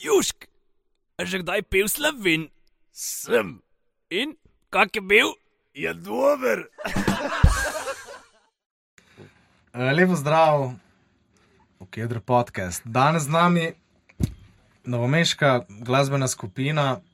Južk, 0.00 0.48
že 1.20 1.44
kdaj 1.44 1.60
pil 1.68 1.84
slovin? 1.84 2.48
Sem. 2.88 3.60
In 4.08 4.32
kak 4.72 4.96
je 4.96 5.04
bil? 5.04 5.36
Je 5.76 5.92
dober. 5.92 6.72
Eh, 9.76 9.92
Lepo 9.92 10.16
zdrav, 10.16 10.72
Okedr 11.84 12.24
podcast. 12.24 12.80
Danes 12.88 13.28
z 13.28 13.28
nami 13.28 13.66
novomeška 14.88 15.68
glasbena 15.68 16.32
skupina, 16.32 17.04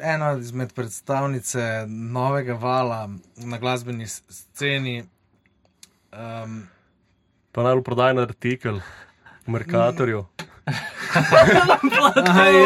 ena 0.00 0.32
izmed 0.40 0.72
predstavnice 0.72 1.84
novega 1.88 2.56
vala 2.56 3.12
na 3.36 3.60
glasbeni 3.60 4.08
sceni. 4.08 5.04
Um, 6.08 6.72
Pa 7.52 7.68
najbolj 7.68 7.84
prodajen 7.84 8.18
artikel 8.18 8.80
v 9.44 9.48
Merkatorju. 9.52 10.24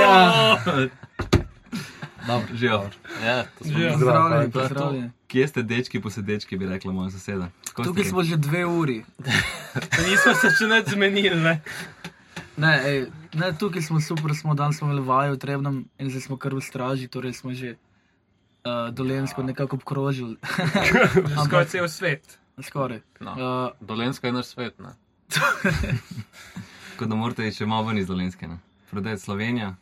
Ja. 0.01 0.59
Dobro. 2.27 2.91
Ja, 3.25 3.45
Živijo. 3.65 3.93
Pozdravljeni, 3.93 4.53
To 4.53 4.61
je 4.61 4.69
to. 4.69 4.75
pozdravljeni. 4.75 5.11
Kje 5.29 5.49
ste 5.49 5.63
dečki, 5.63 6.01
posedečki, 6.01 6.57
bi 6.57 6.67
rekla 6.67 6.93
moja 6.93 7.11
soseda. 7.11 7.51
Ste 7.63 7.83
Tukaj 7.83 8.03
kaj? 8.03 8.11
smo 8.11 8.23
že 8.23 8.37
dve 8.37 8.67
uri. 8.67 9.05
Nismo 10.09 10.35
se 10.35 10.51
še 10.59 10.67
več 10.71 10.89
zmenili, 10.89 11.37
ne? 11.37 11.63
Ne, 12.57 12.73
ej, 12.87 13.07
ne, 13.35 13.53
tukaj 13.59 13.83
smo 13.83 14.01
super, 14.01 14.35
smo 14.35 14.55
danes 14.55 14.81
imeli 14.81 15.03
vajo 15.03 15.35
v 15.35 15.39
Trebnem 15.39 15.85
in 15.99 16.11
zdaj 16.11 16.23
smo 16.23 16.37
kar 16.39 16.55
v 16.55 16.63
straži, 16.63 17.09
torej 17.11 17.35
smo 17.35 17.51
že 17.51 17.75
uh, 17.75 18.95
dolensko 18.95 19.43
nekako 19.43 19.77
obkrožili. 19.77 20.37
Skoraj 21.45 21.67
cel 21.67 21.89
svet. 21.89 22.39
Skoraj. 22.63 23.03
No. 23.21 23.33
Uh, 23.35 23.87
Dolenska 23.87 24.27
je 24.31 24.33
naš 24.33 24.47
svet. 24.55 24.79
Tako 26.95 27.07
da 27.07 27.17
morate 27.17 27.51
še 27.51 27.67
malo 27.67 27.89
ven 27.89 27.99
iz 27.99 28.07
Dolenske. 28.07 28.47
ne? 28.47 28.59
Prodajati 28.91 29.23
Slovenija. 29.23 29.75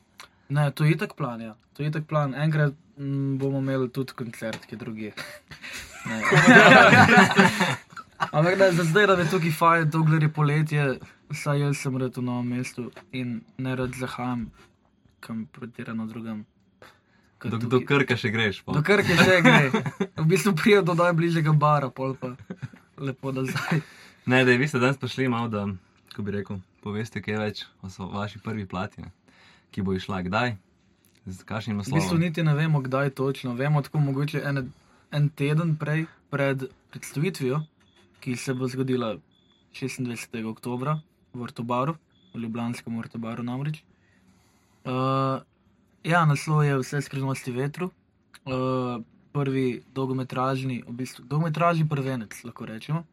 ne, 0.48 0.70
to 0.70 0.84
je 0.84 0.92
itak 0.92 1.14
plan, 1.14 1.40
ja. 1.40 1.54
To 1.74 1.82
je 1.82 1.88
itak 1.88 2.06
plan. 2.06 2.34
Enkrat 2.34 2.72
m, 2.96 3.38
bomo 3.38 3.58
imeli 3.58 3.90
tudi 3.90 4.12
koncert, 4.12 4.64
ki 4.64 4.74
je 4.74 4.78
drugi. 4.78 5.12
Ampak 8.32 8.58
da, 8.58 8.72
za 8.72 8.84
zdaj, 8.84 9.06
da 9.06 9.12
je 9.14 9.30
tukaj 9.30 9.50
fajn, 9.50 9.90
dokler 9.90 10.22
je 10.22 10.28
poletje, 10.30 10.84
saj 11.32 11.60
jaz 11.60 11.76
sem 11.78 11.96
rad 11.96 12.16
v 12.16 12.22
novem 12.22 12.48
mestu 12.48 12.88
in 13.12 13.40
ne 13.58 13.76
rad 13.76 13.92
zahajam 13.92 14.46
kam 15.20 15.46
pretirano 15.46 16.06
drugam. 16.06 16.44
Kot 17.38 17.50
Do, 17.50 17.58
do. 17.58 17.80
Krka 17.80 18.16
še 18.16 18.30
greš. 18.30 18.62
pol. 18.62 18.74
Do 18.74 18.82
Krke 18.82 19.14
že 19.16 19.40
gre. 19.40 19.70
V 20.16 20.26
bistvu 20.26 20.54
pride 20.54 20.82
do 20.82 20.94
najbližjega 20.94 21.52
bara, 21.52 21.90
pol 21.90 22.14
pa 22.14 22.34
lepo 22.96 23.32
nazaj. 23.32 23.82
Ne, 24.26 24.44
da 24.44 24.54
vi 24.54 24.68
ste 24.68 24.78
danes 24.78 24.96
prišli 24.96 25.26
malo, 25.28 25.48
da, 25.48 25.66
ko 26.14 26.22
bi 26.22 26.30
rekel, 26.30 26.60
poveste 26.82 27.22
kaj 27.22 27.38
več 27.38 27.64
o 27.82 28.10
vaši 28.12 28.42
prvi 28.42 28.66
plati, 28.66 29.02
ne? 29.02 29.12
ki 29.72 29.82
bo 29.82 29.94
išla 29.96 30.20
kdaj, 30.26 30.56
z 31.26 31.44
kakšnim 31.48 31.78
V 31.78 31.86
bistvu 31.86 31.96
naslovom. 31.96 32.20
niti 32.20 32.42
ne 32.42 32.54
vemo, 32.54 32.82
kdaj 32.82 33.14
točno. 33.16 33.54
Vemo 33.54 33.82
tako 33.82 34.02
mogoče 34.04 34.42
en, 34.44 34.72
en 35.10 35.28
teden 35.28 35.76
prej, 35.80 36.06
pred 36.30 36.66
predstavitvijo, 36.90 37.62
ki 38.20 38.36
se 38.36 38.54
bo 38.54 38.68
zgodila 38.68 39.16
26. 39.72 40.44
oktober 40.44 40.98
v 41.32 41.40
Vrtobaru, 41.40 41.96
v 42.34 42.42
Ljubljanskem 42.44 42.98
Vrtobaru 42.98 43.42
namreč. 43.42 43.80
Uh, 44.84 45.40
ja, 46.04 46.26
naslov 46.26 46.66
je 46.66 46.78
Vse 46.82 47.00
skrivnosti 47.00 47.54
vetru. 47.54 47.90
Uh, 48.44 49.00
prvi 49.32 49.80
dolgometražni, 49.94 50.82
v 50.84 50.92
bistvu 50.92 51.24
dolgometražni 51.24 51.88
prvenec, 51.88 52.36
lahko 52.44 52.66
rečemo. 52.68 53.06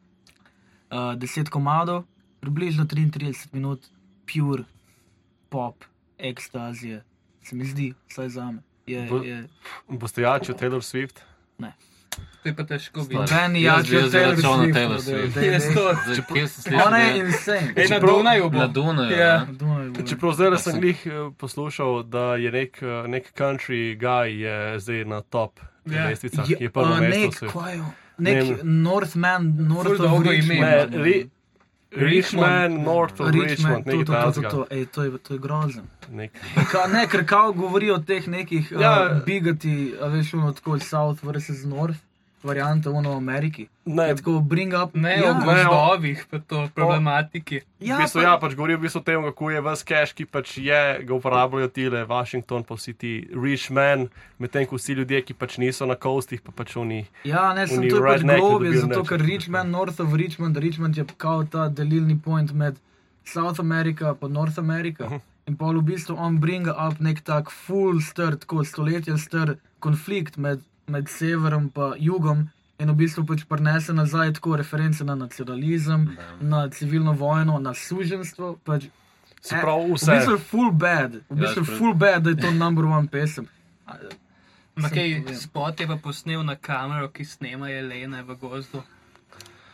Uh, 0.90 1.14
deset 1.16 1.48
komadov, 1.48 2.04
približno 2.40 2.84
33 2.84 3.46
minut, 3.52 3.80
pure 4.26 4.62
pop, 5.48 5.84
ekstazije, 6.18 7.02
se 7.42 7.56
mi 7.56 7.64
zdi, 7.64 7.94
vsaj 8.08 8.28
za 8.28 8.44
me. 8.46 8.62
Je, 8.86 9.06
Bo- 9.06 9.22
je, 9.22 9.48
Boste 9.88 10.22
jači 10.22 10.52
od 10.52 10.60
Taylor 10.60 10.80
Swift? 10.82 11.20
To 12.42 12.48
je 12.48 12.56
pa 12.56 12.64
težko 12.64 13.00
biti. 13.00 13.14
Noben 13.14 13.52
ni 13.52 13.62
Jaz 13.62 13.88
bi 13.88 13.96
jači 13.96 14.06
od 14.06 14.14
jaz 14.14 14.36
bi 14.36 14.42
Taylor 14.72 14.98
Swift. 14.98 15.36
Je 15.36 15.60
kje 16.24 16.48
se 16.48 16.62
sliši? 16.62 16.78
Ona 16.86 16.98
je 16.98 17.18
insane. 17.20 17.72
Ej, 17.76 17.88
na 17.88 17.98
Dunaju 17.98 18.50
bo. 18.50 18.58
Na 18.58 18.66
Dunaju. 18.66 19.10
Ja. 19.12 19.18
Ja. 19.18 19.46
Dunaj 19.50 19.88
bo. 19.88 20.02
Čeprav 20.02 20.32
zdaj 20.32 20.58
sem 20.58 20.80
glih 20.80 21.06
eh, 21.06 21.10
poslušal, 21.38 22.02
da 22.02 22.36
je 22.36 22.52
nek, 22.52 22.82
eh, 22.82 23.08
nek 23.08 23.32
country 23.34 23.98
guy 23.98 24.26
je 24.28 24.80
zdaj 24.80 25.04
na 25.04 25.20
top 25.22 25.60
Ja. 25.86 26.06
lestvicah, 26.06 26.50
Je- 26.50 26.56
ki 26.56 26.64
je 26.64 26.70
prvo 26.70 26.86
a, 26.86 27.00
mesto. 27.00 27.46
Nek, 27.46 27.52
kaj 27.52 27.74
je? 27.74 27.84
Nek 28.18 28.48
Ne. 28.48 28.56
Northman, 28.64 29.54
North 29.58 29.86
Ful 29.86 29.92
of 29.94 29.98
dolgo 30.00 30.32
ime 30.32 30.56
Richmond. 31.92 32.82
North 32.82 33.20
of 33.20 33.30
Richmond, 33.30 33.86
nekaj 33.86 34.04
to, 34.06 34.12
to, 34.12 34.32
to, 34.32 34.40
takega. 34.40 34.50
to, 34.50 34.66
ej, 34.70 34.86
to, 34.86 35.02
je, 35.02 35.18
to 35.18 35.34
je 35.34 35.38
grozen. 35.38 35.82
Nek- 36.10 36.38
Ka, 36.70 36.86
ne, 36.86 37.06
ker 37.06 37.26
kao 37.26 37.52
govori 37.52 37.90
o 37.90 37.98
teh 37.98 38.28
nekih 38.28 38.72
Ja. 38.80 39.10
uh, 39.10 39.24
bigati, 39.24 39.74
a 40.00 40.06
veš, 40.06 40.34
ono 40.34 40.52
tako 40.52 40.78
South 40.78 41.24
versus 41.24 41.64
North, 41.64 41.98
varianta 42.42 42.90
ono 42.90 43.12
v 43.12 43.16
Ameriki. 43.16 43.68
Ne, 43.84 44.02
Je 44.04 44.16
tako 44.16 44.40
bring 44.40 44.72
up. 44.74 44.94
Ne, 44.94 45.18
ja, 45.18 45.30
o 45.30 45.40
gozdovih, 45.44 46.24
pa 46.30 46.38
to 46.38 46.68
problematiki. 46.74 47.60
v 47.80 47.86
ja, 47.86 47.98
bistvu, 47.98 48.20
pa- 48.20 48.26
ja, 48.26 48.38
pač 48.38 48.54
govori 48.54 48.76
v 48.76 48.80
bistvu 48.80 49.00
o 49.00 49.02
tem, 49.02 49.22
kako 49.22 49.50
je 49.50 49.60
ves 49.60 49.82
cash, 49.82 50.12
ki 50.14 50.24
pač 50.26 50.58
je, 50.58 50.82
ga 51.04 51.14
uporabljajo 51.14 51.68
tile, 51.68 52.04
Washington, 52.04 52.64
pa 52.64 52.74
vsi 52.74 52.92
ti 52.94 53.12
Richmond, 53.34 54.08
medtem 54.38 54.66
ko 54.66 54.76
vsi 54.76 54.92
ljudje, 54.94 55.22
ki 55.22 55.34
pač 55.34 55.58
niso 55.58 55.86
na 55.86 55.94
kostih, 55.94 56.40
pa 56.40 56.52
pač 56.52 56.76
oni. 56.76 57.06
Ja, 57.24 57.52
ne, 57.54 57.66
sem 57.66 57.82
to 57.88 57.96
je 57.96 58.02
pač 58.02 58.22
globje, 58.22 58.76
zato 58.80 59.04
ker 59.04 59.20
Richmond, 59.20 59.70
North 59.70 60.00
of 60.00 60.14
Richmond, 60.14 60.56
Richmond 60.56 60.96
je 60.96 61.04
kao 61.16 61.44
ta 61.44 61.68
delilni 61.68 62.18
point 62.18 62.52
med 62.52 62.76
South 63.24 63.60
America 63.60 64.16
in 64.22 64.32
North 64.32 64.58
America. 64.58 65.04
Mhm. 65.06 65.20
In 65.48 65.56
pa 65.56 65.66
v 65.66 65.82
bistvu 65.82 66.14
on 66.18 66.38
bring 66.38 66.68
up 66.68 67.00
nek 67.00 67.20
tak 67.24 67.50
full 67.50 68.00
star, 68.00 68.36
tako 68.36 68.62
stoletja 68.64 69.16
star 69.18 69.56
konflikt 69.80 70.36
med, 70.36 70.60
med 70.90 71.08
severom 71.08 71.68
in 71.68 71.94
jugom. 71.98 72.48
In 72.78 72.88
v 72.88 72.94
bistvu 72.96 73.26
pač 73.26 73.44
prenese 73.44 73.92
nazaj 73.92 74.32
tako 74.34 74.56
reference 74.56 75.04
na 75.04 75.14
nacionalizem, 75.14 76.06
na 76.40 76.68
civilno 76.68 77.12
vojno, 77.12 77.58
na 77.58 77.74
suženstvo. 77.74 78.56
Pač, 78.64 78.88
Se 79.42 79.56
Eh, 79.56 79.60
pravi, 79.60 79.88
v 79.88 79.94
vse. 79.94 80.12
bistvu 80.12 80.32
je 80.32 80.38
full 80.40 80.70
bad, 80.70 81.12
v 81.12 81.16
Ja, 81.30 81.36
bistvu 81.36 81.60
je 81.60 81.64
spred- 81.64 81.78
full 81.78 81.94
bad, 81.94 82.22
da 82.22 82.30
je 82.30 82.36
to 82.36 82.50
number 82.52 82.84
one 82.84 83.08
pesem. 83.08 83.48
Povem. 84.76 85.34
spot 85.34 85.80
je 85.80 85.86
pa 85.86 85.96
posnel 85.96 86.42
na 86.42 86.56
kamero, 86.56 87.08
ki 87.08 87.24
snema 87.24 87.68
jelene 87.68 88.22
v 88.22 88.36
gozdu. 88.36 88.82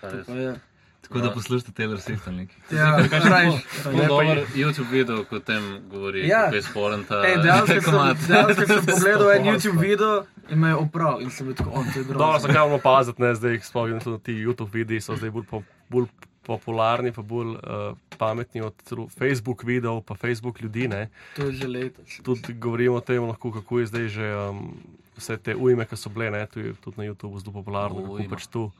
Pa 0.00 0.06
je- 0.08 0.60
Tako 1.08 1.20
da 1.20 1.30
poslušate 1.30 1.72
Taylor 1.72 1.96
Swift 1.98 2.26
ali 2.26 2.36
nekaj. 2.36 2.78
Ja, 2.78 2.96
rajš. 3.30 3.54
Zelo 3.82 4.06
dober 4.06 4.44
YouTube 4.54 4.90
video, 4.90 5.24
ko 5.24 5.38
tem 5.38 5.80
govori, 5.90 6.28
Ja. 6.28 6.42
kako 6.44 6.54
je 6.54 6.62
sporen 6.62 7.04
ta 7.04 7.22
Ej, 7.26 7.36
dejansko 7.36 7.80
sem, 7.80 8.86
pogledal 8.90 9.30
en 9.32 9.44
YouTube 9.44 9.80
video 9.80 10.24
in 10.50 10.58
me 10.58 10.68
je 10.68 10.74
opravil 10.74 11.20
in 11.20 11.30
sem 11.30 11.46
bil 11.46 11.54
tako, 11.54 11.70
on 11.70 11.84
to 11.84 11.98
je 11.98 12.04
Dobro, 12.04 12.18
grozno. 12.18 12.38
zakaj 12.38 12.60
moramo 12.60 12.78
paziti, 12.78 13.22
ne, 13.22 13.34
zdaj 13.34 13.60
sploh 13.60 14.02
tudi 14.02 14.22
ti 14.22 14.32
YouTube 14.34 14.70
videi 14.72 15.00
so 15.00 15.16
zdaj 15.16 15.30
bolj, 15.30 15.44
po, 15.44 15.62
bolj 15.88 16.06
popularni, 16.42 17.12
pa 17.12 17.22
bolj 17.22 17.54
uh, 17.54 17.96
pametni 18.18 18.60
od 18.60 18.74
Facebook 19.18 19.64
videov, 19.64 20.02
pa 20.02 20.14
Facebook 20.14 20.60
ljudi. 20.60 20.88
Ne. 20.88 21.08
To 21.36 21.42
je 21.42 21.52
že 21.52 21.68
letos. 21.68 22.20
Tudi 22.22 22.52
govorimo 22.52 22.96
o 22.96 23.00
tem, 23.00 23.22
lahko, 23.22 23.52
kako 23.52 23.78
je 23.78 23.86
zdaj 23.86 24.08
že 24.08 24.26
um, 24.36 24.74
vse 25.16 25.36
te 25.36 25.54
ujme, 25.54 25.86
ki 25.86 25.96
so 25.96 26.10
bile, 26.10 26.30
ne, 26.30 26.46
tu 26.46 26.60
je 26.60 26.74
tudi 26.74 26.98
na 26.98 27.04
YouTubu 27.04 27.38
zelo 27.38 27.52
popularno, 27.52 28.02
kako 28.02 28.30
pač 28.30 28.46
tu, 28.46 28.70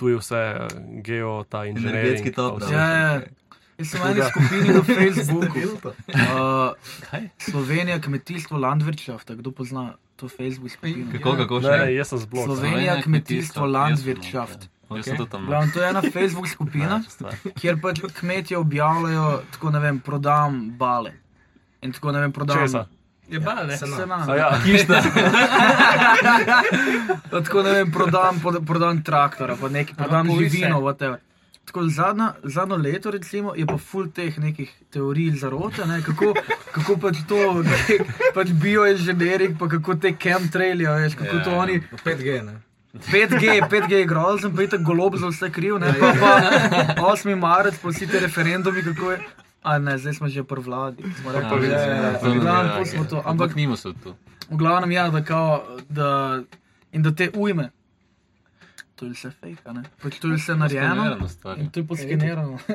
tu 0.00 0.08
je 0.08 0.16
vse 0.16 0.40
geo, 1.04 1.44
ta 1.44 1.66
inženirski 1.68 1.98
Energetski 1.98 2.32
top. 2.32 2.62
Ja, 2.72 2.88
ja. 2.88 3.20
Jaz 3.80 3.90
sem 3.92 4.00
v 4.00 4.08
eni 4.12 4.24
skupini 4.28 4.68
na 4.72 4.82
Facebooku. 4.84 5.60
Uh, 6.10 6.72
Slovenija, 7.38 8.00
kmetijstvo, 8.00 8.58
Landwirtschaft, 8.58 9.30
kdo 9.30 9.52
pozna 9.52 9.94
to 10.16 10.28
Facebook 10.28 10.70
skupino? 10.70 11.12
Kako, 11.12 11.36
kako 11.36 11.60
Ne, 11.60 11.68
ne, 11.68 11.84
še? 11.84 11.94
jaz 11.94 12.12
sem 12.12 12.20
zblok. 12.24 12.44
Slovenija, 12.44 12.96
kmetijstvo, 13.02 13.66
Landwirtschaft. 13.66 14.68
Tudi 14.88 15.28
tam. 15.30 15.46
Glavno, 15.46 15.72
to 15.74 15.82
je 15.82 15.88
ena 15.88 16.02
Facebook 16.02 16.48
skupina, 16.48 17.00
kjer 17.60 17.76
pač 17.80 18.00
kmetje 18.20 18.58
objavljajo, 18.58 19.42
tako 19.54 19.70
ne 19.70 19.80
vem, 19.80 20.00
prodam 20.00 20.62
bale. 20.80 21.12
In 21.84 21.92
tako 21.92 22.12
ne 22.16 22.24
vem, 22.24 22.32
prodam. 22.32 22.64
Česa? 22.64 22.86
Je 23.30 23.40
bale. 23.40 23.76
Sena. 23.76 24.24
A 24.28 24.36
ja, 24.36 24.50
Tako 27.30 27.62
ne 27.62 27.72
vem, 27.72 27.92
prodam, 27.92 28.40
prodam 28.66 29.02
traktora, 29.04 29.56
pa 29.60 29.68
nekaj, 29.68 29.94
prodam 29.96 30.26
se. 30.26 30.48
živino, 30.48 30.80
whatever. 30.80 31.16
Tako 31.64 31.88
zadnja, 31.88 32.32
zadnjo 32.42 32.76
leto, 32.76 33.10
recimo, 33.10 33.54
je 33.56 33.66
pa 33.66 33.76
full 33.78 34.08
teh 34.10 34.38
nekih 34.38 34.70
teorij 34.90 35.30
zarote, 35.38 35.86
ne, 35.86 36.02
kako, 36.02 36.34
kako 36.72 36.96
pač 36.96 37.16
to, 37.28 37.62
pač 38.36 38.48
bioinženiring, 38.62 39.58
pa 39.58 39.68
kako 39.68 39.94
te 39.94 40.12
chemtraili, 40.18 40.86
a 40.86 40.96
veš, 40.98 41.14
kako 41.14 41.36
Ja, 41.36 41.42
to 41.44 41.50
ja. 41.50 41.58
oni. 41.58 41.82
5G, 42.04 42.42
ne. 42.42 42.58
5G, 43.06 43.68
5G 43.70 43.92
je 43.92 44.04
grozen, 44.06 44.56
pa 44.56 44.62
je 44.62 44.68
tako 44.68 44.82
golob 44.84 45.16
za 45.16 45.26
vse 45.30 45.50
kriv, 45.54 45.78
ne 45.78 45.94
pa, 46.00 46.10
pa 46.98 47.02
8. 47.14 47.36
marec, 47.38 47.78
pa 47.78 47.88
vsi 47.88 48.06
ti 48.06 48.18
referendumi, 48.18 48.82
kako 48.82 49.10
je. 49.12 49.18
A 49.62 49.78
ne, 49.78 49.98
zdaj 49.98 50.14
smo 50.14 50.28
že 50.28 50.42
pri 50.42 50.60
vladi. 50.60 51.02
Smo 51.20 51.32
rekli, 51.32 51.68
Ja, 51.68 51.78
ja, 51.78 51.86
ja, 51.86 52.02
ja, 52.02 52.18
glavnem, 52.34 52.72
ve, 52.72 52.78
pustimo 52.78 53.04
to. 53.04 53.16
Ampak 53.16 53.30
Ampak 53.30 53.54
nimo 53.54 53.76
se 53.76 53.94
tu. 53.94 54.14
v 54.50 54.56
glavnem, 54.56 54.90
ja, 54.90 55.08
da, 55.08 55.20
kao, 55.20 55.66
da, 55.88 56.40
in 56.92 57.02
da 57.02 57.10
te 57.10 57.30
ujme. 57.34 57.70
to 58.94 59.06
je 59.06 59.12
vse 59.12 59.30
fake, 59.30 59.62
a 59.64 59.72
ne? 59.72 59.82
Pač 60.02 60.18
to 60.18 60.28
je 60.28 60.36
vse 60.36 60.54
narejeno 60.54 61.16
in 61.56 61.70
to 61.70 61.80
je 61.80 61.86
poskenirano. 61.86 62.58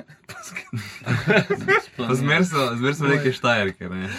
Zmer 2.16 2.46
so, 2.46 2.76
zmer 2.76 2.96
so 2.96 3.06
neke 3.06 3.32
štajerke. 3.32 3.90
Ne? 3.90 4.10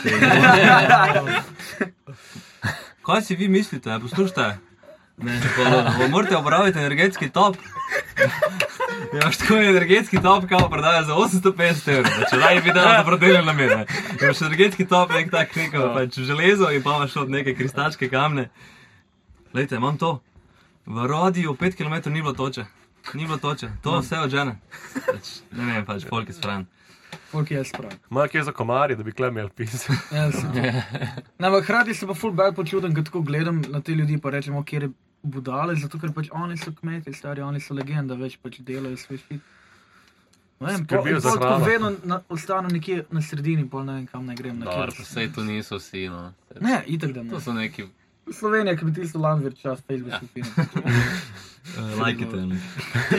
Kaj 3.03 3.23
si 3.23 3.37
vi 3.37 3.49
mislite, 3.49 3.99
poslušajte? 4.01 4.59
Ne, 5.17 5.41
pa, 5.57 5.93
pa 5.99 6.09
morate 6.09 6.37
uporabiti 6.37 6.79
energetski 6.79 7.31
top. 7.31 7.57
Imaš 9.13 9.37
tako 9.37 9.55
energetski 9.55 10.23
top, 10.23 10.45
kao 10.49 10.69
prodaja 10.69 11.03
za 11.03 11.15
850 11.15 11.89
evrov. 11.89 12.11
Pa 12.21 12.31
Če 12.31 12.37
naj 12.37 12.61
bi 12.61 12.73
dal 12.75 12.91
dobrodelne 12.99 13.43
namene. 13.43 13.87
Imaš 14.23 14.43
energetski 14.43 14.87
top, 14.87 15.11
nek 15.11 15.31
tak 15.31 15.57
neko 15.57 15.91
pač 15.95 16.19
železo 16.21 16.71
in 16.71 16.83
pa 16.83 16.97
imaš 16.97 17.17
od 17.17 17.31
neke 17.31 17.55
kristalčke 17.55 18.11
kamne. 18.13 18.49
Lejte, 19.55 19.77
imam 19.77 19.99
to. 19.99 20.21
V 20.87 21.07
rodiju 21.07 21.57
5 21.61 21.77
km 21.77 22.13
ni 22.13 22.23
bilo 22.23 22.33
toče. 22.33 22.65
Ni 23.15 23.25
bilo 23.25 23.39
toče. 23.39 23.71
To 23.83 23.99
vse 24.01 24.19
od 24.19 24.31
žene. 24.31 24.59
Pač, 25.07 25.39
ne 25.51 25.73
vem, 25.73 25.85
pač 25.87 26.05
folk 26.09 26.29
je 26.29 26.35
stran. 26.37 26.67
Folk 27.31 27.51
je 27.51 27.65
sprav. 27.65 27.91
Ima 28.11 28.29
kje 28.29 28.43
za 28.43 28.53
komarje, 28.53 28.97
da 28.97 29.03
bi 29.03 29.13
klemel 29.13 29.49
pis. 29.49 29.89
Ja, 30.13 30.31
sem. 30.33 30.53
Ne, 31.39 31.49
ampak 31.49 31.65
hkrati 31.65 31.95
se 31.95 32.07
pa 32.07 32.15
full 32.15 32.33
bad 32.33 32.55
počutim, 32.55 32.95
ko 32.95 33.03
tako 33.03 33.21
gledam 33.21 33.63
na 33.69 33.81
te 33.81 33.93
ljudi, 33.93 34.19
pa 34.23 34.31
rečemo, 34.31 34.65
kje 34.65 34.81
je 34.81 34.91
budale, 35.23 35.75
zato 35.77 35.99
ker 35.99 36.13
pač 36.13 36.29
oni 36.33 36.57
so 36.57 36.73
kmeti, 36.73 37.13
stari, 37.13 37.41
oni 37.43 37.61
so 37.61 37.75
legenda, 37.75 38.15
več 38.15 38.39
pač 38.43 38.61
delajo 38.61 38.97
svoj 38.97 39.19
špit. 39.19 39.41
Ne 40.61 40.73
vem, 40.73 40.87
po, 40.87 40.97
tako 40.97 41.37
hrano. 41.37 41.65
vedno 41.65 41.91
na, 42.05 42.21
ostanem 42.29 42.71
nekje 42.73 43.05
na 43.13 43.21
sredini, 43.21 43.69
pol 43.69 43.85
ne 43.85 43.93
vem 43.93 44.07
kam 44.07 44.25
naj 44.27 44.37
grem. 44.37 44.63
pa 44.65 44.89
sej 44.91 45.29
to 45.33 45.45
niso 45.45 45.77
vsi. 45.77 46.09
No. 46.09 46.33
Ne, 46.61 46.81
itak 46.87 47.13
da 47.13 47.23
ne. 47.23 47.31
To 47.31 47.41
so 47.41 47.53
neki. 47.53 47.85
Slovenija, 48.33 48.75
ki 48.77 48.85
bi 48.85 48.93
tisto 48.97 49.21
lan 49.21 49.45
več 49.45 49.61
čas, 49.61 49.83
Facebook 49.87 50.17
skupina. 50.17 50.49
Uh, 51.67 52.01
Lajkite. 52.01 52.37
ne. 52.47 52.57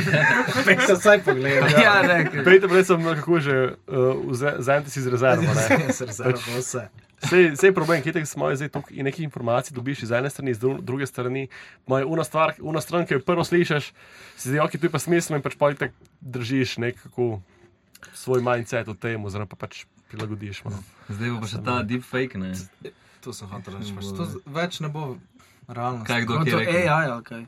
Pek 0.68 0.82
se 0.82 0.94
vsaj 0.94 1.22
pogleda. 1.24 1.68
ja, 1.84 2.02
ne, 2.02 2.18
ker- 2.32 2.44
Pejte, 2.44 2.68
prej 2.68 2.84
sem 2.84 3.04
kako 3.04 3.40
že 3.40 3.56
uh, 3.88 4.32
vzemite 4.58 4.90
si 4.90 5.00
iz 5.00 5.08
rezerva. 5.08 5.54
ne. 5.54 5.94
Se 5.98 6.06
rezervo 6.06 6.58
vse. 6.58 6.88
Sej, 7.18 7.56
sej 7.58 7.74
problem, 7.74 8.04
ki 8.06 8.14
smo 8.30 8.52
zdaj 8.54 8.70
tukaj 8.70 8.94
in 8.94 9.08
nekaj 9.10 9.26
informacij 9.26 9.74
dobiš 9.74 10.04
iz 10.06 10.12
ene 10.14 10.30
strani, 10.30 10.52
iz 10.54 10.60
dru 10.62 10.78
druge 10.82 11.08
strani. 11.10 11.48
Moja 11.88 12.06
una 12.06 12.24
stvar, 12.24 12.54
una 12.62 12.82
stran, 12.82 13.08
ki 13.10 13.18
jo 13.18 13.24
prvo 13.26 13.44
slišiš, 13.44 13.92
si 14.38 14.50
zdaj, 14.50 14.62
ok, 14.68 14.78
tu 14.78 14.86
je 14.86 14.94
pa 14.94 15.02
smiselno 15.02 15.40
in 15.42 15.44
pač 15.44 15.58
pa 15.58 15.74
tako 15.74 15.98
držiš 16.22 16.78
nekako 16.78 17.42
svoj 18.14 18.46
mindset 18.46 18.88
v 18.88 18.94
tem, 18.94 19.26
oziroma 19.26 19.50
pa 19.50 19.58
pač 19.66 19.86
prilagodiš. 20.12 20.64
malo. 20.64 20.78
Zdaj 21.10 21.34
bo 21.34 21.42
pa 21.42 21.48
še 21.50 21.64
ta 21.66 21.82
deepfake, 21.84 22.38
ne? 22.38 22.54
To 23.26 23.34
sem 23.34 23.50
hotel 23.50 23.80
reči. 23.82 23.98
pač 23.98 24.14
To 24.14 24.30
več 24.46 24.80
ne 24.86 24.90
bo 24.94 25.18
realno. 25.68 26.06
Kaj 26.06 26.22
kdo 26.22 26.46
to 26.46 26.60
reče? 26.62 26.86
AI 26.86 27.10
ali 27.10 27.24
kaj. 27.24 27.48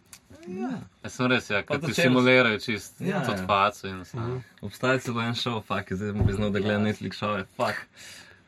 Ja, 0.50 0.72
sem 1.12 1.27
res, 1.30 1.50
ja, 1.51 1.62
ker 1.62 1.77
ti 1.83 1.94
simulirajo 1.94 2.57
čist 2.63 2.98
Ja, 3.04 3.19
ja, 3.19 3.36
ja. 3.38 3.45
faco 3.45 3.86
in 3.86 4.01
vse. 4.01 4.18
Obstaja 4.65 4.98
celo 5.04 5.22
en 5.22 5.36
šov, 5.38 5.62
fuck, 5.68 5.94
zdaj 5.94 6.15
bom 6.15 6.25
priznal, 6.25 6.50
da 6.50 6.63
gledam 6.63 6.88
Netflix 6.88 7.22
šove, 7.22 7.45
fuck. 7.60 7.86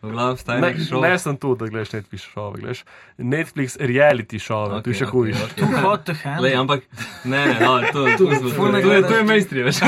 Obstaja 0.02 0.58
Ne, 0.60 0.72
šov. 0.76 1.02
ne 1.02 1.14
sem 1.16 1.38
tu, 1.38 1.56
da 1.56 1.68
gledaš 1.68 1.92
Netflix 1.92 2.26
šove, 2.26 2.60
gledaš 2.60 2.80
Netflix 3.18 3.78
reality 3.80 4.40
šove, 4.40 4.76
okay, 4.76 4.84
tu 4.84 4.90
je 4.90 4.96
še 4.96 5.06
hujš. 5.06 5.36
Okay, 5.38 5.62
okay. 5.62 5.82
hot 5.82 6.04
to 6.04 6.14
handle. 6.16 6.44
Lej, 6.44 6.56
ampak, 6.56 6.82
ne, 7.24 7.46
ne, 7.46 7.56
no, 7.60 7.76
to, 7.88 8.06
to, 8.08 8.26
to, 8.26 8.40
to, 8.40 8.50
ful 8.52 8.72
ne 8.72 8.82
to, 8.82 8.92
je, 8.92 9.02
to 9.04 9.16
je 9.16 9.24
mainstream, 9.24 9.66
veš. 9.66 9.80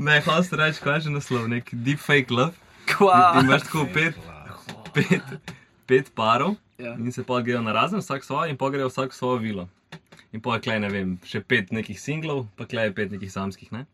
ne, 0.00 0.20
host 0.20 0.52
reči, 0.52 0.80
kaj 0.80 0.94
je 0.94 1.00
že 1.00 1.10
naslov, 1.12 1.46
nek 1.46 1.70
deepfake 1.72 2.30
love. 2.30 2.52
Kva. 2.86 3.36
In 3.36 3.46
imaš 3.46 3.62
tako 3.62 3.86
pet, 3.86 4.18
pet, 4.92 5.22
pet 5.86 6.10
parov 6.12 6.56
Ja. 6.78 6.94
in 6.96 7.12
se 7.12 7.22
pa 7.22 7.40
grejo 7.40 7.60
na 7.60 7.72
razen, 7.72 8.00
vsak 8.00 8.24
svojo 8.24 8.48
in 8.48 8.56
pa 8.56 8.70
grejo 8.70 8.88
vsak 8.88 9.12
svojo 9.12 9.36
vilo. 9.38 9.68
In 10.32 10.40
pa 10.40 10.54
je 10.54 10.60
klej, 10.60 10.80
ne 10.80 10.88
vem, 10.88 11.18
še 11.22 11.42
pet 11.42 11.70
nekih 11.70 12.00
singlov, 12.00 12.46
pa 12.56 12.64
klej 12.64 12.90
pet 12.90 13.10
nekih 13.10 13.28
samskih, 13.28 13.68
ne. 13.70 13.84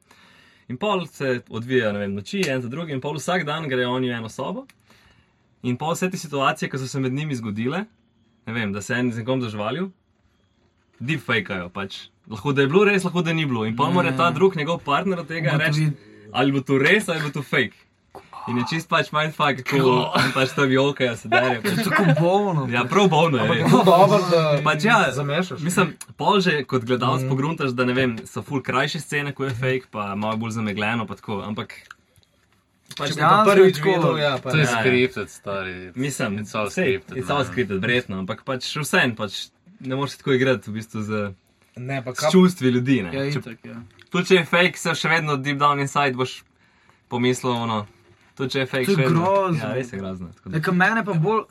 In 0.68 0.76
pol 0.76 1.06
se 1.06 1.40
odvijajo, 1.48 1.98
vem, 1.98 2.14
noči, 2.14 2.42
en 2.50 2.62
za 2.62 2.68
drugim, 2.68 2.98
in 2.98 3.00
pol 3.00 3.20
vsak 3.20 3.44
dan 3.46 3.68
grejo 3.70 3.92
oni 3.94 4.10
v 4.10 4.16
eno 4.18 4.28
sobo. 4.28 4.66
In 5.62 5.78
pol 5.78 5.94
vse 5.94 6.10
te 6.10 6.18
situacije, 6.18 6.70
ki 6.70 6.80
so 6.82 6.88
se 6.90 7.00
med 7.00 7.14
njimi 7.14 7.38
zgodile, 7.38 7.84
ne 8.46 8.52
vem, 8.54 8.72
da 8.74 8.82
se 8.82 8.94
en 8.94 9.12
z 9.12 9.22
nekom 9.22 9.42
zažvalil, 9.42 9.90
deepfakajo 10.98 11.68
pač. 11.70 12.08
Lahko 12.30 12.52
da 12.52 12.64
je 12.64 12.70
bilo 12.72 12.84
res, 12.88 13.04
lahko 13.06 13.22
da 13.22 13.32
ni 13.32 13.46
bilo. 13.46 13.64
In 13.66 13.76
pa 13.78 13.90
mora 13.90 14.10
ta 14.16 14.30
drug 14.34 14.56
njegov 14.56 14.82
partner 14.84 15.22
od 15.22 15.28
tega 15.30 15.54
reči, 15.60 15.90
ali 16.32 16.52
bo 16.52 16.62
to 16.66 16.78
res 16.82 17.08
ali 17.08 17.22
bo 17.22 17.30
to 17.30 17.42
fake. 17.42 17.85
In 18.46 18.58
je 18.58 18.64
čist 18.68 18.88
pač 18.88 19.08
mindfuck, 19.10 19.64
in 19.66 20.30
pač 20.32 20.52
to 20.54 20.62
violkajo, 20.64 21.16
se 21.16 21.28
derijo. 21.28 21.62
Pač. 21.62 21.80
Tako 21.84 22.04
bolno. 22.20 22.68
Ja, 22.70 22.84
prav 22.84 23.08
bolno 23.08 23.42
je. 23.44 23.64
Zelo 23.64 23.82
dobro, 23.82 24.20
da 24.30 24.60
Pač 24.62 24.84
ja, 24.84 25.10
zamešaš. 25.10 25.60
Mislim, 25.60 25.96
pol 26.16 26.38
že 26.40 26.62
kot 26.62 26.84
gledalec 26.84 27.22
mm. 27.22 27.28
pogruntaš, 27.28 27.70
da 27.70 27.84
ne 27.84 27.92
vem, 27.92 28.16
so 28.24 28.42
full 28.42 28.62
krajše 28.62 29.00
scene, 29.00 29.32
ko 29.32 29.44
je 29.44 29.50
fake, 29.52 29.90
pa 29.90 30.14
malo 30.14 30.36
bolj 30.36 30.50
zamegljeno, 30.52 31.06
pa 31.06 31.14
tako. 31.14 31.42
Ampak 31.42 31.74
Če 32.96 33.12
bi 33.12 33.20
Ja, 33.20 33.42
prvič 33.44 33.76
tako- 33.76 33.88
videl, 33.88 34.18
ja, 34.18 34.38
pa 34.38 34.50
To 34.50 34.56
je. 34.56 34.62
Ja, 34.62 34.70
ja. 34.70 34.80
skriptet, 34.80 35.30
stari. 35.30 35.92
mislim, 35.94 36.38
It's 36.38 36.54
all 36.54 36.70
sej, 36.70 36.96
scripted, 36.96 37.16
It's 37.18 37.28
all 37.28 37.38
ne. 37.38 37.44
scripted, 37.44 37.82
verjetno, 37.82 38.18
ampak 38.18 38.44
pač 38.44 38.62
vsem, 38.72 39.12
pač 39.12 39.50
ne 39.80 39.96
moreš 39.96 40.16
tako 40.16 40.32
igrati 40.32 40.70
v 40.70 40.72
bistvu 40.72 41.02
z, 41.02 41.10
Ne, 41.76 41.98
pa 42.00 42.14
s 42.14 42.18
kam. 42.18 42.30
čustvi 42.32 42.70
ljudi. 42.70 43.02
Ne? 43.02 43.10
Ja, 43.10 43.26
Če, 43.26 43.38
itak, 43.38 43.58
ja. 43.64 43.82
tudi 44.08 44.26
če 44.26 44.34
je 44.34 44.44
fake, 44.46 44.78
se 44.78 44.94
še 44.94 45.08
vedno 45.10 45.36
deep 45.36 45.58
down 45.58 45.76
inside 45.78 46.14
boš 46.14 46.40
pomislil, 47.08 47.52
ono. 47.52 47.84
Tudi 48.36 48.52
če 48.52 48.58
je 48.58 48.66
fake, 48.66 48.84
To 48.86 49.00
je 49.00 49.08
grozno. 49.08 49.62
Ja, 49.62 49.72
res 49.74 49.92
je 49.92 49.98
grozno. 49.98 50.28
Neka 50.44 50.72
mene 50.72 51.04
pa 51.04 51.14
bolj. 51.14 51.46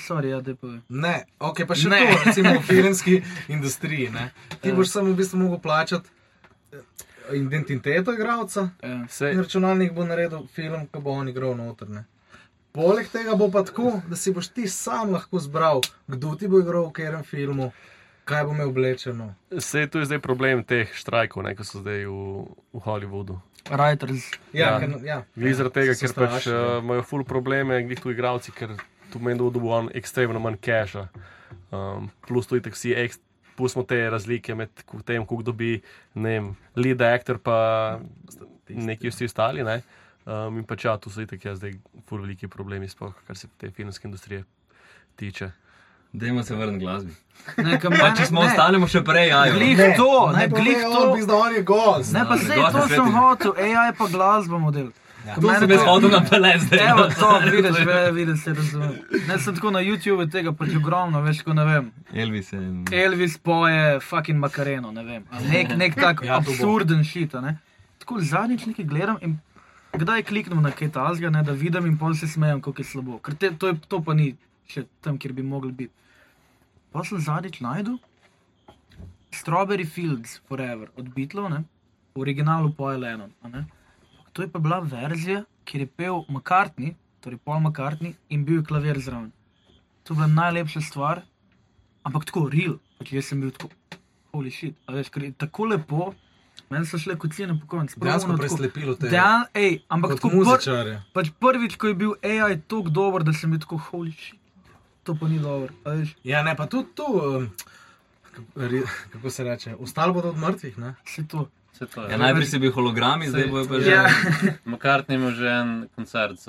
Sorry, 0.00 0.30
ja. 0.32 0.40
Ne, 0.88 1.24
ok, 1.38 1.66
pa 1.68 1.76
še 1.76 1.90
Ne. 1.92 1.98
to, 2.00 2.20
recimo 2.24 2.54
v 2.56 2.62
filmski 2.64 3.18
industriji. 3.48 4.08
Ne? 4.10 4.30
Ti 4.62 4.72
boš 4.72 4.94
samo 4.94 5.12
v 5.12 5.18
bistvu 5.18 5.36
mogel 5.42 5.60
plačati 5.60 6.08
eh, 6.72 6.80
identiteto 7.36 8.14
igralca 8.16 8.70
Ja. 8.82 9.04
Sej, 9.08 9.34
in 9.34 9.42
računalnik 9.44 9.92
bo 9.92 10.04
naredil 10.04 10.46
film, 10.48 10.86
ki 10.88 11.02
bo 11.04 11.10
on 11.20 11.28
igral 11.28 11.52
noter. 11.58 11.90
Ne? 11.92 12.06
Poleg 12.72 13.10
tega 13.12 13.34
bo 13.36 13.50
pa 13.50 13.64
tako, 13.66 14.00
da 14.08 14.16
si 14.16 14.32
boš 14.32 14.48
ti 14.54 14.68
sam 14.68 15.10
lahko 15.12 15.38
zbral, 15.38 15.80
kdo 16.06 16.34
ti 16.38 16.48
bo 16.48 16.60
igral 16.62 16.86
v 16.88 16.92
katerem 16.94 17.24
filmu, 17.26 17.72
kaj 18.24 18.44
bo 18.46 18.54
imel 18.54 18.70
oblečeno. 18.70 19.34
sej 19.58 19.90
tu 19.90 19.98
je 19.98 20.06
zdaj 20.06 20.20
problem 20.22 20.62
teh 20.64 20.86
štrajkov, 20.94 21.42
ne, 21.42 21.56
ki 21.58 21.64
so 21.66 21.82
zdaj 21.82 22.06
v, 22.06 22.46
v 22.72 22.78
Hollywoodu. 22.86 23.40
Writers. 23.68 24.30
Ja, 24.52 24.66
Ja. 24.66 24.78
ker, 24.80 24.94
ja. 25.04 25.18
Glede 25.36 25.54
zaradi 25.54 25.74
tega, 25.74 25.94
ker 26.00 26.14
pač 26.16 26.46
ja. 26.46 26.54
uh, 26.54 26.78
imajo 26.84 27.02
ful 27.02 27.24
probleme, 27.24 27.82
glede 27.84 28.02
tu 28.02 28.10
igravci, 28.10 28.52
ker 28.52 28.76
tu 29.12 29.18
meni 29.18 29.38
da 29.38 29.60
bo 29.60 29.72
on 29.76 29.90
ekstremno 29.94 30.40
manj 30.40 30.56
cache. 30.62 31.08
Um, 31.70 32.08
plus 32.26 32.46
tu 32.46 32.56
itek 32.58 32.74
vsi, 32.74 32.94
ekst, 32.94 33.22
pustimo 33.56 33.84
te 33.86 33.98
razlike 34.10 34.54
med 34.54 34.70
tem, 35.04 35.26
koliko 35.26 35.42
dobi, 35.50 35.82
ne 36.14 36.36
vem, 36.38 36.56
lead 36.76 37.02
actor 37.02 37.38
pa 37.38 38.00
neki 38.68 39.10
vsi 39.10 39.28
ostali, 39.28 39.62
ne. 39.66 39.82
Um, 40.26 40.58
in 40.60 40.64
pač 40.68 40.84
ja, 40.84 40.96
tu 41.00 41.10
so 41.10 41.22
itek 41.22 41.44
ja 41.44 41.54
zdaj 41.58 41.74
ful 42.06 42.22
veliki 42.22 42.48
problemi, 42.50 42.88
sploh 42.88 43.14
kar 43.26 43.36
se 43.38 43.48
te 43.58 43.70
filmske 43.74 44.06
industrije 44.08 44.44
tiče. 45.16 45.50
Dajmo 46.12 46.42
se 46.42 46.54
vrniti 46.54 46.84
glasbi. 46.84 47.12
Neka 47.56 47.90
Pa 47.90 47.96
mene. 47.96 48.16
če 48.16 48.26
smo 48.26 48.42
ne, 48.42 48.46
ostanemo 48.46 48.86
še 48.86 49.02
prej, 49.02 49.32
ajo. 49.32 49.52
Glih 49.54 49.76
Ne, 49.78 49.92
to, 49.96 50.08
ne, 50.32 50.48
glih 50.48 50.82
to. 50.82 50.90
on, 51.00 51.12
bizda, 51.16 51.36
on 51.36 51.54
je 51.54 51.62
gost. 51.62 52.12
Ne, 52.12 52.24
pa 52.24 52.36
gost 52.36 52.74
to 52.74 52.88
sem 52.88 53.12
hotel, 53.12 53.54
AI 53.58 53.92
pa 53.92 54.08
glasba 54.08 54.58
model. 54.58 54.90
Ja. 55.26 55.34
To 55.36 55.52
sem 55.52 55.70
jaz 55.70 55.82
hodil 55.84 56.08
na 56.08 56.20
peles 56.24 56.62
zdaj. 56.64 56.80
Evo, 56.80 57.02
to 57.12 57.30
vidiš, 57.44 57.80
ve, 57.86 57.96
vidiš, 58.12 58.38
se 58.40 58.54
razumem. 58.56 58.94
Ne, 59.28 59.38
sem 59.38 59.54
tako 59.54 59.70
na 59.70 59.80
YouTube 59.80 60.24
tega 60.32 60.52
pač 60.52 60.72
ogromno, 60.76 61.20
veš, 61.20 61.42
ko 61.44 61.52
ne 61.52 61.64
vem. 61.64 61.90
Elvis 62.14 62.52
je. 62.52 62.60
Elvis 63.02 63.36
poje 63.38 64.00
fucking 64.00 64.40
makareno, 64.40 64.92
ne 64.92 65.04
vem. 65.04 65.26
ali 65.30 65.48
Nek, 65.48 65.76
nek 65.76 65.94
tak 65.94 66.24
Ja, 66.24 66.38
absurden 66.40 67.04
šit, 67.04 67.34
a 67.34 67.40
ne. 67.40 67.58
Tako 68.00 68.20
zadnjič 68.24 68.64
nekaj 68.66 68.84
gledam 68.88 69.18
in 69.20 69.36
kdaj 69.92 70.22
kliknem 70.22 70.62
na 70.64 70.72
kaj 70.72 70.88
talzga, 70.96 71.30
ne, 71.30 71.42
da 71.44 71.52
vidim 71.52 71.86
in 71.86 71.98
pol 72.00 72.14
se 72.16 72.28
smejem, 72.28 72.60
kako 72.64 72.80
je 72.80 72.88
slabo. 72.88 73.18
Ker 73.20 73.36
te, 73.36 73.50
to, 73.52 73.68
je, 73.68 73.76
to 73.88 74.00
pa 74.00 74.16
ni 74.16 74.32
še 74.70 74.86
tam, 75.04 75.18
kjer 75.18 75.34
bi 75.34 75.42
mogli 75.46 75.72
biti. 75.72 75.94
Pa 76.90 77.04
sem 77.06 77.20
zadnjič 77.22 77.60
najdel 77.62 77.98
Strawberry 79.30 79.86
Fields 79.86 80.40
Forever 80.48 80.88
od 80.98 81.10
Beatlov, 81.14 81.50
ne, 81.50 81.60
v 82.14 82.24
originalu 82.24 82.72
poje 82.74 82.98
Lennon. 82.98 83.30
To 84.32 84.42
je 84.42 84.48
pa 84.50 84.58
bila 84.58 84.80
verzija, 84.82 85.44
kjer 85.64 85.84
je 85.84 85.90
pel 86.00 86.24
McCartney, 86.28 86.94
torej 87.22 87.38
Paul 87.44 87.60
McCartney 87.62 88.14
in 88.28 88.44
bil 88.44 88.60
je 88.60 88.64
klavir 88.66 88.98
zraven. 88.98 89.30
To 90.04 90.14
je 90.14 90.18
bila 90.18 90.26
najlepša 90.26 90.80
stvar, 90.80 91.22
ampak 92.02 92.26
tako 92.26 92.48
real, 92.50 92.78
pač 92.98 93.12
jaz 93.14 93.30
sem 93.30 93.40
bil 93.42 93.52
tako, 93.54 93.70
holy 94.34 94.50
shit, 94.50 94.74
a 94.86 94.94
veš, 94.96 95.10
ker 95.14 95.28
je 95.28 95.32
tako 95.38 95.68
lepo, 95.70 96.10
meni 96.70 96.86
so 96.86 96.98
šle 96.98 97.14
kotline 97.18 97.54
po 97.60 97.70
koncu. 97.70 98.00
Dejansko 98.02 98.36
preslepilo 98.38 98.96
te. 98.98 99.12
Ja, 99.14 99.46
ej, 99.54 99.82
ampak 99.88 100.16
Kot 100.16 100.22
tako 100.22 100.32
pr, 100.32 100.38
muzičarje. 100.42 100.96
pač 101.14 101.30
prvič, 101.38 101.78
ko 101.78 101.92
je 101.92 101.98
bil 102.02 102.12
AI 102.22 102.58
tako 102.66 102.90
dober, 102.90 103.26
da 103.26 103.34
sem 103.36 103.50
bil 103.54 103.62
tako 103.62 103.78
holy 103.90 104.14
shit. 104.16 104.39
To 105.02 105.14
pa 105.14 105.28
ni 105.28 105.38
dobro, 105.38 105.72
Ja, 106.24 106.42
ne, 106.42 106.56
pa 106.56 106.66
tudi 106.66 106.88
tu, 106.94 107.04
um, 107.04 107.50
kako- 109.12 109.30
se 109.30 109.44
reče, 109.44 109.74
ostalo 109.76 110.12
bodo 110.12 110.28
od 110.28 110.38
mrtvih. 110.38 110.78
Ne? 110.78 110.94
vse 111.04 111.24
to. 111.24 111.48
Vse 111.72 111.86
to 111.86 112.02
je. 112.02 112.10
Ja, 112.10 112.16
najprej 112.18 112.46
si 112.46 112.58
bil 112.58 112.72
hologrami, 112.72 113.28
zdaj 113.28 113.46
bojo 113.46 113.64
pa 113.64 113.80
že. 113.80 113.90
Ja, 113.90 114.04
McCartney 114.66 115.14
ima 115.14 115.30
že 115.30 115.46
en 115.48 115.88
koncert 115.94 116.36
z 116.36 116.46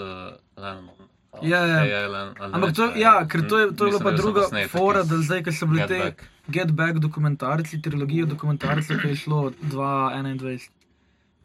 Lennonom. 0.58 1.08
Ja, 1.42 1.66
ja. 1.66 1.80
Ali- 1.80 2.36
ali 2.38 2.54
Ampak 2.54 2.74
to, 2.74 2.92
ja, 2.94 3.26
ker 3.26 3.42
to 3.42 3.58
je, 3.58 3.66
to 3.70 3.86
je 3.86 3.90
bila 3.90 4.00
Mislim, 4.02 4.04
pa 4.04 4.12
druga 4.14 4.42
fora, 4.70 5.04
da 5.04 5.16
zdaj, 5.18 5.44
ker 5.44 5.54
so 5.54 5.66
bili 5.66 5.80
Get 5.80 5.88
te 5.88 6.00
Back. 6.00 6.18
Get 6.48 6.72
Back 6.72 7.00
dokumentarci, 7.00 7.82
trilogija 7.82 8.26
dokumentarcev, 8.26 9.00
ki 9.00 9.08
je 9.08 9.16
šlo 9.16 9.40
2021. 9.64 10.70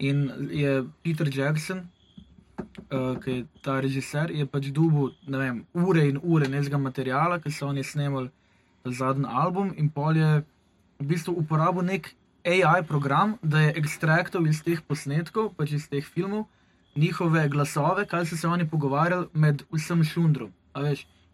In 0.00 0.18
je 0.50 0.72
Peter 1.02 1.28
Jackson, 1.30 1.86
uh, 2.58 3.16
ki 3.22 3.30
je 3.30 3.46
ta 3.62 3.80
režiser, 3.80 4.30
je 4.30 4.46
pač 4.46 4.70
dubil 4.75 5.12
ne 5.26 5.38
vem, 5.38 5.62
ure 5.75 6.06
in 6.08 6.20
ure 6.22 6.48
nekega 6.48 6.78
materijala, 6.78 7.40
ki 7.40 7.50
so 7.50 7.68
oni 7.68 7.84
snemali 7.84 8.30
zadnji 8.84 9.26
album, 9.26 9.72
in 9.76 9.90
pol 9.90 10.16
je 10.16 10.30
v 11.00 11.06
bistvu 11.06 11.34
uporabil 11.42 11.82
nek 11.82 12.12
AI 12.46 12.82
program, 12.86 13.36
da 13.42 13.60
je 13.60 13.75
ekstraktal 13.80 14.46
iz 14.46 14.62
teh 14.62 14.80
posnetkov, 14.80 15.54
pač 15.58 15.75
iz 15.75 15.88
teh 15.90 16.04
filmov, 16.04 16.46
njihove 16.96 17.48
glasove, 17.48 18.06
kaj 18.06 18.30
so 18.30 18.36
se 18.36 18.48
oni 18.48 18.68
pogovarjali 18.68 19.26
med 19.34 19.66
vsem 19.75 20.04
šundrom. 20.04 20.52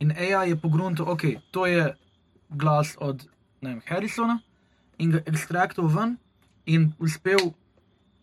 In 0.03 0.11
AI 0.11 0.49
je 0.51 0.57
pogruntil, 0.57 1.07
ok, 1.07 1.23
to 1.51 1.67
je 1.67 1.93
glas 2.51 2.97
od 3.01 3.29
ne 3.63 3.75
vem, 3.75 3.83
Harrisona 3.87 4.41
in 4.99 5.15
ga 5.15 5.23
ekstraktal 5.27 5.87
ven 5.87 6.17
in 6.67 6.93
uspel 6.99 7.53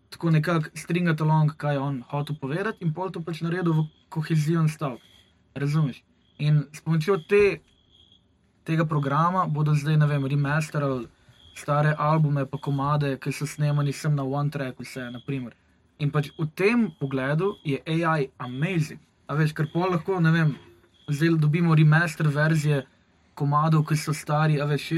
tako 0.10 0.30
nekako 0.30 0.70
stringati 0.74 1.24
along, 1.24 1.54
kaj 1.58 1.74
je 1.74 1.80
on 1.80 2.04
hotel 2.10 2.36
povedati, 2.42 2.86
in 2.86 2.94
pol 2.94 3.12
to 3.12 3.22
pač 3.22 3.42
naredil 3.42 3.74
v 3.74 3.86
kohezijon 4.10 4.70
stavek. 4.70 5.02
Razumeš? 5.56 6.04
In 6.40 6.66
s 6.74 6.82
pomočjo 6.82 7.18
te, 7.30 7.60
tega 8.64 8.86
programa 8.86 9.46
bodo 9.46 9.76
zdaj, 9.76 9.98
ne 9.98 10.08
vem, 10.08 10.26
remasterali 10.26 11.08
stare 11.56 11.96
albume, 11.98 12.46
pa 12.46 12.58
komade, 12.58 13.18
ki 13.20 13.32
so 13.32 13.46
snemani 13.46 13.94
sem 13.94 14.16
na 14.16 14.24
one 14.24 14.50
track, 14.50 14.80
vse, 14.80 15.10
naprimer. 15.12 15.54
In 16.00 16.12
pač 16.12 16.32
v 16.38 16.48
tem 16.56 16.88
pogledu 17.00 17.58
je 17.66 17.82
AI 17.86 18.30
amazing. 18.40 19.02
A 19.28 19.36
veš, 19.36 19.54
ker 19.54 19.68
pol 19.74 19.92
lahko, 19.92 20.20
ne 20.24 20.32
vem, 20.32 20.56
zdaj 21.10 21.36
dobimo 21.42 21.76
remaster 21.76 22.28
verzije 22.28 22.86
komadov, 23.40 23.86
ki 23.88 23.96
so 24.00 24.14
stari, 24.16 24.60
a 24.60 24.68
veš, 24.68 24.90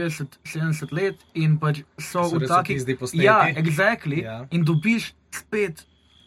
60-70 0.45 0.95
let 0.97 1.21
in 1.37 1.57
pač 1.61 1.83
so, 1.97 2.25
So 2.25 2.41
v 2.41 2.49
takih 2.49 2.81
posneti. 2.97 3.25
Ja, 3.27 3.45
exactly. 3.53 4.23
Ja. 4.25 4.41
In 4.51 4.65
dobiš 4.67 5.13
spet 5.33 5.85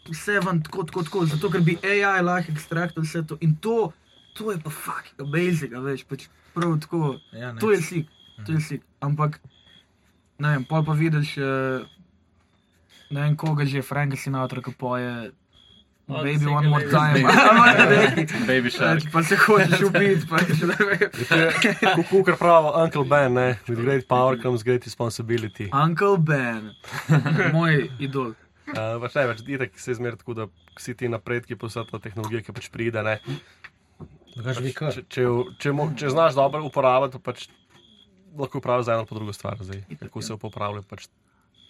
vse 0.09 0.39
ven 0.45 0.61
tako, 0.63 0.85
tako, 0.87 1.03
tako, 1.03 1.25
zato 1.25 1.51
ker 1.51 1.63
bi 1.65 1.77
AI 1.83 2.21
lahko 2.23 2.53
ekstraktal 2.55 3.03
vse 3.03 3.25
to. 3.27 3.37
In 3.41 3.55
to, 3.61 3.91
to 4.37 4.51
je 4.51 4.59
pa 4.63 4.71
fucking 4.71 5.27
amazing, 5.27 5.75
a 5.75 5.83
veš, 5.83 6.05
pač 6.09 6.27
prav 6.55 6.77
tako. 6.85 7.17
Ja, 7.33 7.51
ne. 7.51 7.59
To 7.63 7.71
je 7.73 7.81
sik, 7.81 8.11
to 8.45 8.55
je 8.55 8.61
sik. 8.61 8.85
Ampak, 9.03 9.39
ne 10.39 10.55
vem, 10.55 10.67
pol 10.69 10.85
pa 10.87 10.95
vidiš, 10.97 11.37
eh, 11.37 11.85
ne 13.09 13.19
vem, 13.19 13.35
koga 13.35 13.67
že, 13.67 13.83
Franka 13.85 14.19
Sinatra, 14.19 14.63
ki 14.63 14.75
poje. 14.77 15.33
Baby, 16.25 16.45
one 16.45 16.69
more 16.69 16.85
time. 16.85 17.25
Baby 18.45 18.69
Shark. 18.69 19.01
Pač 19.01 19.11
pa 19.11 19.23
se 19.25 19.37
hočeš 19.41 19.81
ubiti, 19.89 20.27
pač 20.29 20.51
ne 20.61 20.75
vem. 20.77 21.09
Kukar 22.11 22.37
pravi, 22.37 22.73
Uncle 22.83 23.05
Ben, 23.09 23.33
ne? 23.33 23.47
with 23.65 23.81
great 23.81 24.05
power 24.07 24.37
comes 24.37 24.61
great 24.61 24.85
responsibility. 24.85 25.71
Uncle 25.73 26.17
Ben, 26.21 26.75
moj 27.57 27.89
idol. 27.97 28.35
Uh, 28.69 29.01
pač 29.01 29.17
ne, 29.17 29.25
več 29.33 29.41
itak 29.49 29.73
se 29.81 29.97
zmeraj 29.97 30.21
tako, 30.21 30.37
da 30.37 30.47
vsi 30.77 30.93
ti 30.93 31.09
napredki, 31.09 31.57
pa 31.57 31.69
vsa 31.73 31.87
ta 31.89 31.97
tehnologija, 32.01 32.45
ki 32.45 32.53
pač 32.53 32.69
pride. 32.69 33.01
Ne? 33.05 33.17
Bi 34.61 34.73
kar. 34.77 34.93
Če, 34.93 35.07
če, 35.09 35.25
če, 35.57 35.73
mo- 35.73 35.89
če 35.97 36.13
znaš 36.13 36.37
dobro 36.37 36.61
uporabljati, 36.69 37.17
pa 37.17 37.33
pač 37.33 37.47
lahko 38.37 38.61
upraviš 38.61 38.91
za 38.91 38.99
eno 38.99 39.09
pa 39.09 39.17
drugo 39.17 39.33
stvar. 39.33 39.57
Zdaj. 39.57 39.85
Kako 40.05 40.21
se 40.21 40.37
uporablja 40.37 40.85
pač 40.85 41.09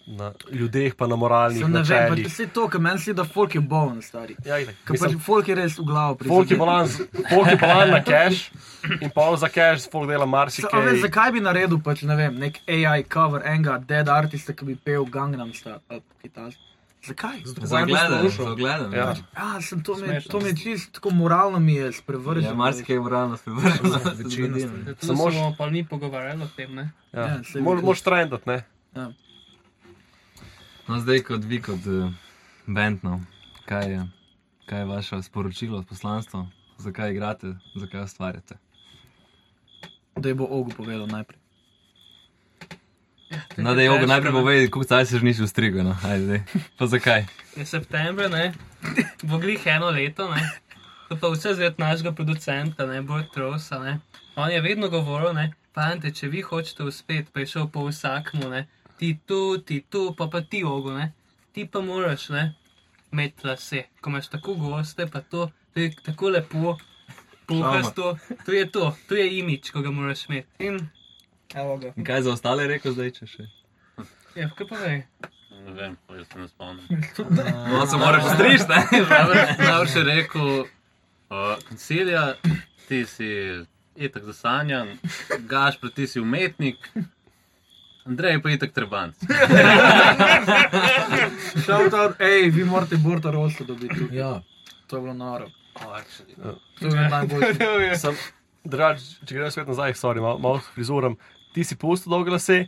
na 0.06 0.30
ljudeh, 0.50 0.94
pa 0.94 1.06
na 1.06 1.16
moralnih 1.16 1.58
Sem 1.58 1.72
ne 1.72 1.78
vem, 1.78 1.82
pač 1.82 1.90
načelih. 1.90 2.26
vse 2.26 2.46
to, 2.46 2.68
kar 2.68 2.80
meni 2.80 2.98
se 2.98 3.12
da, 3.12 3.24
folk 3.24 3.54
je 3.54 3.60
bolen, 3.60 4.02
stari. 4.02 4.36
Ja. 4.44 4.58
Ker 4.86 4.98
pač 4.98 5.16
folk 5.20 5.48
je 5.48 5.54
res 5.54 5.78
v 5.78 5.84
glavu 5.84 6.18
Folk 6.24 6.50
je 6.50 6.56
bolan, 6.56 6.86
folk 7.26 7.48
je 7.48 7.56
bolan 7.56 7.90
na 7.90 8.00
cache 8.00 8.50
in 9.00 9.10
pol 9.10 9.36
za 9.36 9.48
cache, 9.48 9.90
folk 9.90 10.06
dela 10.06 10.22
Sa- 10.22 10.26
marsikaj. 10.26 10.84
veš, 10.84 11.00
zakaj 11.02 11.32
bi 11.32 11.40
naredil 11.40 11.80
pač, 11.80 12.02
ne 12.02 12.16
vem, 12.16 12.34
nek 12.36 12.60
AI 12.68 13.02
cover 13.04 13.42
enega 13.44 13.78
dead 13.80 14.08
artista, 14.08 14.52
ki 14.52 14.64
bi 14.64 14.76
pel 14.76 15.04
Gangnam 15.06 15.50
Style 15.50 15.80
ali 15.88 16.02
kitajsko? 16.22 16.62
Zakaj? 17.02 17.38
Za 17.44 17.82
ogledanje, 17.82 18.30
za 18.30 18.50
ogledanje. 18.50 18.96
Ja. 18.96 19.14
Ja, 19.36 19.60
sem 19.60 19.82
to 19.82 19.94
mi, 19.94 20.06
Smešno. 20.06 20.30
to 20.30 20.40
mi 20.40 20.48
je 20.48 20.56
čist 20.56 20.92
tako 20.92 21.10
moralno 21.10 21.58
mi 21.58 21.74
je 21.74 21.92
sprevrženo. 21.92 22.48
Ja, 22.48 22.54
marsikaj 22.54 22.96
je 22.96 23.00
moralno 23.00 23.36
sprevrženo. 23.36 24.00
Ne. 24.84 24.94
Tu 24.94 25.06
Samo 25.06 25.30
smo 25.30 25.54
pa 25.58 25.70
ni 25.70 25.84
pogovarjali 25.84 26.42
o 26.42 26.48
tem, 26.56 26.74
ne? 26.74 26.90
Ja. 27.12 27.20
Ja, 27.20 27.40
moraš 27.60 28.00
trendati, 28.02 28.42
ne? 28.46 28.64
No, 30.86 31.00
zdaj 31.00 31.24
kot 31.26 31.44
vi, 31.44 31.58
kot 31.58 31.86
uh, 31.90 32.12
band, 32.66 33.00
no, 33.02 33.16
kaj, 33.66 33.90
je, 33.90 34.02
kaj 34.70 34.78
je 34.78 34.84
vaše 34.86 35.22
sporočilo, 35.22 35.82
poslanstvo, 35.82 36.46
zakaj 36.78 37.10
igrate, 37.10 37.56
zakaj 37.74 38.04
ustvarjate? 38.04 38.54
Da 40.16 40.28
je 40.28 40.34
bo 40.34 40.46
Ogu 40.50 40.70
povedal 40.70 41.06
najprej. 41.06 41.40
No, 43.56 43.74
da 43.74 43.82
je 43.82 43.90
težko, 43.90 44.06
najprej 44.06 44.32
ne. 44.32 44.38
povedi, 44.38 44.70
koliko 44.70 44.88
caj 44.88 45.06
se 45.06 45.18
že 45.18 45.24
nisi 45.24 45.42
ustrigel, 45.42 45.84
no, 45.84 45.96
ajde, 46.04 46.44
pa 46.78 46.86
zakaj? 46.86 47.26
Je 47.56 47.66
september, 47.66 48.30
ne? 48.30 48.52
Bo 49.22 49.38
glih 49.42 49.66
eno 49.66 49.90
leto, 49.90 50.30
ne? 50.30 50.50
To 51.08 51.18
pa 51.18 51.28
vse 51.34 51.54
zvet 51.54 51.78
našega 51.78 52.12
producenta, 52.12 52.86
ne, 52.86 53.02
Bord 53.02 53.26
Trosa, 53.34 53.82
ne? 53.82 53.98
On 54.36 54.50
je 54.50 54.60
vedno 54.60 54.88
govoril, 54.88 55.34
ne, 55.34 55.50
pante, 55.74 56.14
če 56.14 56.30
vi 56.30 56.46
hočete 56.46 56.86
uspeti, 56.86 57.26
pa 57.32 57.42
je 57.42 57.46
šel 57.46 57.68
po 57.74 57.88
vsakmu, 57.90 58.54
ne, 58.54 58.68
ti 58.98 59.18
tu, 59.26 59.58
ti 59.58 59.80
tu, 59.90 60.14
pa 60.18 60.28
pa 60.32 60.40
ti 60.40 60.64
ogo, 60.64 60.92
ne, 60.92 61.12
ti 61.52 61.66
pa 61.72 61.80
moraš, 61.80 62.28
ne, 62.28 62.54
imeti 63.12 63.46
lase, 63.46 63.84
ko 64.00 64.10
imaš 64.10 64.28
tako 64.28 64.54
goste, 64.54 65.06
pa 65.06 65.20
to, 65.20 65.50
to 65.74 65.80
je 65.80 65.92
tako 66.04 66.28
lepo, 66.28 66.76
puhasto, 67.46 68.16
to 68.44 68.52
je 68.52 68.70
to, 68.70 68.96
to 69.08 69.14
je 69.14 69.38
imič, 69.38 69.70
ko 69.70 69.80
ga 69.80 69.90
moraš 69.90 70.26
imeti. 70.28 70.48
In, 70.58 70.80
evo 71.54 71.76
ga. 71.76 71.92
In 71.96 72.04
kaj 72.04 72.22
za 72.22 72.32
ostale 72.32 72.66
rekel 72.66 72.92
zdaj, 72.92 73.10
če 73.20 73.30
še? 73.30 73.48
Ja, 74.36 74.50
kaj 74.56 74.68
pa 74.68 74.80
vej? 74.82 75.02
Ne 75.66 75.72
vem, 75.72 75.96
jaz 76.12 76.26
se 76.32 76.38
ne 76.38 76.48
spomnim. 76.48 77.04
No, 77.70 77.86
se 77.86 77.96
moraš 77.96 78.26
striž, 78.34 78.66
ne? 78.68 78.82
Najbrž 79.68 79.96
je 79.96 80.02
rekel, 80.04 80.50
uh, 81.30 81.54
koncilija, 81.68 82.34
ti 82.88 83.04
si 83.06 83.30
itak 83.96 84.24
zasanjan, 84.24 84.98
Gašpr, 85.48 85.90
ti 85.96 86.06
si 86.06 86.20
umetnik, 86.20 86.90
Andrej 88.06 88.42
pa 88.42 88.50
itak 88.50 88.72
trebanc. 88.72 89.14
Shout 91.66 91.94
out, 91.94 92.14
hej, 92.20 92.50
vi 92.50 92.64
morate 92.64 92.96
Borta 92.96 93.30
Rosa 93.30 93.64
dobiti. 93.64 93.94
tukaj. 93.98 94.18
Ja. 94.18 94.42
To 94.86 94.96
je 94.96 95.02
bilo 95.02 95.14
noro. 95.14 95.46
Oh, 95.74 95.98
To 96.78 96.86
je 96.86 96.90
bilo 96.90 97.08
najboljše. 97.08 97.96
Sem, 98.02 98.14
drugač, 98.64 99.00
če 99.26 99.34
greš 99.34 99.52
svet 99.58 99.68
nazaj, 99.68 99.94
sorry, 99.98 100.20
malo, 100.22 100.38
malo 100.38 100.60
frizuram. 100.74 101.16
Ti 101.54 101.64
si 101.64 101.76
pustil 101.76 102.10
dolge 102.12 102.30
lase, 102.30 102.66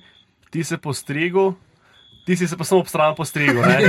ti 0.51 0.65
si 0.65 0.77
postrigel, 0.77 1.55
ti 2.29 2.37
si 2.37 2.45
se 2.45 2.57
pa 2.57 2.65
samo 2.65 2.81
ob 2.81 2.89
stran 2.89 3.15
postrigel. 3.17 3.57
ne? 3.57 3.81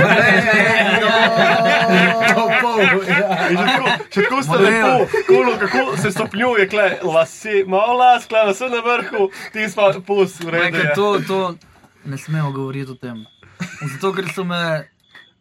In 3.50 3.50
Že 3.50 3.66
tako, 3.66 3.88
še 4.08 4.22
tako 4.22 4.38
ste 4.40 4.50
Model. 4.50 4.64
lepo, 4.64 5.06
kulo, 5.26 5.58
kako 5.58 5.96
se 5.96 6.10
stopnjuje, 6.10 6.68
kle, 6.68 6.98
lase, 7.04 7.64
malo 7.66 7.94
las, 7.94 8.24
kle, 8.24 8.46
vse 8.48 8.68
na 8.72 8.80
vrhu, 8.80 9.28
ti 9.52 9.68
si 9.68 9.76
pa 9.76 9.92
pust, 10.00 10.40
v 10.40 10.48
redu. 10.48 10.72
Ker 10.72 10.86
je. 10.86 10.94
to, 10.94 11.20
to 11.20 11.54
ne 12.04 12.16
smemo 12.16 12.52
govoriti 12.52 12.90
o 12.90 12.94
tem. 12.96 13.26
Zato, 13.82 14.14
ker 14.16 14.24
so 14.32 14.44
me 14.44 14.88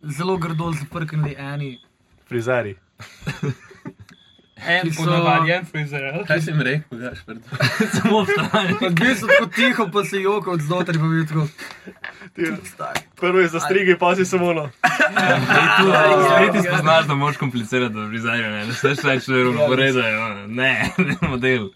zelo 0.03 0.37
grdo 0.37 0.73
zaprknili 0.75 1.35
eni. 1.39 1.79
Frizeri. 2.27 2.75
En 4.67 4.81
Ki 4.81 4.91
so- 4.91 5.03
ponavadi, 5.03 5.51
en 5.51 5.65
frizer. 5.65 6.23
Kaj 6.27 6.41
si 6.41 6.53
mi 6.53 6.63
rekel, 6.63 6.97
Gašpr? 6.99 7.37
Samo 7.95 8.23
vstanje. 8.23 8.75
Pa 8.79 8.89
bil 8.91 9.15
sem 9.15 9.27
tako 9.27 9.45
tiho, 9.47 9.89
pa 9.89 10.03
se 10.03 10.17
joka 10.19 10.51
od 10.51 10.61
znotraj, 10.61 10.97
pa 10.97 11.07
bil 11.07 11.25
tako. 11.25 11.47
Prvo 13.15 13.39
je 13.39 13.47
zastrigel, 13.49 13.97
pa 13.97 14.15
si 14.15 14.25
samo 14.25 14.53
no. 14.53 14.69
Zdaj 14.81 16.51
ti 16.51 16.59
spoznaš, 16.61 17.05
da 17.05 17.15
moraš 17.15 17.37
komplicirati 17.37 17.95
v 17.95 18.07
frizerju, 18.09 18.49
ne? 18.49 18.65
Ne 18.65 18.73
smeš 18.73 18.97
reči, 19.03 19.31
da 19.31 19.37
je 19.37 19.47
uporedajo. 19.47 20.27
Ne, 20.47 20.73
ne, 20.97 21.15
model. 21.23 21.69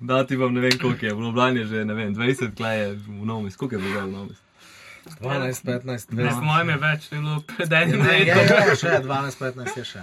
Da 0.00 0.26
ti 0.26 0.36
bom 0.36 0.54
ne 0.54 0.60
vem 0.60 0.78
koliko 0.78 1.06
je, 1.06 1.14
v 1.14 1.20
Ljubljani 1.20 1.60
je 1.60 1.66
že, 1.66 1.84
ne 1.84 1.94
vem, 1.94 2.14
20 2.14 2.54
kleje 2.54 2.92
v 2.94 3.24
Nomis. 3.24 3.56
Koliko 3.56 3.76
je 3.76 3.82
bilo 3.82 4.00
v 4.00 4.10
Nomis? 4.10 4.36
12, 5.20 5.64
15, 5.64 6.12
Ne, 6.12 6.22
20. 6.22 6.30
po 6.30 6.40
mojem 6.42 6.68
je 6.68 6.76
več, 6.78 7.08
to 7.08 7.14
je 7.14 7.20
bilo 7.20 7.40
pred 7.48 7.72
enim 7.72 8.02
Ne, 8.02 8.20
je, 8.20 8.34
letom. 8.34 8.68
je, 8.68 8.76
še 8.76 8.88
12, 9.00 9.38
15 9.38 9.76
je 9.76 9.84
še. 9.84 10.02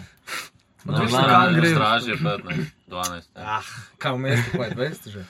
No, 0.83 0.93
Odvisno, 0.93 1.23
kam 1.27 1.55
gre. 1.55 1.69
Stražje 1.69 2.17
15, 2.17 2.65
12. 2.88 3.21
Ah, 3.35 3.63
kaj 3.97 4.13
v 4.13 4.17
mestu, 4.17 4.57
pa 4.57 4.65
je 4.65 4.75
20 4.75 5.09
že. 5.09 5.25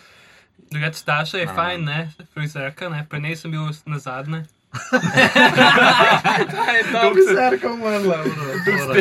Drugač, 0.72 0.96
Staša 0.96 1.38
je 1.38 1.48
fajn, 1.48 1.84
ne, 1.84 2.12
frizerka, 2.34 2.89
ne, 2.89 3.05
prej 3.10 3.22
ne 3.22 3.36
sem 3.36 3.51
bil 3.51 3.62
na 3.86 4.00
zadnje. 4.00 4.46
Serka 7.36 7.74
umrla, 7.74 8.24
bro. 8.24 8.93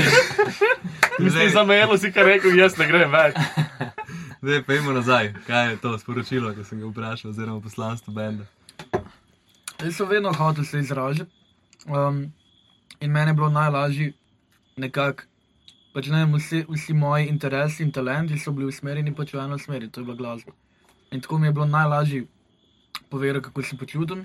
Mislim, 1.25 1.51
za 1.51 1.65
melo 1.65 1.99
si 1.99 2.13
kar 2.13 2.27
rekel, 2.27 2.59
jaz 2.59 2.79
ne 2.79 2.87
grem 2.87 3.13
več. 3.13 3.35
Zdaj 4.43 4.63
pa 4.67 4.75
idemo 4.75 4.93
nazaj. 4.93 5.33
Kaj 5.47 5.71
je 5.71 5.77
to 5.77 5.99
sporočilo, 5.99 6.55
ki 6.55 6.65
sem 6.65 6.81
ga 6.81 6.87
vprašal, 6.91 7.31
oziroma 7.31 7.61
poslanstvo 7.61 8.15
benda? 8.15 8.45
Jaz 9.79 9.97
sem 9.97 10.09
vedno 10.09 10.33
hotel 10.33 10.65
se 10.65 10.81
izražati. 10.81 11.31
Um, 11.87 12.33
in 13.01 13.13
meni 13.13 13.31
je 13.31 13.35
bilo 13.35 13.49
najlažje 13.49 14.13
nekako 14.77 15.23
pač 15.95 16.11
ne 16.13 16.25
vsi, 16.35 16.65
vsi 16.69 16.95
moji 16.95 17.29
interesi 17.29 17.83
in 17.83 17.93
talenti 17.93 18.39
so 18.39 18.53
bili 18.53 18.69
usmerjeni 18.71 19.15
pač 19.15 19.35
v 19.35 19.43
eno 19.45 19.59
smer, 19.59 19.89
to 19.91 20.01
je 20.01 20.07
bila 20.07 20.17
glasba. 20.17 20.53
In 21.11 21.21
tako 21.21 21.39
mi 21.39 21.49
je 21.49 21.53
bilo 21.53 21.67
najlažje 21.67 22.27
povedati, 23.11 23.45
kako 23.45 23.63
se 23.63 23.77
počutim, 23.77 24.25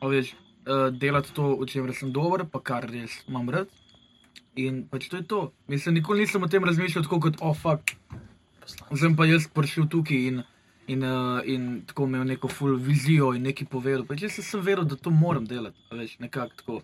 a 0.00 0.08
veš, 0.10 0.34
uh, 0.66 0.88
delati 0.90 1.32
to, 1.34 1.54
v 1.60 1.68
čemer 1.70 1.94
sem 1.94 2.10
dober, 2.12 2.46
pa 2.50 2.60
kar 2.60 2.88
res 2.90 3.20
imam 3.28 3.50
rad. 3.50 3.70
In 4.56 4.86
pač 4.90 5.08
to 5.12 5.20
je 5.20 5.26
to. 5.28 5.40
Mislim, 5.68 5.94
nikoli 6.00 6.24
nisem 6.24 6.42
o 6.42 6.50
tem 6.50 6.64
razmišljal 6.64 7.04
tako 7.06 7.20
kot, 7.28 7.38
oh, 7.40 7.54
fuck. 7.54 7.94
Zdaj 8.90 9.14
pa 9.16 9.28
jaz 9.28 9.46
prišel 9.54 9.86
tukaj 9.92 10.26
in, 10.32 10.42
in, 10.90 11.06
uh, 11.06 11.38
in 11.46 11.84
tako 11.86 12.08
imel 12.10 12.26
neko 12.26 12.50
full 12.50 12.80
vizijo 12.82 13.30
in 13.36 13.46
nekaj 13.46 13.70
povedal. 13.70 14.02
Pač 14.08 14.26
jaz 14.26 14.40
sem 14.42 14.64
vedel, 14.64 14.88
da 14.88 14.98
to 14.98 15.14
moram 15.14 15.46
delati, 15.46 15.78
a 15.92 16.02
veš, 16.02 16.18
nekako 16.24 16.62
tako. 16.62 16.82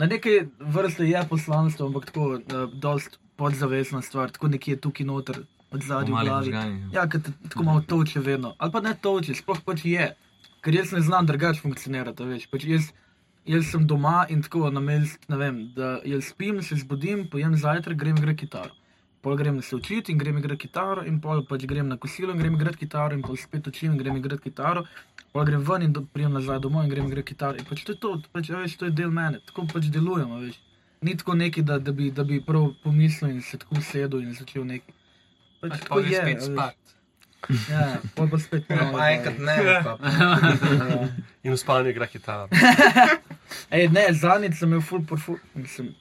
Na 0.00 0.08
neke 0.10 0.48
vrste 0.58 1.06
je 1.06 1.22
poslanstvo, 1.28 1.86
ampak 1.86 2.10
tako, 2.10 2.40
uh, 2.40 2.66
dost 2.72 3.20
podzavestna 3.40 4.02
stvar, 4.02 4.30
tako 4.30 4.48
nekje 4.48 4.76
tukaj 4.78 5.06
noter, 5.06 5.40
od 5.70 5.84
Mali 5.88 6.10
glavi. 6.10 6.50
možgani. 6.50 6.78
Ja, 6.92 7.06
ker 7.06 7.22
te 7.22 7.32
tako 7.44 7.62
malo 7.64 7.80
toče 7.82 8.20
vedno. 8.20 8.54
Ali 8.58 8.72
pa 8.72 8.80
ne 8.80 8.94
toče, 8.96 9.34
sploh 9.34 9.60
pač 9.62 9.84
je. 9.86 10.08
Ker 10.60 10.74
jaz 10.74 10.92
ne 10.92 11.00
znam 11.00 11.26
drugače 11.26 11.60
funkcionirati, 11.60 12.24
veš. 12.24 12.48
Pač 12.48 12.66
jaz, 12.66 12.88
jaz 13.46 13.70
sem 13.70 13.86
doma 13.86 14.26
in 14.28 14.42
tako 14.42 14.68
namesto, 14.70 15.24
ne 15.28 15.38
vem, 15.38 15.60
da 15.72 16.00
jaz 16.04 16.26
spim, 16.26 16.58
se 16.60 16.76
zbudim, 16.76 17.28
pojem 17.28 17.54
zajtrk, 17.56 17.96
grem 17.96 18.16
igrati 18.16 18.42
kitaro. 18.42 18.74
Pol 19.20 19.36
grem 19.36 19.62
se 19.62 19.76
učiti 19.76 20.12
in 20.12 20.18
grem 20.18 20.38
igrati 20.38 20.62
kitaro, 20.62 21.04
in 21.04 21.20
pol 21.20 21.44
pač 21.44 21.64
grem 21.64 21.88
na 21.88 21.96
kosilo 21.96 22.32
in 22.32 22.38
grem 22.38 22.54
igrati 22.54 22.78
kitaro, 22.78 23.14
in 23.14 23.22
pol 23.22 23.36
spet 23.36 23.66
učim 23.66 23.92
in 23.92 23.98
grem 23.98 24.16
igrati 24.16 24.42
kitaro. 24.42 24.84
Pol 25.32 25.44
grem 25.44 25.62
ven 25.62 25.82
in 25.82 25.92
do- 25.92 26.02
prijem 26.04 26.32
nazaj 26.32 26.58
domov 26.58 26.82
in 26.84 26.90
grem 26.90 27.06
igrati 27.06 27.28
kitaro. 27.28 27.56
In 27.56 27.64
pač 27.64 27.84
to 27.84 27.92
je 27.92 27.98
to, 27.98 28.10
pač, 28.32 28.48
veš, 28.50 28.76
to 28.76 28.88
je 28.88 28.90
del 28.92 29.12
mene, 29.12 29.38
tako 29.46 29.66
pač 29.68 29.86
delujem, 29.92 30.32
a 30.32 30.40
veš. 30.40 30.56
Ni 31.00 31.16
tako 31.16 31.34
neki, 31.34 31.62
da, 31.62 31.78
da, 31.78 31.92
bi, 31.92 32.10
da 32.10 32.24
bi 32.24 32.40
prav 32.44 32.72
pomislil 32.82 33.30
in 33.30 33.42
se 33.42 33.58
tako 33.58 33.78
usedel 33.78 34.20
in 34.20 34.34
začel 34.34 34.66
neki. 34.66 34.92
Pač 35.60 35.80
tako 35.80 36.00
je 36.00 36.20
spet 36.20 36.42
spat. 36.42 36.76
Ja, 37.70 37.96
pol 38.14 38.28
pa 38.28 38.38
spet 38.38 38.68
Ja, 38.68 38.76
malo 38.76 38.98
pa 38.98 39.08
enkrat 39.10 39.38
ne, 39.38 39.56
pa 39.84 39.96
Ja. 40.10 41.08
In 41.42 41.52
v 41.52 41.56
spanju 41.56 41.88
igra 41.88 42.06
kitaro. 42.06 42.48
Ej, 43.76 43.88
ne, 43.88 44.04
zadnjič 44.12 44.58
sem 44.60 44.68
imel 44.68 44.84
full 44.84 45.04
porfu, 45.08 45.38
mislim. 45.54 45.94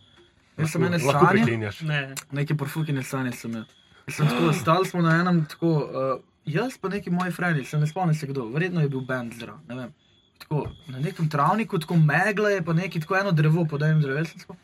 Jaz 0.59 0.73
sem 0.75 0.83
ene 0.83 0.99
sanje. 0.99 1.71
Ne, 1.87 2.01
neke 2.35 2.57
porfukine 2.59 3.03
sanje 3.03 3.31
sem 3.39 3.51
imel. 3.51 3.63
Sem 4.09 4.27
tako, 4.27 4.51
stali 4.53 4.87
smo 4.89 5.01
na 5.01 5.15
enem 5.21 5.45
tako, 5.47 5.71
uh, 5.79 6.11
jaz 6.45 6.77
pa 6.81 6.89
neki 6.89 7.09
moji 7.09 7.31
frendi, 7.31 7.63
se 7.65 7.79
ne 7.79 7.87
spomnim 7.87 8.15
se 8.15 8.27
kdo, 8.27 8.49
verjetno 8.51 8.81
je 8.81 8.89
bil 8.89 9.05
bend 9.07 9.33
zraven, 9.39 9.61
ne 9.69 9.75
vem. 9.75 9.93
Tako, 10.39 10.65
na 10.87 10.99
nekem 10.99 11.29
travniku, 11.29 11.79
tako 11.79 11.95
megla 11.95 12.49
je, 12.49 12.63
pa 12.65 12.73
neki 12.73 12.99
tako 12.99 13.15
eno 13.15 13.31
drevo, 13.31 13.65
podajem 13.65 14.01
drevesensko. 14.01 14.55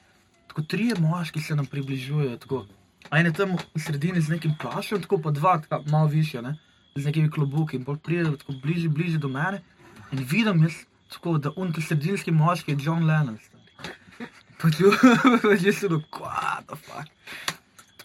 Tako 0.56 0.68
trije 0.68 0.96
moški 1.00 1.42
se 1.42 1.56
nam 1.56 1.66
približujejo, 1.66 2.38
tako. 2.38 2.66
A 3.10 3.20
en 3.20 3.26
je 3.26 3.34
tam 3.34 3.58
v 3.76 3.80
sredini 3.80 4.22
z 4.22 4.30
nekim 4.30 4.54
plašem, 4.62 5.02
tako 5.02 5.18
pa 5.18 5.32
dva, 5.32 5.58
tako 5.62 5.84
malo 5.92 6.08
više, 6.08 6.42
ne, 6.42 6.54
z 6.96 7.06
nekimi 7.06 7.32
klobuki 7.32 7.76
in 7.76 7.84
pol 7.84 7.98
pridejo 7.98 8.38
tako 8.40 8.54
bliže, 8.64 8.90
bliže 8.90 9.18
do 9.18 9.28
mene 9.28 9.60
in 10.12 10.24
vidim 10.24 10.64
jaz, 10.64 10.78
tako, 11.12 11.38
da 11.38 11.52
un 11.58 11.74
ta 11.74 11.82
sredinski 11.82 12.32
moški 12.32 12.72
je 12.72 12.78
John 12.86 13.04
Lennon. 13.04 13.36
Pač 14.62 14.80
sem 15.76 15.92
rekel, 15.92 16.00
what 16.24 16.64
the 16.72 16.80
fuck. 16.80 17.12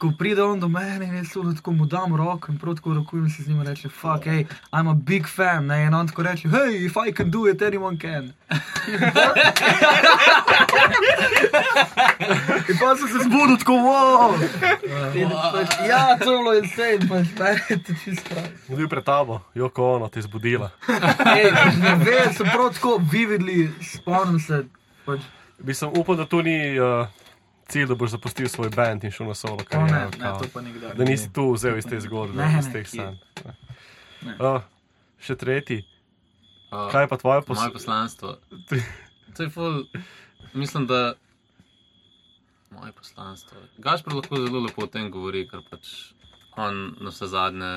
Tako 0.00 0.12
pride 0.19 0.42
on 0.42 0.61
do 0.61 0.69
mene 0.69 1.04
in 1.04 1.14
jaz 1.14 1.28
sem 1.28 1.57
tako 1.57 1.73
mu 1.73 1.87
dam 1.87 2.16
roko 2.16 2.52
in 2.52 2.59
prav 2.59 2.75
tako 2.75 2.95
rokujem 2.95 3.30
se 3.30 3.42
z 3.42 3.49
njim 3.49 3.61
in 3.61 3.66
reče, 3.66 3.88
fuck, 3.88 4.25
hey, 4.25 4.47
I'm 4.73 4.90
a 4.90 4.95
big 4.95 5.26
fan, 5.28 5.66
ne, 5.66 5.85
in 5.85 5.95
on 5.95 6.09
tako 6.09 6.23
reče, 6.23 6.49
hey, 6.49 6.87
if 6.87 6.97
I 7.09 7.12
can 7.12 7.30
do 7.30 7.47
it, 7.49 7.62
anyone 7.62 7.99
can. 8.00 8.25
in 12.69 12.78
pa 12.80 12.97
sem 12.97 13.09
se 13.09 13.19
zbudil 13.25 13.57
tako, 13.59 13.73
wow. 13.73 14.38
Pač, 15.52 15.69
ja, 15.88 16.16
to 16.25 16.33
je 16.33 16.38
bilo 16.38 16.54
insane, 16.54 17.09
pač, 17.09 17.26
je 17.71 17.83
to 17.83 17.92
čisto 18.04 18.35
prav. 18.35 18.45
Bil 18.76 18.88
pred 18.88 19.04
tabo, 19.04 19.40
Joko 19.54 19.92
ono, 19.97 20.09
te 20.09 20.23
zbudila. 20.23 20.71
Ej, 21.37 21.52
ne 21.76 21.95
vem, 22.04 22.33
sem 22.33 22.49
prav 22.49 22.73
tako 22.73 22.97
vividli, 23.12 23.69
spomnim 23.85 24.40
se, 24.40 24.64
pač, 25.04 25.21
Bi 25.61 25.75
sem 25.75 25.92
upal, 25.92 26.16
da 26.16 26.25
to 26.25 26.40
ni 26.42 26.78
uh, 26.80 27.07
cilj, 27.70 27.86
da 27.86 27.94
boš 27.94 28.10
zapustil 28.16 28.48
svoj 28.48 28.70
band 28.76 29.04
in 29.04 29.14
šel 29.14 29.30
na 29.30 29.34
solo 29.34 29.56
ne, 29.56 29.64
kariero. 29.64 30.10
ne, 30.10 30.18
kao. 30.18 30.38
to 30.40 30.48
pa 30.54 30.60
nikdar. 30.60 30.96
Da 30.96 31.04
nisi 31.04 31.32
tu 31.32 31.52
vzel 31.52 31.78
iz 31.78 31.86
te 31.86 32.00
zgodbe, 32.00 32.36
Ne, 32.42 32.50
iz 32.58 32.66
ne, 32.66 32.72
teh 32.72 32.88
sanj. 32.88 33.16
Ne. 34.26 34.34
Uh, 34.36 34.60
še 35.18 35.36
tretji. 35.36 35.84
Uh, 36.71 36.90
Kaj 36.92 37.04
je 37.04 37.08
pa 37.08 37.16
tvoje 37.16 37.42
Moje 37.49 37.73
poslanstvo? 37.73 38.36
To 39.36 39.42
je 39.42 39.50
ful, 39.50 39.84
mislim, 40.58 40.86
da 40.90 41.14
moje 42.71 42.92
poslanstvo. 42.92 43.58
Gašpor 43.78 44.14
lahko 44.14 44.36
zelo 44.36 44.60
lepo 44.60 44.82
o 44.82 44.90
tem 44.90 45.10
govori, 45.10 45.45
ker 45.49 45.62
pač 45.71 46.12
on 46.58 46.97
na 47.00 47.10
vse 47.10 47.28
zadnje 47.30 47.71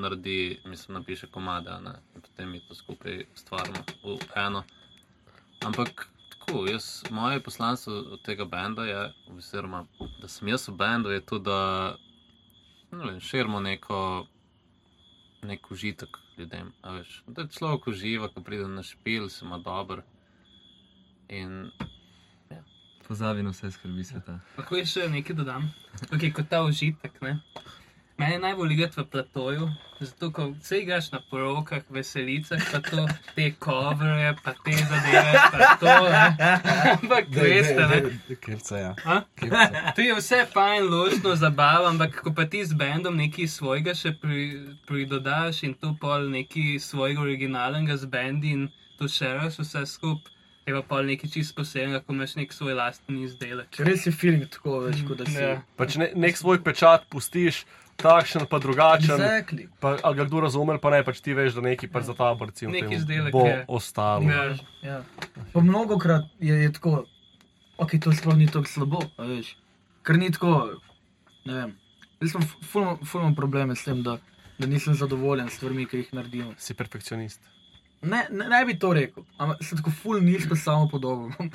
naredi, 0.00 0.60
mislim, 0.64 0.98
napiše 0.98 1.26
komade, 1.26 1.70
a 1.70 1.80
ne, 1.80 1.92
in 2.16 2.24
potem 2.24 2.50
mi 2.50 2.60
to 2.64 2.74
skupaj 2.74 3.26
stvarimo 3.34 3.84
v 4.04 4.16
eno. 4.36 4.64
Ampak 5.64 6.08
tako, 6.48 6.66
jaz, 6.66 7.02
moje 7.10 7.40
poslanstvo 7.42 7.94
od 7.94 8.22
tega 8.22 8.44
benda 8.44 8.84
je, 8.84 9.12
oziroma 9.36 9.86
da 10.20 10.28
sem 10.28 10.48
jaz 10.48 10.68
v 10.68 10.76
bendu, 10.76 11.10
je 11.10 11.20
to, 11.20 11.38
da 11.38 11.96
ne 12.92 13.04
vem, 13.04 13.20
širimo 13.20 13.60
neko, 13.60 14.26
nek 15.42 15.70
užitek 15.70 16.08
ljudem. 16.38 16.72
a 16.82 16.92
veš. 16.92 17.22
Da 17.26 17.46
človek 17.46 17.86
uživa, 17.86 18.28
ko 18.28 18.40
pride 18.40 18.68
na 18.68 18.82
špil, 18.82 19.28
se 19.28 19.44
ima 19.44 19.58
dobro. 19.58 20.02
In 21.28 21.70
Pozabi 23.08 23.42
na 23.42 23.50
vse 23.50 23.70
skrbi 23.70 24.04
sveta. 24.04 24.40
lahko 24.58 24.76
je 24.76 24.86
še 24.86 25.08
nekaj 25.08 25.36
dodam. 25.36 25.70
Okay, 26.12 26.32
kot 26.32 26.48
ta 26.48 26.62
užitek. 26.64 27.20
Ne? 27.22 27.38
Meni 28.18 28.32
je 28.32 28.38
najbolj 28.38 28.72
igrati 28.72 29.00
v 29.00 29.04
platoju, 29.06 29.68
zato 30.00 30.32
ko 30.32 30.54
se 30.62 30.78
igraš 30.78 31.12
na 31.12 31.20
porokah, 31.30 31.82
veselicah, 31.90 32.62
pa 32.72 32.80
to, 32.80 33.04
te 33.34 33.52
covere, 33.64 34.34
pa 34.44 34.54
te 34.64 34.72
zadeve, 34.72 35.32
pa 35.52 35.76
to. 35.80 35.92
Ne? 36.10 36.58
Ampak 36.92 37.30
veste, 37.30 37.86
ne. 37.86 38.36
Kevca, 38.40 38.78
ja. 38.78 38.94
A? 39.04 39.20
Kevca. 39.38 39.92
To 39.94 40.02
je 40.02 40.18
vse 40.18 40.40
fajn, 40.52 40.88
lošno, 40.90 41.36
zabava, 41.36 41.88
ampak 41.88 42.18
ko 42.24 42.34
pa 42.34 42.48
ti 42.50 42.64
z 42.66 42.74
bendom 42.74 43.16
nekaj 43.16 43.46
svojega 43.54 43.94
še 43.94 44.16
pri, 44.18 44.50
pridodaš 44.90 45.62
in 45.70 45.78
to 45.78 45.94
pol 46.00 46.26
nekaj 46.34 46.80
svojega 46.82 47.22
originalnega 47.22 47.96
z 47.96 48.10
bendi 48.10 48.50
in 48.50 48.68
to 48.98 49.06
šeraš 49.06 49.62
vse 49.62 49.86
skupaj, 49.86 50.34
je 50.66 50.74
pa 50.74 50.82
pol 50.82 51.06
nekaj 51.06 51.30
čist 51.38 51.54
posebnega, 51.54 52.02
ko 52.02 52.18
imaš 52.18 52.34
nek 52.36 52.50
svoj 52.52 52.74
lasten 52.82 53.22
izdelek. 53.22 53.78
Res 53.78 54.10
je 54.10 54.12
feeling 54.12 54.50
tako, 54.50 54.80
veš, 54.90 55.06
kot 55.06 55.22
da 55.22 55.30
si. 55.30 55.38
Ja. 55.38 55.60
Pač 55.78 56.02
ne, 56.02 56.10
nek 56.18 56.36
svoj 56.36 56.58
pečat 56.66 57.06
pustiš, 57.14 57.62
takšen 57.98 58.46
pa 58.46 58.58
drugačen. 58.62 59.18
Exactly. 59.18 59.66
Pa, 59.82 59.98
ali 60.02 60.16
ga 60.16 60.24
kdo 60.24 60.46
razume, 60.46 60.72
ali 60.72 60.82
pa 60.82 60.90
ne, 60.94 61.02
pač 61.02 61.18
ti 61.20 61.34
veš, 61.34 61.58
da 61.58 61.66
neki 61.66 61.90
pač 61.90 62.06
za 62.06 62.14
ta 62.14 62.30
brci 62.38 62.70
Nek 62.70 62.92
izdelek 62.94 63.34
bo 63.34 63.42
je. 63.46 63.64
ostalo. 63.66 64.22
Ja. 64.30 64.54
Ja. 64.86 64.98
Pa 65.52 65.60
mnogo 65.60 65.98
krat 65.98 66.30
je, 66.38 66.54
je 66.54 66.70
tako, 66.72 67.04
ok, 67.76 67.98
to 67.98 68.14
sploh 68.14 68.38
ni 68.38 68.46
tako 68.46 68.70
slabo, 68.70 69.02
veš. 69.18 69.56
Ker 70.06 70.18
ni 70.18 70.30
tako, 70.30 70.78
ne 71.44 71.54
vem. 71.58 71.76
Jaz 72.22 72.34
sem 72.34 72.42
fulno 73.06 73.34
probleme 73.34 73.74
s 73.78 73.86
tem, 73.86 74.02
da, 74.02 74.18
da 74.58 74.66
nisem 74.66 74.94
zadovoljen 74.98 75.50
s 75.50 75.58
stvarmi, 75.58 75.86
ki 75.86 76.02
jih 76.02 76.14
naredimo. 76.14 76.54
Si 76.58 76.74
perfekcionist. 76.74 77.42
Ne, 78.02 78.28
ne, 78.30 78.46
ne 78.46 78.58
bi 78.66 78.76
to 78.78 78.92
rekel, 78.94 79.26
ampak 79.42 79.58
sem 79.66 79.78
tako 79.78 79.90
ful 79.90 80.20
nizko 80.22 80.54
samo 80.54 80.86
podoben. 80.90 81.34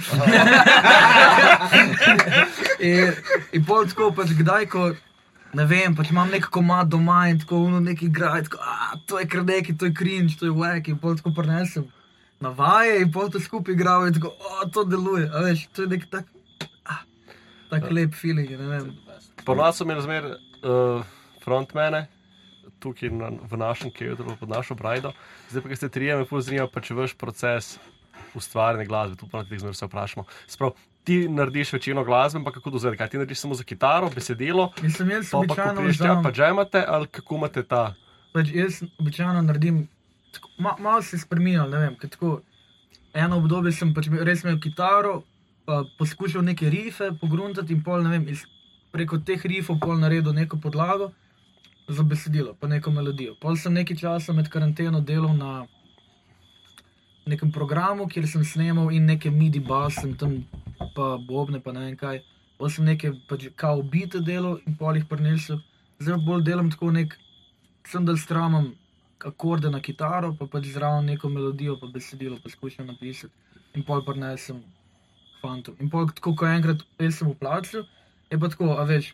in, 2.84 3.15
in 3.56 3.63
pol 3.63 3.88
tako 3.88 4.12
pač 4.15 4.36
kdaj, 4.36 4.67
ko 4.71 4.91
ne 5.53 5.65
vem, 5.69 5.95
pač 5.95 6.11
imam 6.11 6.31
nek 6.33 6.47
komad 6.53 6.89
doma 6.91 7.27
in 7.31 7.39
tako 7.41 7.63
uno 7.67 7.79
neki 7.83 8.07
igrajo, 8.09 8.47
tako, 8.49 8.61
a, 8.61 8.97
to 9.07 9.19
je 9.19 9.27
kar 9.29 9.43
neki, 9.47 9.77
to 9.77 9.89
je 9.89 9.95
cringe, 9.97 10.37
to 10.39 10.49
je 10.49 10.55
wack 10.55 10.89
in 10.89 10.97
pol 10.99 11.17
tako 11.19 11.33
prenesem 11.37 11.87
na 12.43 12.49
vaje 12.49 13.01
in 13.01 13.11
pol 13.11 13.29
to 13.31 13.39
skupaj 13.39 13.75
igrajo 13.77 14.09
in 14.09 14.17
tako, 14.17 14.33
o, 14.33 14.65
to 14.73 14.83
deluje, 14.89 15.29
a 15.29 15.45
veš, 15.45 15.67
to 15.75 15.85
je 15.85 15.93
nek 15.95 16.09
tak, 16.11 16.27
ah, 16.89 17.05
tak 17.71 17.87
lep 17.91 18.17
feeling, 18.17 18.49
ne 18.59 18.67
vem. 18.71 18.91
Ponovadi 19.45 19.77
so 19.77 19.87
imeli 19.87 20.03
zmer 20.03 20.27
uh, 20.33 21.05
frontmene, 21.43 22.05
tukaj 22.83 23.11
na, 23.15 23.31
v 23.47 23.59
našem 23.59 23.91
kevdru, 23.95 24.35
pod 24.39 24.51
našo 24.51 24.75
brajdo. 24.75 25.13
Zdaj 25.51 25.63
pa, 25.63 25.71
ki 25.71 25.79
ste 25.79 25.91
trije, 25.91 26.17
me 26.19 26.27
pozanimajo 26.27 26.71
pač 26.71 26.91
vaš 26.95 27.15
proces 27.19 27.75
ustvarjanja 28.35 28.87
glasbe. 28.89 29.19
Tu 29.19 29.29
pa 29.31 29.43
na 29.43 29.47
teh 29.47 29.61
zmer 29.61 29.75
se 29.77 29.87
vprašamo. 29.87 30.25
Sprav, 30.51 30.75
ti 31.03 31.29
narediš 31.29 31.73
večino 31.73 32.03
glasbe, 32.03 32.39
pa 32.43 32.51
kako 32.51 32.71
to 32.71 32.79
zdaj? 32.79 32.95
Kaj 32.95 33.09
ti 33.09 33.17
narediš 33.17 33.39
samo 33.39 33.53
za 33.53 33.63
kitaro, 33.63 34.09
besedilo, 34.09 34.71
Mislim, 34.81 35.09
jaz 35.11 35.25
pa 35.25 35.31
pa 35.31 35.37
običajno 35.39 35.75
kupuješ 35.75 35.97
tja, 35.97 36.03
vzamem- 36.05 36.23
pa 36.23 36.31
džemate, 36.31 36.85
ali 36.87 37.07
kako 37.07 37.35
imate 37.35 37.63
ta? 37.63 37.93
Pač 38.33 38.47
jaz 38.49 38.73
običajno 38.97 39.41
naredim, 39.41 39.87
tako, 40.31 40.49
ma, 40.57 40.75
malo 40.79 41.01
se 41.01 41.17
spremenil, 41.17 41.69
ne 41.69 41.77
vem. 41.79 41.95
ker 41.95 42.09
Tako, 42.09 42.41
eno 43.13 43.37
obdobje 43.37 43.71
sem 43.71 43.93
pač 43.93 44.07
imel- 44.07 44.23
res 44.23 44.43
imel 44.43 44.59
kitaro, 44.59 45.23
pa 45.65 45.83
poskušal 45.97 46.41
neke 46.43 46.69
rife 46.69 47.11
pogruntati 47.13 47.73
in 47.73 47.83
pol, 47.83 48.01
ne 48.01 48.09
vem, 48.09 48.25
iz, 48.27 48.43
preko 48.91 49.17
teh 49.19 49.41
rifov 49.43 49.79
pol 49.79 49.97
naredil 49.97 50.33
neko 50.33 50.57
podlago 50.57 51.11
za 51.87 52.03
besedilo, 52.03 52.53
pa 52.53 52.67
neko 52.67 52.91
melodijo. 52.91 53.35
Pol 53.35 53.55
sem 53.55 53.73
nekaj 53.73 53.97
časa 53.97 54.33
med 54.33 54.49
karanteno 54.49 55.01
delal 55.01 55.35
na 55.35 55.65
nekem 57.29 57.51
programu, 57.51 58.07
kjer 58.07 58.27
sem 58.27 58.43
snemal 58.43 58.91
in 58.91 59.05
neke 59.05 59.31
midi 59.31 59.59
bas, 59.59 59.95
sem 59.95 60.15
tam 60.17 60.43
pa 60.95 61.17
bobne, 61.17 61.62
pa 61.63 61.71
ne 61.71 61.86
vem 61.88 61.97
kaj 61.97 62.21
pol 62.57 62.69
sem 62.71 62.86
neke 62.88 63.12
pač 63.27 63.49
kao 63.59 63.81
bite 63.83 64.21
delal 64.23 64.59
in 64.67 64.77
pol 64.79 64.95
jih 64.95 65.07
prinesel. 65.09 65.59
Zdaj 65.99 66.15
pa 66.19 66.25
bolj 66.27 66.43
delam 66.47 66.69
tako 66.71 66.91
nek, 66.95 67.15
sem 67.88 68.05
da 68.05 68.15
stramam 68.17 68.73
akorde 69.23 69.71
na 69.71 69.81
kitaro, 69.83 70.33
pa 70.39 70.47
pač 70.51 70.69
zraven 70.71 71.09
neko 71.12 71.31
melodijo, 71.31 71.75
pa 71.79 71.89
besedilo 71.91 72.39
poskušam 72.43 72.88
napisati 72.88 73.33
in 73.75 73.83
pol 73.83 74.03
prinesem 74.07 74.62
fantom. 75.41 75.75
In 75.79 75.91
pol 75.91 76.07
tako, 76.12 76.36
ko 76.39 76.47
enkrat 76.47 76.83
pesem 76.99 77.31
v 77.31 77.38
plaču, 77.39 77.83
je 78.31 78.39
pa 78.39 78.51
tako, 78.51 78.73
a 78.79 78.88
veš, 78.88 79.13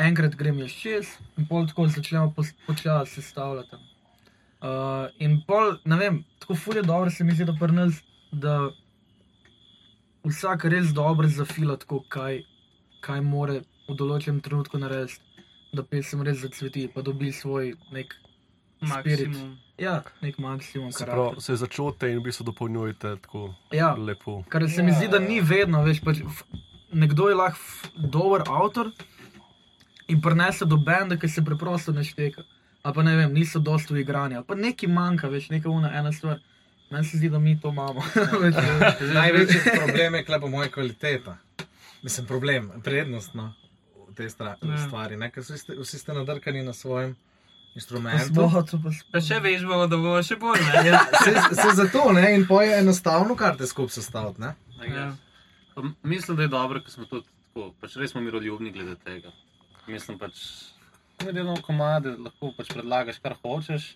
enkrat 0.00 0.36
grem 0.38 0.60
jaz 0.64 0.76
čez 0.80 1.14
in 1.36 1.48
pol 1.48 1.68
tako 1.68 1.88
začnemo 1.92 2.32
počasi 2.66 3.20
sestavljati. 3.20 3.87
Uh, 4.58 4.68
in 5.18 5.40
pol, 5.46 5.76
ne 5.84 5.96
vem, 5.96 6.16
tako 6.38 6.54
fulje 6.56 6.82
dobro 6.82 7.10
se 7.10 7.24
mi 7.24 7.32
zdi, 7.32 7.44
da 7.44 7.54
pri 7.54 7.72
nas, 7.72 8.00
da 8.32 8.70
vsak 10.24 10.64
res 10.64 10.92
dobro 10.92 11.28
zafila 11.28 11.76
tako, 11.76 12.00
kaj, 12.08 12.40
kaj 13.00 13.20
more 13.22 13.60
v 13.88 13.94
določenem 13.94 14.40
trenutku 14.40 14.78
narediti, 14.78 15.22
da 15.70 15.84
pesem 15.84 16.22
res 16.22 16.42
zacveti, 16.42 16.88
pa 16.88 17.02
dobi 17.02 17.30
svoj 17.32 17.70
nek 17.92 18.14
spirit. 18.82 19.28
Maksimum. 19.28 19.54
Ja, 19.78 20.00
nek 20.20 20.38
maksimum, 20.38 20.90
Se 20.92 21.04
kar 21.04 21.14
pravi, 21.14 21.40
se 21.40 21.56
začute 21.56 22.10
in 22.10 22.18
v 22.18 22.24
bistvu 22.24 22.48
dopolnjujete 22.48 23.14
tako 23.22 23.54
Ja, 23.70 23.92
lepo. 23.94 24.40
kar 24.48 24.66
se 24.68 24.82
mi 24.82 24.92
zdi, 24.92 25.08
da 25.08 25.18
ni 25.20 25.38
vedno 25.40 25.84
več. 25.84 26.00
Pač, 26.00 26.18
f- 26.18 26.44
nekdo 26.92 27.28
je 27.28 27.36
lahko 27.36 27.60
dober 27.96 28.42
avtor 28.48 28.90
in 30.08 30.20
prenese 30.20 30.66
do 30.66 30.76
benda, 30.78 31.16
ki 31.16 31.28
se 31.28 31.44
preprosto 31.44 31.92
ne 31.92 32.02
šteka. 32.02 32.42
Ali 32.82 32.94
pa 32.94 33.02
ne 33.02 33.16
vem, 33.16 33.32
niso 33.32 33.58
dosto 33.60 33.96
igrani, 33.96 34.36
ali 34.36 34.44
pa 34.44 34.54
nekaj 34.54 34.88
manjka, 34.88 35.28
več 35.28 35.48
neka 35.48 35.68
una 35.68 35.90
ena 35.92 36.12
stvar. 36.12 36.38
Meni 36.90 37.04
se 37.04 37.18
zdi, 37.18 37.28
da 37.28 37.38
mi 37.38 37.60
to 37.60 37.68
imamo. 37.68 38.02
Eh, 38.14 39.12
Največji 39.14 39.60
problem 39.76 40.14
je 40.14 40.24
klepo 40.24 40.48
moja 40.48 40.68
kvaliteta. 40.68 41.36
Mislim, 42.02 42.26
problem, 42.26 42.70
prednost 42.84 43.34
no, 43.34 43.50
v 44.08 44.14
tej 44.14 44.28
stra- 44.28 44.56
Ja. 44.62 44.78
stvari. 44.78 45.16
Ne? 45.16 45.30
Ker 45.30 45.42
vsi 45.42 45.58
ste, 45.58 45.74
vsi 45.74 45.98
ste 45.98 46.12
nadrkani 46.12 46.62
na 46.62 46.72
svojem 46.72 47.16
instrumentu. 47.74 48.48
Pa 49.12 49.20
še 49.20 49.40
več 49.40 49.62
bomo, 49.62 49.86
da 49.86 49.96
bomo 49.96 50.22
še 50.22 50.36
bolj. 50.36 50.62
Ne? 50.62 50.86
Ja, 50.86 51.02
se, 51.18 51.34
se 51.52 51.68
zato 51.74 52.12
ne, 52.12 52.34
in 52.34 52.46
po 52.46 52.62
je 52.62 52.78
enostavno 52.78 53.36
karte 53.36 53.66
skupaj 53.66 53.90
sestaviti. 53.92 54.40
ne. 54.40 54.54
Ja. 54.88 55.10
Mislim, 56.02 56.36
da 56.36 56.42
je 56.42 56.48
dobro, 56.48 56.80
ker 56.80 56.90
smo 56.90 57.04
tudi 57.04 57.26
tako, 57.26 57.72
pač 57.80 57.96
res 57.96 58.10
smo 58.10 58.20
miroljubni 58.20 58.72
glede 58.72 58.96
tega. 58.96 59.30
Mislim 59.86 60.18
pač, 60.18 60.38
ko 61.18 61.32
delamo 61.32 61.60
komade, 61.62 62.14
lahko 62.18 62.52
pač 62.56 62.70
predlagaš, 62.72 63.18
kar 63.22 63.34
hočeš. 63.42 63.90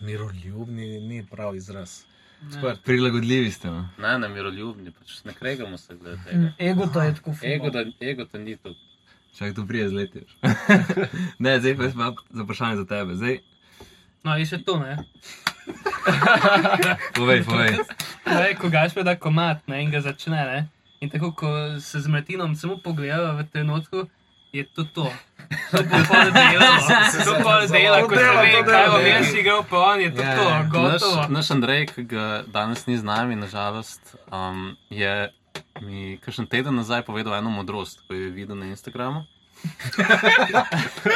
Miroljubni 0.00 1.00
ni 1.00 1.22
prav 1.26 1.56
izraz. 1.56 2.02
Sprt. 2.50 2.84
Prilagodljivi 2.86 3.50
ste. 3.50 3.70
No? 3.70 3.88
Ne, 3.98 4.18
ne 4.18 4.28
miroljubni, 4.28 4.92
pač 4.94 5.24
ne 5.24 5.34
kregamo 5.34 5.78
se 5.78 5.96
glede 5.96 6.18
tega. 6.24 6.52
Ego 6.58 6.86
to 6.86 7.02
je 7.02 7.14
tako 7.14 7.32
ful, 7.34 7.48
Ego, 7.48 7.64
no. 7.64 7.70
da, 7.70 7.84
ego 8.00 8.24
to 8.24 8.38
ni 8.38 8.56
to. 8.56 8.74
Čak 9.38 9.54
to 9.54 9.66
prije 9.66 9.88
zletiš. 9.88 10.36
ne, 11.44 11.58
zdaj 11.60 11.76
pa 11.76 11.84
imam 11.84 12.14
za 12.30 12.42
vprašanje 12.42 12.76
za 12.76 12.86
tebe. 12.86 13.14
Zdaj, 13.14 13.38
No, 14.24 14.34
in 14.34 14.46
še 14.46 14.58
to, 14.66 14.74
ne. 14.82 14.96
povej, 17.18 17.44
povej. 17.46 17.76
Zdaj, 18.26 18.54
ko 18.58 18.68
Gašpor 18.68 19.04
da 19.06 19.14
komat 19.16 19.62
ne, 19.70 19.78
in 19.84 19.92
ga 19.94 20.00
začne, 20.02 20.40
ne, 20.44 20.58
in 21.00 21.10
tako, 21.10 21.30
ko 21.32 21.50
se 21.80 22.00
z 22.02 22.10
Martinom 22.10 22.56
samo 22.58 22.80
pogledajo 22.82 23.36
v 23.38 23.46
trenutku, 23.52 24.08
je 24.52 24.64
to 24.74 24.84
to. 24.84 25.12
To 25.70 25.82
bo 25.82 25.98
pol 26.08 26.30
delo, 26.32 26.68
to 27.24 27.34
pol 27.42 27.62
dela, 27.68 28.02
ko 28.04 28.14
se 28.14 28.20
dela, 28.20 28.42
ve, 28.42 28.52
to 28.52 28.64
kaj 28.64 28.64
dela, 28.64 29.00
ja. 29.00 29.16
jaz 29.16 29.34
igral, 29.34 29.64
pa 29.70 29.76
on 29.76 30.00
je 30.00 30.10
to 30.14 30.22
Ja, 30.22 30.36
to, 30.36 30.42
ja. 30.42 30.58
Naš, 30.62 30.70
gotovo. 30.72 31.24
naš 31.28 31.50
Andrej, 31.50 31.86
ki 31.94 32.04
ga 32.04 32.26
danes 32.46 32.86
ni 32.86 32.98
z 32.98 33.04
nami, 33.04 33.36
nažalost, 33.36 34.14
um, 34.32 34.76
je 34.90 35.32
mi 35.80 36.18
kakšen 36.20 36.46
teden 36.46 36.76
nazaj 36.76 37.02
povedal 37.02 37.34
eno 37.38 37.50
modrost, 37.50 38.04
ko 38.08 38.14
je 38.14 38.30
videl 38.30 38.56
na 38.56 38.66
Instagramu. 38.66 39.24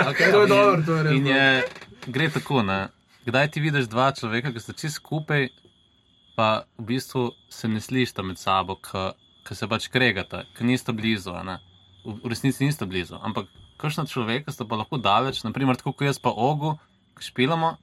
Okay, 0.08 0.32
To 0.32 0.42
je 0.42 0.48
dobro, 0.48 0.82
to 0.86 0.96
je 0.96 1.02
res. 1.02 1.12
In 1.12 1.26
je, 1.26 1.62
gre 2.06 2.30
tako, 2.30 2.62
ne? 2.62 2.88
kdaj 3.26 3.50
ti 3.54 3.60
vidiš 3.60 3.86
dva 3.86 4.12
človeka, 4.12 4.50
ki 4.52 4.60
sta 4.60 4.72
čist 4.72 4.98
skupaj, 4.98 5.48
pa 6.34 6.64
v 6.78 6.86
bistvu 6.88 7.30
se 7.52 7.68
ne 7.68 7.80
slišita 7.80 8.22
med 8.26 8.38
sabo, 8.38 8.78
ki 8.82 9.54
se 9.54 9.68
pač 9.68 9.86
kregata, 9.92 10.42
ki 10.56 10.64
nista 10.66 10.92
blizu. 10.92 11.30
a 11.36 11.42
ne. 11.42 11.58
V, 12.02 12.18
v 12.18 12.30
resnici 12.30 12.66
nista 12.66 12.86
blizu, 12.86 13.18
ampak 13.22 13.46
kakšna 13.78 14.06
človeka 14.06 14.50
sta 14.50 14.66
pa 14.66 14.74
lahko 14.74 14.98
daleč, 14.98 15.42
naprimer 15.46 15.78
tako 15.78 15.94
kot 15.94 16.06
jaz 16.06 16.18
pa 16.18 16.30
ogu, 16.34 16.74
ki 17.18 17.30
špilamo, 17.30 17.76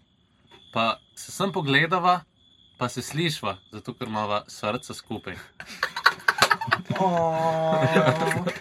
pa 0.76 1.00
se 1.16 1.32
sem 1.32 1.52
pogledava, 1.52 2.22
pa 2.78 2.90
se 2.90 3.02
slišva, 3.02 3.58
zato 3.72 3.96
ker 3.96 4.08
imamo 4.08 4.44
srca 4.48 4.94
skupaj. 4.94 5.36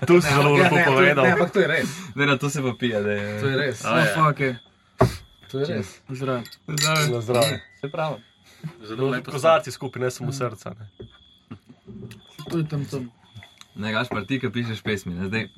Tu 0.06 0.14
si 0.22 0.28
zelo 0.34 0.54
lepo 0.56 0.74
Ja, 0.74 0.80
ne, 0.80 0.84
to- 0.84 0.90
povedal. 0.92 1.24
Ne, 1.24 1.32
ampak 1.32 1.50
to 1.52 1.60
je 1.60 1.68
res. 1.68 1.88
Ne, 2.14 2.26
na 2.26 2.36
to 2.38 2.50
se 2.50 2.62
pa 2.62 2.72
pije. 2.78 3.02
Da 3.02 3.12
je... 3.12 3.40
To 3.40 3.46
je 3.48 3.56
res. 3.56 3.84
Oh, 3.84 3.98
ja. 3.98 4.06
fuck, 4.14 4.40
je. 4.40 4.52
To 5.50 5.54
je 5.58 5.64
res. 5.66 5.88
Zdrav. 6.08 6.42
Na 7.12 7.20
zdravje. 7.20 7.60
Se 7.80 7.88
pravi. 7.90 8.22
Zelo 8.82 9.10
lepo. 9.10 9.30
Kozarci 9.30 9.70
skupaj, 9.70 10.02
ne 10.02 10.10
samo 10.10 10.32
srca. 10.32 10.74
Ne. 10.78 10.86
To 12.50 12.58
je 12.58 12.64
tam 12.68 12.84
tam. 12.84 13.10
Ne, 13.78 13.92
gaš 13.92 14.08
pa 14.10 14.24
ti, 14.24 14.40
ki 14.40 14.50
pišeš 14.50 14.82
pesmi. 14.82 15.14
Ne? 15.14 15.28
Zdaj, 15.28 15.48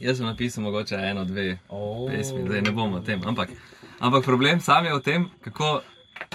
jaz 0.00 0.16
sem 0.16 0.26
napisal 0.26 0.64
mogoče 0.64 0.94
eno, 1.00 1.24
dve 1.24 1.58
Oh. 1.68 2.04
pesmi, 2.10 2.42
zdaj 2.44 2.62
ne 2.62 2.72
bomo 2.72 2.96
o 2.96 3.00
tem. 3.00 3.20
Ampak, 3.24 3.48
ampak 3.98 4.24
problem 4.24 4.60
sam 4.60 4.84
je 4.84 4.94
v 4.94 5.00
tem, 5.00 5.30
kako. 5.40 5.80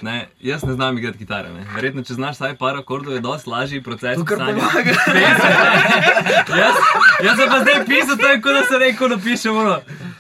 Ne, 0.02 0.30
jaz 0.40 0.64
ne 0.64 0.74
znam 0.74 0.98
igrati 0.98 1.18
kitare. 1.18 1.50
Ne. 1.54 1.66
Verjetno, 1.76 2.02
če 2.04 2.14
znaš 2.14 2.38
vsaj 2.38 2.54
par 2.58 2.78
akordov, 2.80 3.14
je 3.14 3.20
dosti 3.20 3.50
lažji 3.50 3.82
proces. 3.84 4.16
To 4.18 4.24
kar 4.26 4.40
pomaga. 4.40 4.94
jaz, 6.64 6.76
jaz 7.24 7.38
sem 7.38 7.50
pa 7.50 7.60
zdaj 7.62 7.86
pisal, 7.86 8.18
to 8.18 8.28
je 8.28 8.42
kot 8.42 8.54
da 8.54 8.64
se 8.64 8.80
reko 8.80 9.08
napišemo 9.08 9.60
ono, 9.60 9.76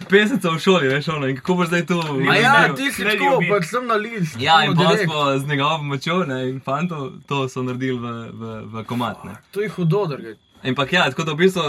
pesnico 0.09 0.51
v 0.51 0.59
šoli, 0.59 0.87
veš, 0.87 1.07
ono, 1.07 1.27
in 1.27 1.39
kako 1.39 1.55
boš 1.55 1.67
zdaj 1.67 1.85
tu. 1.85 1.99
A 2.29 2.35
ja, 2.35 2.53
ti 2.75 2.91
si 2.91 3.01
ljubi. 3.03 3.49
pač 3.49 3.65
sem 3.65 3.87
na 3.87 3.95
list. 3.95 4.35
Ja, 4.39 4.59
in 4.67 4.75
pa 4.75 4.93
smo 4.99 5.37
z 5.39 5.47
njegovo 5.47 5.77
pomočjo, 5.77 6.19
ne, 6.25 6.41
in 6.49 6.59
fantov, 6.59 7.11
to 7.27 7.47
so 7.49 7.63
naredili 7.63 7.97
v, 7.99 8.13
v, 8.31 8.57
v 8.67 8.83
komat. 8.83 9.23
Ne. 9.23 9.39
To 9.51 9.63
je 9.63 9.69
hudo, 9.69 10.05
drge. 10.07 10.35
Ampak 10.63 10.93
ja, 10.93 11.09
tako 11.11 11.23
da 11.23 11.33
v 11.33 11.43
bistvu, 11.43 11.63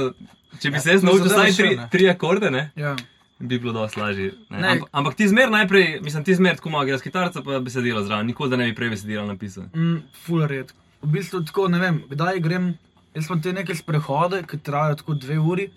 če 0.62 0.70
bi 0.70 0.80
se 0.80 0.94
jaz 0.94 1.02
To 1.02 1.10
naučil 1.10 1.26
vsaj 1.26 1.52
tri, 1.56 1.74
tri 1.90 2.08
akorde, 2.10 2.50
ne, 2.50 2.70
Ja. 2.76 2.94
bi 3.38 3.58
bilo 3.58 3.72
dosti 3.72 4.00
lažje. 4.00 4.32
Ne. 4.50 4.68
Ampak, 4.68 4.88
ampak 4.92 5.14
ti 5.18 5.28
zmer 5.28 5.50
najprej, 5.50 6.00
mislim, 6.00 6.24
ti 6.24 6.34
zmer 6.34 6.56
tako 6.56 6.82
igraš 6.82 7.02
kitarca, 7.02 7.42
pa 7.42 7.60
besedilo 7.60 8.02
zraven, 8.04 8.26
nikoli 8.26 8.50
da 8.50 8.56
ne 8.56 8.66
bi 8.70 8.74
prej 8.74 8.90
besedilo 8.94 9.26
napisal. 9.26 9.64
Mm, 9.74 10.02
ful 10.24 10.46
redko. 10.46 10.78
V 11.02 11.10
bistvu 11.12 11.42
tako 11.44 11.68
ne 11.68 11.78
vem, 11.78 12.02
kdaj 12.08 12.40
grem. 12.40 12.74
Jaz 13.14 13.28
imam 13.30 13.42
te 13.42 13.52
neke 13.52 13.74
sprehode, 13.74 14.40
ki 14.42 14.58
trajajo 14.58 14.94
tako 15.02 15.14
dve 15.14 15.36
uri, 15.38 15.68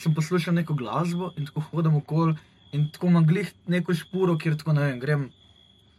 sem 0.00 0.14
poslušal 0.14 0.54
neko 0.54 0.74
glasbo 0.74 1.32
in 1.36 1.44
tako 1.46 1.60
hodim 1.70 1.96
okoli 1.96 2.36
in 2.72 2.86
tako 2.92 3.10
imam 3.10 3.26
glih 3.26 3.50
neko 3.66 3.94
špuro, 3.94 4.38
kjer 4.38 4.56
tako 4.56 4.72
ne 4.72 4.86
vem, 4.86 5.00
grem 5.00 5.26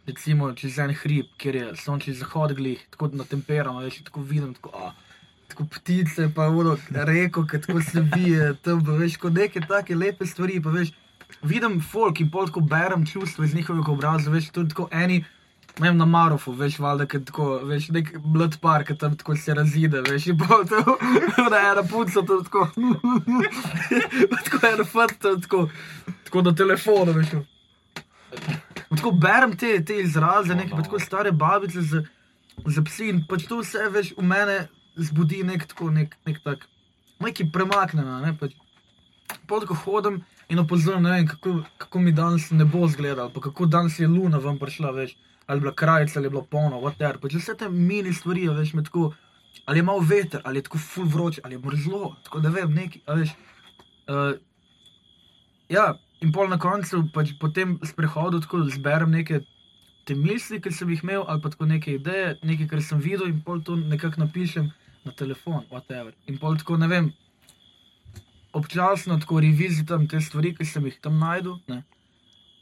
recimo 0.06 0.52
čez 0.54 0.78
en 0.78 0.94
hrib, 0.94 1.28
kjer 1.38 1.54
je 1.54 1.66
sončni 1.76 2.14
zahod 2.14 2.54
glih, 2.56 2.80
tako 2.90 3.10
na 3.12 3.24
temperama, 3.24 3.84
veš, 3.84 4.00
tako 4.08 4.22
vidim, 4.26 4.54
tako, 4.54 4.72
a, 4.74 4.92
tako 5.48 5.64
ptice, 5.64 6.28
pa 6.34 6.46
vodo 6.46 6.76
reko, 6.90 7.46
ki 7.46 7.60
tako 7.60 7.82
se 7.82 8.02
bije, 8.02 8.54
tam 8.62 8.82
veš, 8.98 9.16
kot 9.16 9.32
neke 9.32 9.60
take 9.60 9.96
lepe 9.96 10.26
stvari, 10.26 10.60
veš, 10.64 10.92
vidim 11.42 11.80
folk 11.80 12.20
in 12.20 12.30
pol 12.30 12.46
tako 12.46 12.60
berem 12.60 13.06
čustva 13.06 13.44
iz 13.44 13.54
njihovih 13.54 13.88
obrazov, 13.88 14.36
veš, 14.36 14.52
tudi 14.52 14.74
tako 14.74 14.88
eni. 14.92 15.24
Vem, 15.78 15.94
na 15.96 16.06
Marofu, 16.10 16.52
veš, 16.58 16.80
valjda, 16.82 17.04
ki 17.06 17.20
tako, 17.28 17.44
veš, 17.62 17.92
nek 17.94 18.08
blood 18.18 18.56
park, 18.60 18.88
tam 18.98 19.14
tako 19.16 19.36
se 19.38 19.54
razide, 19.54 20.00
veš, 20.02 20.26
in 20.32 20.38
pa 20.38 20.56
to, 20.66 20.96
da 21.50 21.60
je 21.60 21.68
ena 21.70 21.84
punca 21.86 22.24
tam 22.26 22.40
tako, 22.44 22.64
tako 24.48 24.60
ena 24.66 24.84
fat, 24.84 25.14
tam 25.22 25.40
tako, 25.42 25.68
tako 26.24 26.42
na 26.42 26.54
telefonu, 26.54 27.14
veš. 27.20 27.30
Tako 28.88 29.12
berem 29.22 29.54
te, 29.56 29.76
te 29.84 30.00
izraze, 30.02 30.54
neke 30.54 30.74
pa 30.74 30.82
tako 30.82 30.98
stare 30.98 31.32
babice 31.32 31.82
z, 31.82 32.02
z 32.66 32.84
psi 32.84 33.12
in 33.12 33.22
pač 33.30 33.46
to 33.46 33.60
vse, 33.62 33.86
veš, 33.94 34.16
v 34.18 34.26
mene 34.26 34.58
zbudi 34.98 35.42
nek 35.46 35.66
tako, 35.70 35.90
nek, 35.94 36.16
nek 36.26 36.40
tak, 36.44 36.66
neki 37.22 37.48
premaknjeno, 37.52 38.20
ne, 38.24 38.34
pač. 38.38 38.56
Pa 39.48 39.60
tako 39.60 39.76
hodim 39.84 40.22
in 40.48 40.60
opazujem, 40.62 41.04
vem, 41.04 41.26
kako, 41.28 41.58
kako 41.78 42.00
mi 42.00 42.12
danes 42.12 42.48
ne 42.50 42.64
bo 42.64 42.86
zgledal, 42.88 43.28
pa 43.32 43.42
kako 43.44 43.66
danes 43.68 43.98
je 44.00 44.08
luna 44.08 44.40
ven 44.40 44.58
prišla, 44.58 44.92
veš, 44.96 45.14
ali 45.46 45.58
je 45.58 45.60
bila 45.60 45.74
krajca, 45.74 46.18
ali 46.18 46.26
je 46.26 46.30
bilo 46.30 46.44
polno, 46.44 46.80
whatever. 46.80 47.20
Pač 47.20 47.36
vse 47.36 47.54
te 47.60 47.68
mini 47.68 48.14
stvari, 48.16 48.48
veš, 48.48 48.72
me 48.74 48.84
tako, 48.84 49.12
ali 49.66 49.78
je 49.78 49.84
malo 49.84 50.00
veter, 50.00 50.40
ali 50.44 50.58
je 50.58 50.68
tako 50.68 50.78
full 50.78 51.08
vroče, 51.12 51.44
ali 51.44 51.54
je 51.54 51.62
mrzlo, 51.64 52.16
tako 52.24 52.40
da 52.40 52.52
vem, 52.54 52.72
neki, 52.74 53.02
veš. 53.06 53.36
Uh, 54.08 54.32
ja, 55.68 55.92
in 56.24 56.32
pol 56.32 56.48
na 56.48 56.58
koncu, 56.58 57.04
pač 57.12 57.34
po 57.40 57.52
tem 57.52 57.76
sprehodu, 57.84 58.40
tako 58.40 58.64
zberem 58.72 59.12
neke 59.12 59.42
te 60.08 60.16
misli, 60.16 60.62
ki 60.64 60.72
sem 60.72 60.88
jih 60.88 61.04
imel, 61.04 61.26
ali 61.28 61.44
pa 61.44 61.52
tako 61.52 61.68
neke 61.68 61.98
ideje, 61.98 62.38
nekaj, 62.40 62.70
kar 62.70 62.82
sem 62.82 63.00
videl, 63.04 63.28
in 63.28 63.42
pol 63.44 63.60
to 63.60 63.76
nekako 63.76 64.24
napišem 64.24 64.72
na 65.04 65.12
telefon, 65.12 65.64
whatever. 65.70 66.12
In 66.26 66.38
pol 66.38 66.56
tako 66.56 66.76
ne 66.76 66.88
vem, 66.88 67.12
občasno 68.52 69.18
tako 69.18 69.40
revizitam 69.40 70.08
te 70.08 70.20
stvari, 70.20 70.54
ki 70.56 70.64
sem 70.64 70.86
jih 70.86 70.98
tam 71.00 71.18
najdel. 71.18 71.58
Ne? 71.68 71.82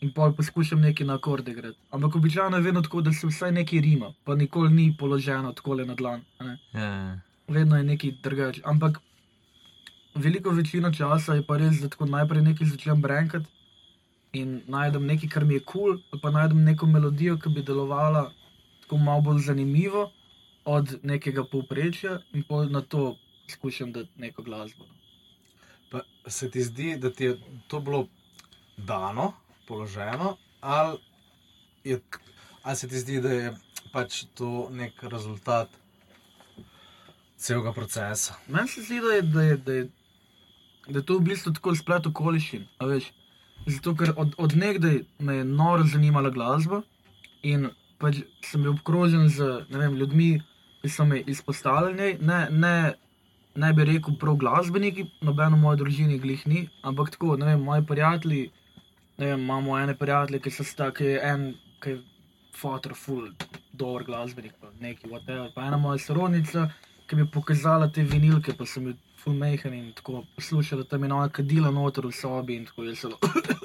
In 0.05 0.13
pol 0.13 0.35
poskušam 0.37 0.81
neki 0.81 1.05
na 1.05 1.17
akorde 1.17 1.53
igrati. 1.53 1.79
Ampak 1.91 2.17
običajno 2.17 2.57
je 2.57 2.63
vedno 2.63 2.83
tako, 2.83 3.01
da 3.01 3.13
se 3.13 3.27
vsaj 3.27 3.53
nekaj 3.53 3.81
rima, 3.81 4.13
pa 4.25 4.35
nikoli 4.35 4.73
ni 4.75 4.87
položeno 4.99 5.53
tako 5.53 5.75
le 5.75 5.87
na 5.87 5.95
dlan. 5.95 6.25
ne. 6.41 6.59
Ja, 6.73 6.81
ja. 6.81 7.19
Vedno 7.49 7.77
je 7.77 7.85
nekaj 7.85 8.13
drugače. 8.23 8.63
Ampak 8.65 8.99
veliko 10.15 10.51
večino 10.51 10.93
časa 10.93 11.35
je 11.35 11.47
pa 11.47 11.57
res, 11.57 11.81
da 11.81 11.89
tako 11.89 12.07
najprej 12.07 12.43
nekaj 12.43 12.67
začnem 12.67 13.03
brenkati 13.03 13.47
in 14.33 14.61
najdem 14.69 15.07
nekaj, 15.07 15.29
kar 15.29 15.45
mi 15.45 15.55
je 15.55 15.61
kul, 15.61 15.97
cool, 15.97 16.21
pa 16.23 16.31
najdem 16.31 16.65
neko 16.65 16.87
melodijo, 16.87 17.39
ki 17.39 17.49
bi 17.49 17.63
delovala 17.63 18.33
tako 18.83 18.99
malo 18.99 19.21
bolj 19.21 19.39
zanimivo 19.47 20.11
od 20.67 20.99
nekega 21.03 21.45
povprečja 21.45 22.19
in 22.35 22.45
na 22.71 22.83
to 22.83 23.17
skušam 23.51 23.93
dati 23.93 24.11
neko 24.17 24.43
glasbo. 24.43 24.85
no. 24.85 24.95
Pa 25.91 26.31
se 26.31 26.51
ti 26.51 26.63
zdi, 26.63 26.97
da 26.97 27.11
ti 27.13 27.25
je 27.25 27.39
to 27.69 27.81
bilo 27.81 28.07
dano, 28.77 29.33
položeno, 29.69 30.37
ali, 30.61 30.99
je, 31.85 32.01
ali 32.63 32.77
se 32.77 32.89
ti 32.89 32.99
zdi, 32.99 33.21
da 33.21 33.33
je 33.33 33.55
pač 33.93 34.25
to 34.35 34.69
nek 34.71 35.03
rezultat 35.03 35.69
celega 37.37 37.73
procesa? 37.73 38.35
Meni 38.49 38.69
se 38.69 38.83
zdi, 38.83 39.01
da 39.01 39.15
je, 39.15 39.23
da 39.23 39.43
je, 39.43 39.57
da 39.57 39.73
je, 39.73 39.89
da 40.89 40.99
je 40.99 41.07
to 41.07 41.19
v 41.19 41.29
bistvu 41.31 41.53
tako 41.53 41.75
splet 41.75 42.07
okoliščin. 42.07 42.67
Zato, 43.67 43.95
ker 43.95 44.13
od, 44.17 44.35
od 44.39 44.57
nekdaj 44.57 45.01
me 45.19 45.37
je 45.37 45.45
noro 45.45 45.87
zanimala 45.87 46.31
glasba 46.31 46.83
in 47.43 47.71
pač 47.99 48.21
sem 48.45 48.63
bil 48.63 48.75
obkrožen 48.75 49.29
z 49.29 49.67
vem, 49.71 49.95
ljudmi, 49.97 50.43
me 51.05 51.21
izpostavljali. 51.27 52.19
Ne, 52.21 52.49
ne, 52.51 52.95
ne 53.55 53.73
bi 53.73 53.85
rekel 53.85 54.17
prav 54.21 54.37
glasbeniki, 54.37 55.07
nobeno 55.21 55.57
moje 55.57 55.81
družini 55.83 56.19
glih 56.19 56.47
ni, 56.47 56.69
ampak 56.83 57.11
tako, 57.11 57.37
ne 57.37 57.47
vem, 57.47 57.63
moji 57.63 57.87
prijatelji. 57.87 58.51
Ne 59.19 59.27
vem, 59.27 59.41
imamo 59.41 59.79
ene 59.79 59.95
prijatelje, 59.97 60.43
ki 60.45 60.51
so 60.51 60.65
sta, 60.65 60.91
ki 60.93 61.05
je 61.05 61.21
en, 61.25 61.47
ki 61.81 61.95
je 61.95 62.03
fotor, 62.57 62.95
full, 62.95 63.31
dober 63.73 64.05
glasbenik, 64.05 64.53
pa 64.61 64.73
neki, 64.81 65.09
whatever. 65.09 65.49
Pa 65.55 65.69
ena 65.69 65.77
moja 65.81 65.99
sorodnica, 66.05 66.69
ki 67.07 67.17
mi 67.17 67.25
je 67.25 67.31
pokazala 67.33 67.89
te 67.93 68.05
vinilke, 68.05 68.57
pa 68.57 68.67
sem 68.67 68.91
bil 68.91 68.97
full 69.23 69.37
mehen 69.37 69.75
in 69.75 69.93
tako 69.97 70.25
poslušala 70.37 70.85
tam 70.85 71.03
je 71.03 71.09
nova 71.09 71.29
kadila 71.29 71.71
noter 71.71 72.07
v 72.07 72.13
sobi 72.13 72.57
in 72.57 72.67
tako 72.67 72.85
je 72.85 72.95
zelo. 72.95 73.19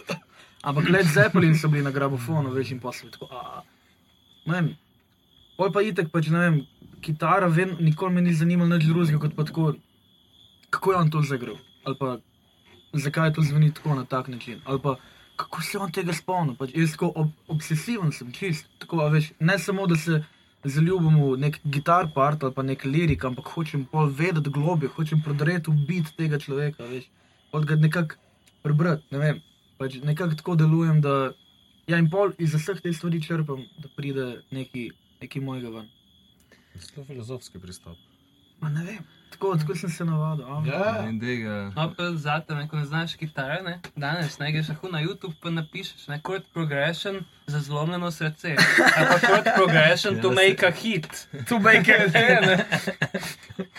Ampak 0.67 0.89
Led 0.89 1.05
Zeppelin 1.05 1.57
so 1.57 1.67
bili 1.67 1.84
na 1.84 1.91
grabofonu, 1.91 2.53
veš, 2.53 2.71
in 2.71 2.79
posle 2.79 3.12
tako. 3.12 3.27
A, 3.31 3.62
ne 4.45 4.53
vem. 4.53 4.71
Pol 5.62 5.69
pa 5.69 5.84
itek, 5.86 6.08
pač 6.10 6.32
ne 6.34 6.39
vem, 6.41 6.56
kitara, 7.06 7.45
vem, 7.45 7.76
nikoli 7.86 8.15
me 8.15 8.21
ni 8.26 8.32
zanimala 8.34 8.80
nič 8.80 8.88
drugega 8.89 9.19
kot 9.21 9.36
pa 9.38 9.43
tako, 9.45 9.65
kako 10.74 10.91
je 10.91 10.97
on 10.97 11.12
to 11.13 11.21
zagral. 11.21 11.60
Ali 11.86 11.97
pa 12.00 12.15
zakaj 12.97 13.36
to 13.36 13.45
zveni 13.45 13.69
tako 13.69 13.93
na 13.93 14.06
tak 14.10 14.32
način. 14.34 14.58
Ali 14.65 14.82
pa 14.82 14.95
kako 15.38 15.62
se 15.62 15.78
on 15.78 15.91
tega 15.93 16.15
spomni. 16.17 16.56
Pač 16.58 16.74
jaz 16.74 16.95
tako 16.95 17.12
ob, 17.15 17.30
obsesiven 17.47 18.10
sem, 18.10 18.32
čist. 18.34 18.65
Tako, 18.82 19.04
veš, 19.13 19.32
ne 19.39 19.60
samo, 19.60 19.86
da 19.86 20.00
se 20.02 20.24
zaljubim 20.63 21.19
v 21.21 21.38
nek 21.41 21.60
gitar 21.63 22.10
part 22.15 22.43
ali 22.43 22.58
pa 22.58 22.65
nek 22.65 22.86
lirik, 22.86 23.26
ampak 23.30 23.54
hočem 23.54 23.86
pol 23.91 24.10
vedeti 24.10 24.50
globje, 24.50 24.89
hočem 24.97 25.21
prodreti 25.21 25.69
v 25.69 25.86
bit 25.86 26.10
tega 26.17 26.41
človeka, 26.41 26.89
veš. 26.89 27.06
Od 27.54 27.69
ga 27.69 27.78
nekako 27.78 28.17
prebrati, 28.65 29.06
ne 29.13 29.21
vem. 29.21 29.45
Pač 29.78 30.02
nekako 30.02 30.41
tako 30.41 30.58
delujem, 30.58 31.06
da 31.06 31.36
ja, 31.86 31.97
in 31.97 32.10
pol 32.10 32.34
iz 32.38 32.58
vseh 32.58 32.82
teh 32.82 32.97
stvari 32.97 33.21
črpam, 33.21 33.62
da 33.82 33.89
pride 33.93 34.28
neki, 34.50 34.89
neki 35.21 35.39
mojega 35.39 35.69
ven. 35.69 35.89
Zelo 36.75 37.05
filozofski 37.05 37.60
pristop. 37.60 37.97
Ma 38.62 38.69
ne 38.69 38.86
vem, 38.86 39.05
tako, 39.31 39.55
tako 39.57 39.75
sem 39.75 39.89
se 39.89 40.05
navadil. 40.05 40.45
a. 40.45 40.61
Ja, 40.65 41.09
In 41.09 41.19
tega. 41.19 41.71
No, 41.75 41.93
pa 41.97 42.11
zate, 42.13 42.55
ne, 42.55 42.67
ko 42.67 42.75
ne 42.75 42.85
znaš 42.85 43.15
kitare, 43.15 43.61
ne, 43.63 43.79
danes 43.95 44.39
ne 44.39 44.51
greš 44.51 44.69
lahko 44.69 44.89
na 44.89 44.99
YouTube 44.99 45.33
pa 45.41 45.49
napišeš, 45.49 46.07
ne, 46.07 46.19
chord 46.19 46.43
progression 46.53 47.21
za 47.47 47.59
zlomljeno 47.59 48.11
srce. 48.11 48.55
Ali 48.97 49.07
pa 49.07 49.17
chord 49.19 49.47
progression 49.55 50.21
to 50.21 50.27
Ja, 50.27 50.35
make 50.35 50.63
a 50.63 50.71
hit. 50.73 51.07
To 51.47 51.59
make 51.59 51.87
it. 51.89 52.13
Ne, 52.13 52.39
ne. 52.41 52.55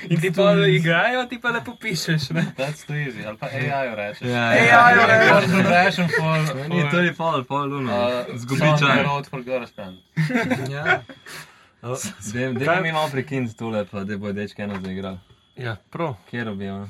In 0.08 0.20
ti 0.20 0.32
pa 0.32 0.52
igrajo, 0.68 1.26
ti 1.26 1.40
pa 1.40 1.48
lepo 1.50 1.76
pišeš, 1.76 2.30
ne. 2.30 2.44
That's 2.56 2.86
too 2.86 2.96
easy, 2.96 3.26
ali 3.26 3.36
pa 3.36 3.46
AI 3.46 3.94
rečeš. 3.94 4.28
Ja, 4.28 4.48
AI-ju 4.50 5.06
rečeš. 5.06 5.30
Chord 5.30 5.50
progression 5.50 6.08
for, 6.08 6.38
Ni, 6.68 6.82
to 6.82 6.90
for 6.90 7.04
je 7.04 7.12
pol, 7.14 7.44
pol 7.44 7.68
luno. 7.68 7.92
uh, 7.92 8.36
Zgubi 8.36 8.60
song 8.60 8.78
čas. 8.78 8.88
I 8.88 9.02
wrote 9.02 9.28
for 9.30 9.42
girlfriend. 9.42 9.96
ja. 10.70 11.02
Dej 12.54 12.82
mi 12.82 12.92
malo 12.92 13.08
prekiniti 13.10 13.56
tole, 13.56 13.84
pa 13.84 14.04
da 14.04 14.16
bo 14.16 14.32
dečka 14.32 14.62
eno 14.62 14.80
zaigral. 14.80 15.18
Ja, 15.56 15.76
prav. 15.90 16.14
Kjer 16.30 16.48
objema? 16.48 16.88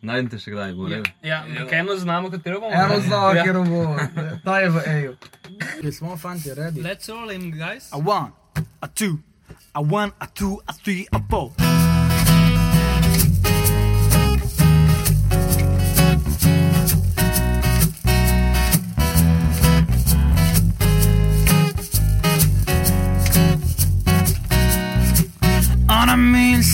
Najdete 0.00 0.38
še 0.38 0.50
kdaj, 0.50 0.74
bo 0.74 0.86
redo. 0.86 1.10
Ja, 1.22 1.40
ampak 1.42 1.72
eno 1.72 1.96
znamo, 1.96 2.30
katero 2.30 2.60
bomo. 2.60 2.72
Eno 2.74 3.00
znamo, 3.00 3.32
Ja. 3.32 3.44
ker 3.44 3.54
bo. 3.54 3.96
Ta 4.44 4.58
je 4.58 4.70
v 4.70 4.82
EU. 4.86 5.14
Ker 5.80 5.92
smo 5.92 6.16
fanti, 6.16 6.54
redi. 6.54 6.82
Let's 6.82 7.08
roll 7.08 7.30
in, 7.30 7.50
guys. 7.50 7.90
A 7.92 7.98
one, 7.98 8.30
a 8.80 8.88
two, 8.88 9.18
a 9.74 9.82
one, 9.82 10.12
a 10.20 10.26
two, 10.28 10.60
a 10.66 10.72
three, 10.74 11.06
a 11.12 11.20
four. 11.30 11.50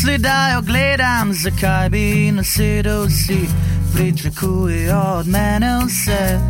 Misli, 0.03 0.19
da 0.19 0.49
jo 0.55 0.63
gledam, 0.63 1.33
zakaj 1.33 1.89
bi 1.89 2.33
nasedel 2.33 3.09
si, 3.09 3.49
pričakuje 3.95 4.97
od 4.97 5.29
mene 5.29 5.79
vse. 5.87 6.41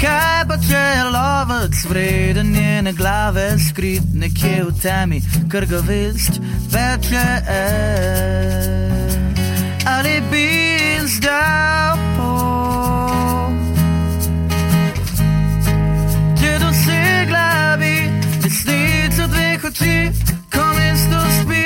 Kaj 0.00 0.44
pa 0.48 0.56
če 0.56 0.82
je 0.96 1.04
lovec 1.04 1.84
vreden 1.88 2.52
njene 2.52 2.92
glave, 2.92 3.58
skrit 3.68 4.02
nekje 4.14 4.64
v 4.64 4.72
temi, 4.82 5.20
ker 5.52 5.66
ga 5.66 5.80
vest 5.88 6.40
peče. 6.72 7.26
Ali 9.86 10.22
bi 10.30 10.48
zdal 11.06 11.98
pot? 12.16 13.52
Če 16.40 16.56
dosegla 16.58 17.76
bi 17.78 17.94
resnico 18.44 19.28
dveh 19.28 19.64
oči, 19.64 19.98
ko 20.52 20.64
mesto 20.78 21.20
spi, 21.40 21.63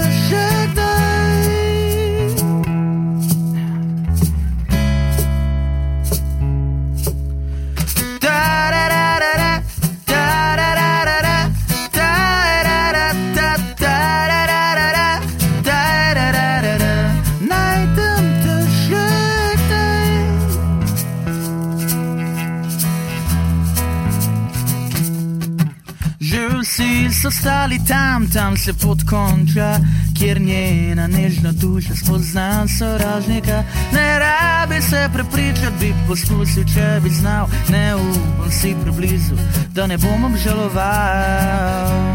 Vsi 26.61 27.09
so 27.11 27.31
stali 27.31 27.79
tam, 27.89 28.29
tam 28.29 28.57
se 28.57 28.73
pot 28.73 28.99
konča, 29.11 29.79
kjer 30.19 30.41
njena 30.41 31.07
nežna 31.07 31.53
duša 31.53 31.97
spozna 31.97 32.69
sovražnika. 32.79 33.63
Ne 33.93 34.19
rabi 34.19 34.83
se 34.83 35.09
prepričati, 35.13 35.77
bi 35.81 35.95
poskusil, 36.09 36.65
če 36.75 37.01
bi 37.03 37.11
znal, 37.11 37.49
ne 37.69 37.95
upam 37.95 38.51
si 38.51 38.75
preblizu, 38.83 39.37
da 39.75 39.87
ne 39.87 39.99
bom 39.99 40.25
obžaloval. 40.25 42.10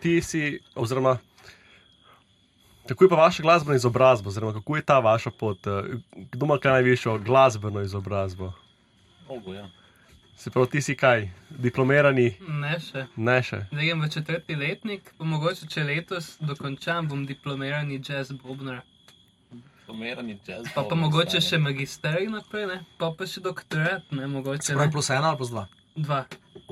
Ti 0.00 0.22
si, 0.22 0.60
oziroma 0.74 1.18
kako 2.88 3.04
je 3.04 3.08
pa 3.08 3.16
vaša 3.16 3.42
glasbena 3.42 3.76
izobrazba, 3.76 4.28
oziroma 4.28 4.52
kako 4.52 4.76
je 4.76 4.82
ta 4.82 4.98
vaša 4.98 5.30
pot, 5.30 5.66
eh, 5.66 5.70
kdo 6.32 6.46
ima 6.46 6.58
kaj 6.58 6.72
najvišjo 6.72 7.18
glasbeno 7.18 7.80
izobrazbo? 7.80 8.52
Mogo, 9.28 9.54
ja. 9.54 9.68
Se 10.36 10.50
pravi, 10.50 10.70
ti 10.70 10.80
si 10.82 10.96
kaj, 10.96 11.30
diplomirani, 11.50 12.36
Ne 12.48 12.80
še. 12.80 13.06
ne 13.16 13.42
še. 13.42 13.66
Zdaj 13.72 13.86
grem 13.86 14.00
v 14.02 14.08
četrti 14.10 14.54
letnik, 14.56 15.14
pa 15.18 15.24
mogoče 15.24 15.66
če 15.66 15.84
letos 15.84 16.36
dokončam, 16.40 17.08
bom 17.08 17.26
diplomirani 17.26 18.00
jazz 18.08 18.32
bobnar. 18.32 18.82
Pomerani 19.86 20.38
jazz. 20.46 20.66
Pa 20.74 20.82
pa 20.82 20.94
mogoče 20.94 21.40
še 21.40 21.58
magisterij 21.58 22.28
naprej, 22.28 22.66
ne? 22.66 22.84
pa 22.98 23.12
pa 23.18 23.26
še 23.26 23.40
doktorat, 23.40 24.02
ne 24.10 24.26
mogoče. 24.26 24.72
Pravi, 24.74 24.86
Ne? 24.86 24.92
plus 24.92 25.10
ena 25.10 25.28
ali 25.28 25.36
plus 25.36 25.50
dva. 25.50 25.68
Dva. 25.96 26.24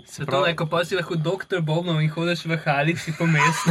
Se 0.06 0.24
pravi- 0.24 0.30
to 0.30 0.46
neko 0.46 0.66
pa 0.66 0.84
si 0.84 0.96
lahko 0.96 1.16
doktor 1.16 1.60
bobnov 1.60 2.02
in 2.02 2.10
hodiš 2.10 2.44
v 2.44 2.56
halici 2.64 3.12
po 3.18 3.26
mestu. 3.26 3.70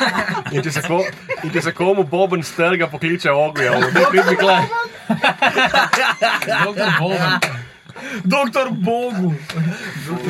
In 0.54 0.62
če 0.62 0.70
se, 0.70 0.82
ko, 0.84 1.00
in 1.42 1.50
če 1.50 1.62
se 1.62 1.72
komu 1.72 2.04
boben 2.04 2.42
strga, 2.42 2.86
pokliče 2.86 3.30
oguja, 3.30 3.72
da 3.94 4.06
pridi 4.10 4.36
klej. 4.36 4.66
Doktor 6.64 6.88
Boban. 7.00 7.40
Doktor 8.24 8.70
Bogu. 8.70 9.32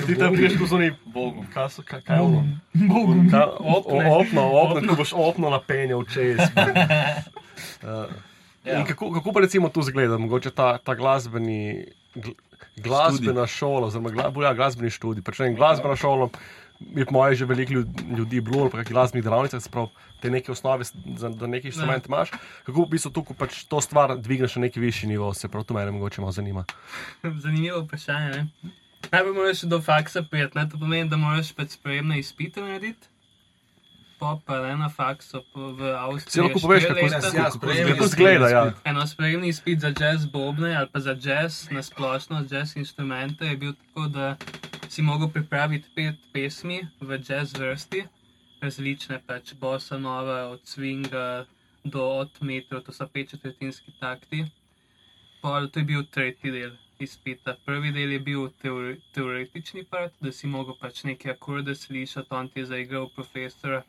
Ti 0.07 0.15
tam 0.19 0.35
priješ 0.35 0.59
po 0.59 0.67
zoni, 0.67 0.93
Bogu. 1.05 1.45
kaj 1.55 1.69
so, 1.71 1.83
kaj, 1.83 2.01
kaj 2.07 2.17
je 2.17 2.23
ono? 2.23 2.43
Bogu. 2.75 3.15
Ka, 3.31 3.47
opno, 3.59 3.99
opno, 4.19 4.43
opno, 4.63 4.89
ko 4.89 4.95
boš 4.95 5.13
opno 5.17 5.51
napenjal 5.51 6.05
čez. 6.05 6.39
Uh, 7.83 8.07
in 8.79 8.85
kako, 8.87 9.13
kako 9.13 9.33
pa 9.33 9.41
recimo 9.41 9.69
tu 9.69 9.83
zgleda, 9.83 10.19
mogoče 10.19 10.51
ta, 10.51 10.79
ta 10.79 10.95
glasbeni, 10.95 11.87
gl, 12.77 12.83
glasbena 12.89 13.47
šola, 13.47 13.87
oziroma 13.87 14.11
gla, 14.11 14.33
ja, 14.43 14.55
glasbeni 14.55 14.91
študij. 14.91 15.23
Pač, 15.23 15.39
ne 15.39 15.51
vem, 15.51 15.57
glasbena 15.57 15.97
šola 15.97 16.29
je 16.97 17.07
po 17.07 17.13
mojem 17.13 17.35
že 17.35 17.45
veliko 17.45 17.73
ljud- 17.73 18.19
ljudi 18.19 18.41
bilo, 18.41 18.69
pa 18.71 18.79
kakšnih 18.79 18.95
glasbenih 18.95 19.25
delavnicah, 19.25 19.63
sprav 19.63 19.89
te 20.21 20.31
neke 20.31 20.53
osnove, 20.53 20.85
za, 21.17 21.29
da 21.29 21.47
neki 21.47 21.71
instrument 21.71 22.07
imaš. 22.07 22.31
Kako 22.67 22.83
v 22.83 22.89
bistvu 22.91 23.11
tu, 23.11 23.23
ko 23.25 23.35
pač 23.35 23.65
to 23.65 23.81
stvar 23.81 24.17
dvigneš 24.19 24.57
na 24.57 24.67
neki 24.67 24.81
višji 24.81 25.09
nivo, 25.09 25.35
se 25.35 25.49
prav 25.49 25.65
to 25.65 25.75
mene 25.75 25.91
mogoče 25.91 26.21
malo 26.21 26.33
zanima. 26.33 26.65
Zanimivo 27.23 27.81
vprašanje. 27.81 28.31
Ne? 28.31 28.71
Najprej 29.13 29.35
moraš 29.35 29.63
do 29.63 29.81
faksa 29.81 30.23
prijeti, 30.23 30.59
ne? 30.59 30.69
to 30.69 30.79
pomeni, 30.79 31.11
da 31.11 31.17
moraš 31.17 31.53
pač 31.53 31.75
sprejemne 31.79 32.19
izpite 32.19 32.63
narediti. 32.63 33.12
Pa 34.23 34.39
pa 34.39 34.61
ne 34.61 34.77
na 34.77 34.87
faksu 34.89 35.43
po- 35.45 35.73
v 35.73 35.83
Avstriji. 35.99 36.47
Je 36.47 36.55
poveš, 36.57 36.85
kako 36.85 37.09
se- 37.11 37.37
Ja, 37.37 37.51
to 37.97 38.07
zgleda, 38.07 38.49
ja. 38.49 38.63
Eno 38.85 39.03
sprejemni 39.05 39.49
izpit 39.49 39.81
za 39.81 39.91
jazz 39.91 40.27
bobne 40.27 40.77
ali 40.77 40.87
pa 40.87 41.01
za 41.01 41.17
jazz 41.17 41.67
na 41.71 41.83
splošno, 41.83 42.47
jazz 42.47 42.77
inštrumente 42.77 43.45
je 43.45 43.57
bil 43.57 43.73
tako, 43.75 44.07
da 44.09 44.37
si 44.89 45.03
mogel 45.03 45.29
pripraviti 45.29 45.89
pet 45.91 46.15
pesmi 46.33 46.79
v 47.01 47.19
jazz 47.21 47.51
vrsti, 47.53 48.05
različne 48.61 49.19
pač 49.21 49.55
bossa 49.55 49.99
nova, 49.99 50.49
od 50.49 50.61
swinga 50.65 51.45
do 51.85 52.03
od 52.15 52.31
metrov, 52.41 52.81
to 52.81 52.93
so 52.93 53.09
pet 53.09 53.31
četrtinski 53.31 53.93
takti. 54.01 54.45
Pol, 55.43 55.67
to 55.67 55.81
je 55.81 55.85
bil 55.85 56.05
tretji 56.05 56.51
del 56.53 56.71
izpita. 57.01 57.57
Prvi 57.67 57.91
del 57.93 58.13
je 58.13 58.21
bil 58.21 58.49
teori, 58.53 59.01
teoretični 59.13 59.83
part, 59.85 60.13
da 60.21 60.31
si 60.33 60.47
mogel 60.47 60.75
pač 60.77 61.03
neke 61.05 61.31
akorde 61.31 61.75
slišati, 61.75 62.29
on 62.31 62.49
ti 62.49 62.61
je 62.61 62.67
zaigral 62.67 63.09
profesora 63.09 63.83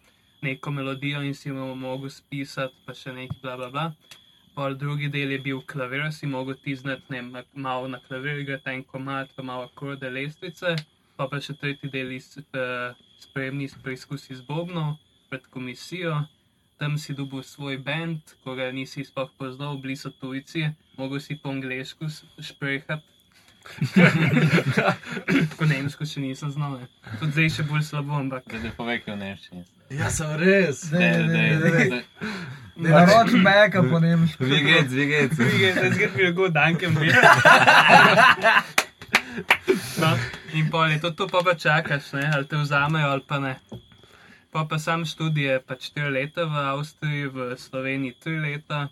neko 0.44 0.72
melodijo 0.72 1.22
in 1.24 1.34
si 1.34 1.50
jo 1.50 1.76
mogel 1.76 2.10
spisati, 2.10 2.76
pa 2.86 2.94
še 2.94 3.14
nekaj 3.16 3.40
bla 3.42 3.56
bla 3.58 3.70
bla. 3.74 3.86
Pol 4.54 4.76
drugi 4.78 5.10
del 5.10 5.32
je 5.34 5.40
bil 5.48 5.62
klavir, 5.66 6.04
si 6.14 6.28
mogel 6.30 6.58
ti 6.64 6.76
znati, 6.76 7.10
ne 7.10 7.44
malo 7.54 7.88
na 7.88 8.00
klavir 8.00 8.42
igrati 8.42 8.70
en 8.70 8.84
komat, 8.84 9.32
pa 9.36 9.44
malo 9.44 9.70
akorde, 9.70 10.10
lestvice. 10.10 10.76
Pa 11.18 11.28
pa 11.30 11.40
še 11.42 11.56
tretji 11.62 11.90
del 11.94 12.12
iz 12.14 12.28
uh, 12.38 12.94
spremni 13.22 13.70
preizkusi 13.86 14.36
z 14.36 14.46
Bobnom 14.46 14.98
pred 15.30 15.48
komisijo. 15.54 16.20
Tam 16.78 16.98
si 16.98 17.14
dobil 17.18 17.42
svoj 17.46 17.80
bend, 17.88 18.36
ko 18.44 18.56
ga 18.58 18.70
nisi 18.76 19.06
sploh 19.06 19.32
poznal, 19.40 19.78
bili 19.82 19.96
so 19.98 20.12
tujci, 20.12 20.68
mogel 20.98 21.22
si 21.22 21.38
po 21.38 21.54
angliško 21.54 22.10
šprehati. 22.42 23.13
po 25.58 25.66
nemško 25.66 26.06
še 26.06 26.20
nisem 26.24 26.52
znal, 26.52 26.80
ne. 26.82 26.88
tudi 27.20 27.32
zdaj 27.32 27.50
še 27.58 27.64
bolj 27.70 27.86
slabo, 27.88 28.18
ampak 28.20 28.44
Da 28.52 28.60
ne 28.60 28.74
povej, 28.76 29.00
kaj 29.06 29.16
v 29.16 29.20
nemščini. 29.22 29.64
Ja, 29.94 30.10
sem 30.12 30.36
res. 30.42 30.90
Ne, 30.92 31.00
ne, 31.00 31.28
ne, 31.28 31.44
ne, 31.60 31.72
ne. 31.72 31.86
ne. 31.96 32.04
Ne 32.76 32.90
naroči 32.90 33.38
meka 33.38 33.84
po 33.86 34.00
nemško. 34.00 34.46
Vigec, 34.50 34.90
vigec. 34.90 35.34
Zdaj 35.34 35.92
zgodi 35.94 36.10
mi 36.16 36.24
lahko 36.24 36.50
dankem 36.50 36.96
biti. 36.96 37.18
No, 39.98 40.10
in 40.54 40.70
pol 40.70 40.92
je 40.92 41.00
to, 41.02 41.10
to 41.18 41.26
pa, 41.30 41.42
pa 41.46 41.54
čakaš, 41.58 42.12
ne? 42.14 42.26
ali 42.34 42.46
te 42.48 42.58
vzamejo 42.58 43.08
ali 43.10 43.24
pa 43.28 43.40
ne. 43.40 43.56
Pa 44.52 44.66
pa 44.70 44.78
sam 44.80 45.06
študije, 45.06 45.62
pa 45.66 45.76
4 45.76 46.14
leta 46.14 46.46
v 46.46 46.56
Avstriji, 46.74 47.28
v 47.34 47.58
Sloveniji 47.58 48.18
3 48.26 48.42
leta. 48.42 48.88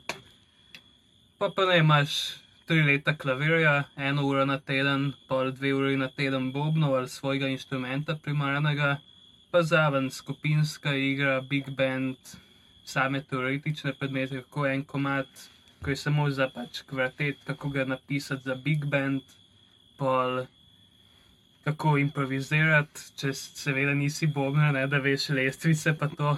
Pa 1.38 1.50
pa 1.54 1.66
ne 1.70 1.78
imaš 1.78 2.42
3 2.70 2.86
leta 2.86 3.16
klavirja, 3.18 3.84
eno 3.98 4.26
uro 4.28 4.46
na 4.46 4.60
teden, 4.60 5.14
pol 5.28 5.52
2 5.52 5.74
uri 5.74 5.98
na 5.98 6.08
teden 6.08 6.52
bobnov 6.52 6.96
ali 6.96 7.10
svojega 7.10 7.48
inštrumenta 7.48 8.16
primarnega, 8.16 8.98
pa 9.52 9.64
zraven 9.64 10.10
skupinska 10.12 10.94
igra, 10.96 11.42
big 11.42 11.70
band, 11.78 12.18
same 12.86 13.24
teoretične 13.24 13.94
predmete, 14.00 14.42
kako 14.42 14.68
en 14.68 14.84
komat, 14.84 15.50
ko 15.84 15.90
je 15.90 15.96
samo 15.96 16.30
za 16.30 16.50
pač 16.50 16.82
kvartet, 16.90 17.38
kako 17.44 17.70
ga 17.70 17.86
napisati 17.86 18.44
za 18.46 18.56
big 18.56 18.86
band, 18.86 19.22
pol 19.98 20.46
kako 21.64 21.98
improvizirati, 21.98 23.02
če 23.18 23.34
seveda 23.34 23.94
nisi 23.94 24.28
bobna, 24.28 24.72
ne, 24.72 24.88
da 24.88 24.98
veš 24.98 25.30
lestvice 25.38 25.94
pa 25.98 26.08
to. 26.08 26.38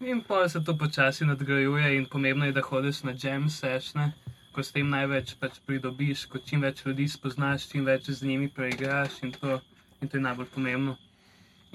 In 0.00 0.20
pa 0.20 0.48
se 0.48 0.60
to 0.64 0.76
počasi 0.76 1.24
nadgrajuje 1.24 1.94
in 1.96 2.04
pomembno 2.06 2.44
je, 2.44 2.52
da 2.52 2.62
hodiš 2.62 3.02
na 3.02 3.14
jam 3.22 3.48
sešne, 3.48 4.10
ko 4.56 4.64
s 4.64 4.72
tem 4.72 4.88
največ 4.88 5.34
pač 5.36 5.58
pridobiš, 5.68 6.24
ko 6.32 6.40
čim 6.40 6.62
več 6.64 6.80
ljudi 6.86 7.04
spoznaš, 7.12 7.68
čim 7.68 7.84
več 7.84 8.08
z 8.08 8.24
njimi 8.24 8.48
preigraš 8.48 9.18
in 9.26 9.34
to, 9.36 9.58
in 10.00 10.08
to 10.08 10.16
je 10.16 10.22
najbolj 10.24 10.48
pomembno. 10.54 10.96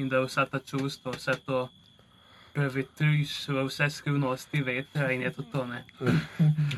In 0.01 0.09
da 0.09 0.23
vsa 0.25 0.47
ta 0.49 0.57
čustva, 0.57 1.13
vse 1.13 1.35
to 1.45 1.67
prevetriš 2.55 3.35
v 3.53 3.67
vse 3.67 3.89
skrivnosti 3.93 4.63
vetra 4.65 5.11
in 5.13 5.21
je 5.21 5.31
to 5.37 5.45
to, 5.53 5.61
ne. 5.69 5.83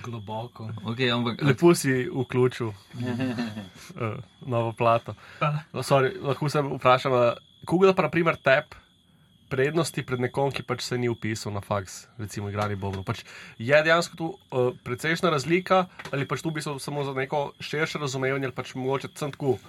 Globoko. 0.04 0.68
Okay, 0.92 1.08
ampak, 1.08 1.39
Lepo 1.39 1.72
si 1.72 2.04
vključil 2.12 2.68
uh, 2.68 4.20
novo 4.44 4.76
plato. 4.76 5.16
No, 5.72 5.88
sorry, 5.88 6.12
lahko 6.20 6.52
se 6.52 6.62
vprašam, 6.62 7.16
kako 7.63 7.86
da 7.88 7.96
pa 7.96 8.12
naprimer 8.12 8.36
tep 8.36 8.76
prednosti 9.54 10.02
pred 10.02 10.18
nekom, 10.26 10.50
ki 10.50 10.66
pač 10.66 10.82
se 10.82 10.98
ni 10.98 11.12
upisal 11.12 11.54
na 11.54 11.62
faks, 11.62 12.08
recimo 12.18 12.50
igrani 12.50 12.74
bobno. 12.80 13.06
Pač 13.06 13.22
je 13.62 13.78
dejansko 13.86 14.18
tu 14.18 14.30
uh, 14.34 14.74
precejšna 14.82 15.30
razlika 15.30 15.86
ali 16.10 16.26
pač 16.26 16.42
tu 16.42 16.50
bi 16.50 16.62
se 16.66 16.74
samo 16.82 17.06
za 17.06 17.13
neko 17.13 17.52
širše 17.62 18.02
razumevanje 18.02 18.50
ali 18.50 18.58
pač 18.58 18.74
mogoče 18.74 19.13
sem 19.13 19.34
tako. 19.36 19.60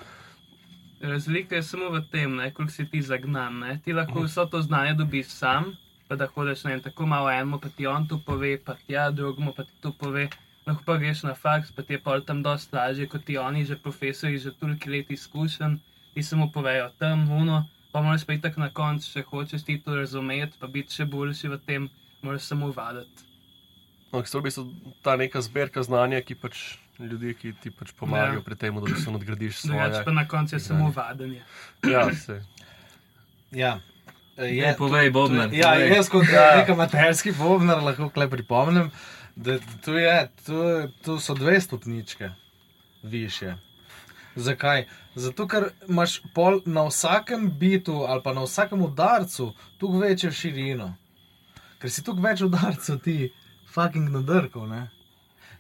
Razlika 1.04 1.60
je 1.60 1.66
samo 1.68 1.90
v 1.92 2.00
tem, 2.08 2.32
ne, 2.32 2.48
koliko 2.56 2.72
si 2.72 2.86
ti 2.88 3.02
zagnan. 3.04 3.58
Ne. 3.60 3.76
Ti 3.84 3.92
lahko 3.92 4.24
vso 4.24 4.46
to 4.48 4.62
znanje 4.64 4.94
dobiš 4.96 5.28
sam, 5.36 5.74
pa 6.08 6.16
da 6.16 6.30
hodiš 6.32 6.64
ne, 6.64 6.78
tako 6.80 7.04
malo 7.06 7.28
enemu, 7.28 7.60
pa 7.60 7.68
ti 7.68 7.84
on 7.86 8.08
to 8.08 8.16
pove, 8.24 8.56
pa 8.64 8.78
tja 8.86 9.10
drugemu 9.10 9.52
pa 9.52 9.68
ti 9.68 9.76
to 9.84 9.92
pove. 9.92 10.30
Lahko 10.64 10.80
pa 10.86 10.96
greš 10.96 11.26
na 11.28 11.34
faks, 11.36 11.74
pa 11.76 11.84
ti 11.84 11.98
je 11.98 12.00
pol 12.00 12.24
tam 12.24 12.40
dosta 12.40 12.78
lažje, 12.78 13.04
kot 13.12 13.28
ti 13.28 13.36
oni, 13.36 13.66
že 13.68 13.76
profesori, 13.76 14.40
že 14.40 14.56
toliko 14.56 14.88
let 14.88 15.12
izkušen, 15.12 15.76
ti 16.14 16.22
samo 16.24 16.48
povejo 16.48 16.88
tam, 16.98 17.28
uno, 17.28 17.66
pa 17.94 18.02
moraš 18.02 18.24
pa 18.26 18.34
itak 18.34 18.56
na 18.58 18.66
koncu, 18.68 19.06
če 19.06 19.22
hočeš 19.22 19.62
ti 19.62 19.78
to 19.78 19.94
razumeti, 19.94 20.58
pa 20.58 20.66
biti 20.66 20.90
še 20.92 21.06
boljši 21.06 21.48
v 21.48 21.58
tem, 21.62 21.86
moraš 22.22 22.50
samo 22.50 22.72
vaditi. 22.74 23.22
No, 24.10 24.18
ker 24.18 24.26
so 24.26 24.40
v 24.40 24.48
bistvu 24.48 24.64
ta 25.02 25.14
neka 25.14 25.38
zbirka 25.40 25.82
znanja, 25.82 26.18
ki 26.20 26.34
pač 26.34 26.58
ljudi, 26.98 27.32
ki 27.34 27.52
ti 27.54 27.70
pač 27.70 27.94
pomagajo 27.94 28.38
Ja. 28.38 28.42
pri 28.42 28.56
tem, 28.56 28.74
da 28.74 28.96
se 28.96 29.10
nadgradiš 29.10 29.62
Drugače 29.62 29.90
svoje. 29.92 30.04
pa 30.04 30.12
na 30.12 30.24
koncu 30.26 30.54
je 30.54 30.60
samo 30.60 30.90
vadanje. 30.90 31.42
Ja, 31.84 32.04
se. 32.12 32.42
Ja. 33.52 33.78
Je, 34.36 34.74
povej, 34.76 35.10
Bobnar. 35.10 35.54
Ja, 35.54 35.72
povej. 35.72 35.90
jaz 35.92 36.08
kot 36.08 36.26
ja. 36.28 36.56
nek 36.56 36.68
amaterski 36.68 37.32
bobnar 37.32 37.78
lahko 37.78 38.08
kle 38.10 38.26
pripomnim, 38.26 38.90
da 39.36 39.54
tu, 39.84 39.94
je, 39.94 40.14
tu, 40.46 40.58
tu 41.00 41.18
so 41.18 41.34
dve 41.34 41.60
stopničke 41.60 42.30
više. 43.04 43.54
Zakaj? 44.36 44.86
Zato, 45.14 45.46
ker 45.46 45.68
imaš 45.88 46.20
pol 46.34 46.60
na 46.66 46.82
vsakem 46.82 47.50
bitu 47.50 48.02
ali 48.02 48.22
pa 48.22 48.32
na 48.32 48.42
vsakem 48.42 48.82
udarcu 48.82 49.52
tu 49.78 49.90
večjo 49.92 50.32
širino. 50.32 50.94
Ker 51.78 51.90
si 51.90 52.02
tu 52.02 52.12
več 52.14 52.40
udarcev 52.40 52.98
ti, 52.98 53.32
fucking 53.70 54.10
nadrkov. 54.10 54.68
Ne? 54.68 54.88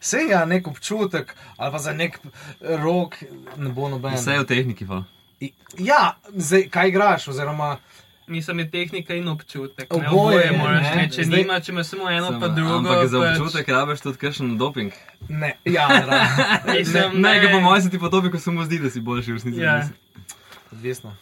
Sej 0.00 0.30
ja, 0.30 0.44
nek 0.44 0.66
občutek 0.66 1.36
ali 1.56 1.72
pa 1.72 1.78
za 1.78 1.92
nek 1.92 2.18
rok 2.60 3.16
ne 3.56 3.70
bo 3.70 3.88
noben. 3.88 4.14
Vse 4.14 4.32
je 4.32 4.40
v 4.40 4.46
tehniki, 4.46 4.86
pa. 4.86 5.04
I- 5.40 5.52
Ja, 5.78 6.16
zdaj, 6.30 6.68
kaj 6.70 6.88
igraš, 6.88 7.28
oziroma 7.28 7.76
Mislim, 8.26 8.58
je 8.58 8.70
tehnika 8.70 9.14
in 9.14 9.28
občutek. 9.28 9.90
Ne, 9.90 10.08
Oboje, 10.08 10.10
oboje 10.38 10.52
moraš, 10.54 10.82
ne. 10.84 10.96
ne, 10.96 11.08
če 11.10 11.22
Zdaj- 11.22 11.38
nima, 11.38 11.60
če 11.60 11.72
imaš 11.72 11.86
samo 11.86 12.10
eno, 12.10 12.28
Sem, 12.28 12.40
pa 12.40 12.48
drugo. 12.48 12.74
Ampak 12.74 13.06
za 13.06 13.18
pač- 13.18 13.38
občutek 13.38 13.68
rabiš 13.68 14.00
tudi 14.00 14.18
kakšen 14.18 14.56
doping. 14.56 14.92
ne, 15.28 15.50
ja, 15.66 15.88
Mislim, 16.74 17.20
Ne, 17.20 17.34
ga 17.38 17.48
po 17.48 17.60
mojem 17.60 17.82
se 17.82 17.90
ti 17.90 17.98
po 17.98 18.08
topiku 18.08 18.38
samo 18.38 18.64
zdi, 18.64 18.78
da 18.78 18.90
si 18.90 19.00
boljši 19.02 19.30
v 19.30 19.34
resnici. 19.34 19.60
Ja. 19.60 19.88
odvisno. 20.72 21.16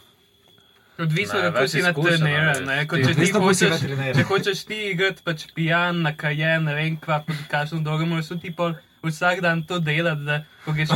Odvisno 0.99 1.33
Ne, 1.33 1.45
je, 1.45 1.51
kako 1.51 1.67
si 1.67 1.81
ne, 2.19 2.53
ne, 2.65 2.87
kot 2.87 2.99
ti- 2.99 3.05
Če 3.05 3.13
ti 3.15 3.31
hočeš, 3.33 3.79
če 4.15 4.23
hočeš 4.23 4.63
ti 4.63 4.77
igrati 4.87 5.21
pač 5.23 5.45
pijan, 5.51 6.01
na 6.01 6.13
kajen, 6.13 6.63
ne 6.63 6.73
vem 6.73 6.97
kva, 6.97 7.19
pod 7.19 7.35
kakšno 7.49 7.79
dolgo 7.81 8.05
moraš 8.05 8.29
ti 8.37 8.51
pol 8.51 8.73
vsak 9.03 9.41
dan 9.41 9.63
to 9.63 9.79
delati, 9.79 10.21
da 10.21 10.43
ko 10.65 10.71
greš 10.71 10.89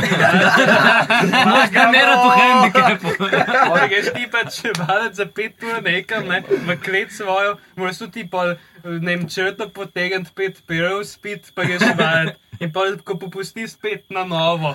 Imaš 1.42 1.70
kamera 1.72 2.14
tu 2.22 2.28
handicapu. 2.38 3.08
Ko 3.68 3.88
greš 3.88 4.06
ti 4.14 4.26
pač 4.32 4.60
valet 4.78 5.14
za 5.14 5.26
pet 5.26 5.62
ur 5.62 5.82
nekam, 5.84 6.28
ne, 6.28 6.42
v 6.48 6.76
klet 6.80 7.12
svojo, 7.12 7.58
moraš 7.76 8.00
ti 8.12 8.24
pol, 8.30 8.54
ne 8.84 9.16
vem, 9.16 9.28
črto 9.28 9.68
potegniti 9.68 10.32
pet 10.34 10.62
perov 10.66 11.04
spit, 11.04 11.52
pa 11.54 11.68
greš 11.68 11.84
valet. 11.98 12.36
In 12.58 12.72
pa, 12.74 12.88
ko 13.04 13.14
popustiš 13.14 13.76
spet 13.76 14.08
na 14.10 14.24
novo, 14.26 14.72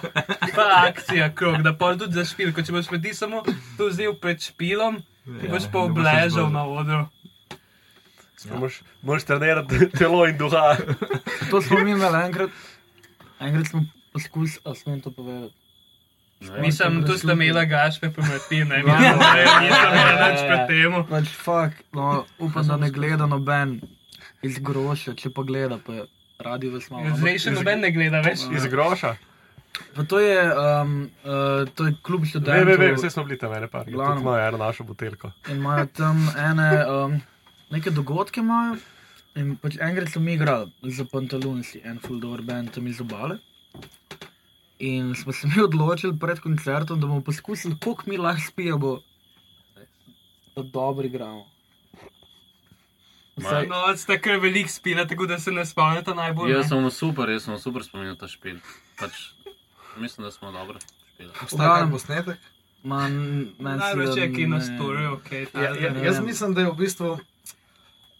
pa 0.56 0.68
akcija 0.88 1.34
krog, 1.36 1.60
da 1.66 1.74
pa 1.76 1.96
tudi 2.00 2.16
za 2.16 2.24
špil, 2.24 2.54
ko 2.56 2.64
če 2.64 2.72
boš 2.72 2.88
pa 2.88 3.02
ti 3.02 3.12
samo 3.18 3.42
to 3.78 3.90
vzel 3.90 4.16
pred 4.16 4.40
špilom, 4.40 5.02
ti 5.42 5.52
boš 5.52 5.68
pa 5.74 5.84
obležal 5.90 6.48
na 6.54 6.64
odru. 6.64 7.04
Moš, 8.60 8.82
moš 9.02 9.24
trenirati 9.24 9.90
telo 9.98 10.26
in 10.28 10.38
duha. 10.38 10.76
To 11.50 11.62
smo 11.62 11.80
mi 11.80 11.92
imeli 11.92 12.26
enkrat. 12.26 12.50
Enkrat 13.44 13.68
smo 13.68 13.84
poskusili, 14.14 14.62
a 14.66 14.76
smem 14.76 15.02
to 15.02 15.12
povedati. 15.12 15.54
Mislim, 16.60 17.06
tu 17.08 17.18
sta 17.18 17.32
imela 17.32 17.66
gašpe 17.66 18.10
pomrtine, 18.10 18.84
mislim, 18.84 19.20
da 19.20 19.34
nisem 19.62 19.94
imela 19.94 20.30
nič 20.32 20.42
pred 20.48 20.68
temu. 20.68 21.04
Pač 21.10 21.30
fakt, 21.44 21.84
no, 21.96 22.26
upam, 22.40 22.68
da 22.68 22.78
ne 22.78 22.90
gleda 22.92 23.26
noben 23.26 23.78
iz 24.44 24.60
groša, 24.60 25.16
če 25.16 25.32
pa 25.32 25.46
gleda, 25.48 25.80
pa 25.86 26.04
radi 26.44 26.72
vas 26.74 26.90
malo. 26.92 27.16
Zdaj 27.20 27.40
še 27.46 27.54
noben 27.56 27.86
ne 27.86 27.94
gleda 27.96 28.20
več. 28.26 28.44
Iz 28.52 28.68
groša. 28.68 29.14
Pa 29.96 30.04
to 30.06 30.20
je, 30.22 30.38
um, 30.54 30.98
uh, 31.26 31.64
to 31.74 31.88
je 31.88 31.96
klub 32.06 32.22
Ve, 32.22 32.30
študentov. 32.30 32.68
ve, 32.68 32.78
ve, 32.78 32.92
vse 32.94 33.10
smo 33.10 33.24
bili 33.24 33.40
tam 33.42 33.54
ene 33.58 33.68
par. 33.68 33.88
Glavno. 33.90 34.22
Imajo 34.22 34.48
eno 34.48 34.58
našo 34.62 34.84
buteljko. 34.84 35.32
In 35.50 35.64
imajo 35.64 35.88
tam 35.96 36.28
ene, 36.38 36.70
um, 36.86 37.16
neke 37.74 37.90
dogodke 37.90 38.44
imajo. 38.44 38.76
In 39.36 39.56
pač 39.58 39.78
enkrat 39.82 40.12
smo 40.14 40.22
mi 40.22 40.34
igrali 40.34 40.72
za 40.84 41.06
pantalonci, 41.10 41.82
en 41.84 42.00
full 42.00 42.20
door 42.22 42.42
band 42.42 42.74
tam 42.74 42.88
iz 42.88 43.02
obale. 43.02 43.40
In 44.80 45.16
smo 45.16 45.34
se 45.34 45.48
mi 45.48 45.64
odločili 45.68 46.20
pred 46.20 46.40
koncertom, 46.40 47.00
da 47.00 47.08
bomo 47.08 47.22
poskusili, 47.22 47.78
koliko 47.80 48.04
mi 48.08 48.18
lahko 48.18 48.42
spijemo, 48.48 49.00
da 50.56 50.64
dobro 50.64 51.06
igramo. 51.06 51.46
Vsaj, 53.36 53.68
No, 53.68 53.98
ste 53.98 54.20
kar 54.22 54.38
velik 54.40 54.70
spila, 54.70 55.08
tako 55.08 55.26
da 55.26 55.40
se 55.40 55.52
ne 55.52 55.66
spomnite 55.66 56.14
najbolj. 56.16 56.52
Jaz 56.52 56.68
sem 56.70 56.90
super, 56.92 57.30
jaz 57.30 57.48
sem 57.48 57.58
super 57.60 57.84
spominjal 57.84 58.16
ta 58.16 58.28
špil. 58.28 58.60
Pač, 59.00 59.34
mislim, 59.98 60.26
da 60.26 60.32
smo 60.32 60.52
dobro 60.52 60.78
špili. 61.14 61.32
Obstaja 61.42 61.88
posnetek? 61.92 62.38
man, 62.84 63.14
men 63.60 63.80
Največ 63.80 64.18
je 64.18 64.28
ki 64.34 64.48
na 64.48 64.60
story, 64.62 65.08
ok. 65.14 65.32
Ja, 65.56 65.76
ja, 65.76 65.94
jaz 66.04 66.20
mislim, 66.20 66.54
da 66.54 66.62
je 66.62 66.72
v 66.72 66.76
bistvu 66.78 67.18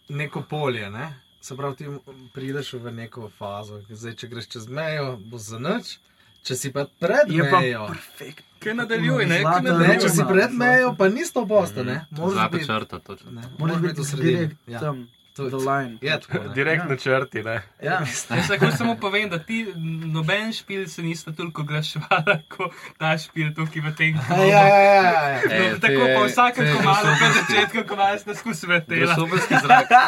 neko 0.08 0.42
polje. 0.50 0.90
Ne? 0.90 1.14
Se 1.40 1.56
pravi, 1.56 1.76
ti 1.76 1.86
prideš 2.34 2.72
v 2.72 2.92
neko 2.92 3.30
fazo. 3.38 3.82
Zdaj, 3.88 4.14
če 4.14 4.28
greš 4.28 4.48
čez 4.56 4.68
mejo, 4.68 5.16
bo 5.16 5.38
za 5.38 5.58
nič. 5.58 5.98
Če 6.44 6.56
si 6.60 6.70
pa 6.72 6.84
pred 7.00 7.30
Je 7.32 7.44
pa 7.48 7.60
mejo, 7.60 7.86
perfekt. 7.88 8.44
Kaj 8.60 8.74
nadaljuj, 8.76 9.26
ne? 9.28 9.40
Zlata 9.40 9.62
Kaj 9.64 9.78
ne, 9.80 9.94
če 10.00 10.10
si 10.12 10.24
pred 10.28 10.56
mejo, 10.56 10.90
pa 10.98 11.08
ni 11.08 11.24
sto 11.24 11.44
posta. 11.48 11.84
Ne? 11.84 12.02
Moraš 12.12 12.34
Zlata 12.36 12.56
biti, 12.56 12.68
črta, 12.68 12.98
točno. 13.06 13.44
Moraš 13.58 13.80
biti 13.84 14.00
v 14.00 14.08
sredini. 14.08 14.48
Ja. 14.68 14.80
tam, 14.80 15.06
To- 15.34 15.48
the 15.48 15.58
line. 15.58 15.98
Je 16.00 16.14
tako. 16.20 16.38
ne. 16.40 16.54
Direkt 16.54 16.84
na 16.84 16.96
črti, 16.96 17.42
ne. 17.42 17.56
Ja. 17.82 18.00
Jaz 18.00 18.50
lahko 18.50 18.70
samo 18.70 18.94
povem, 18.96 19.26
da 19.28 19.38
ti 19.40 19.64
noben 20.06 20.52
špil 20.52 20.86
se 20.86 21.02
nista 21.02 21.32
toliko 21.32 21.62
oglaševala, 21.62 22.36
kot 22.48 22.70
ta 22.98 23.18
špil 23.18 23.50
tukaj 23.50 23.82
v 23.82 23.94
tem 23.94 24.14
Ja, 24.14 24.22
klubu. 24.22 24.42
ja, 24.44 24.62
ja, 24.62 24.78
ja, 24.78 25.02
ja. 25.02 25.40
No, 25.64 25.78
tako 25.78 26.00
te- 26.00 26.14
pa 26.14 26.22
vsakem 26.24 26.64
komalu, 26.72 27.10
na 27.12 27.28
začetku, 27.32 27.82
ko 27.84 27.96
vas 27.96 28.26
ne 28.26 28.34
skusi 28.34 28.66
vrtela. 28.66 29.00
Grosoberski 29.06 29.54
zrak. 29.58 29.90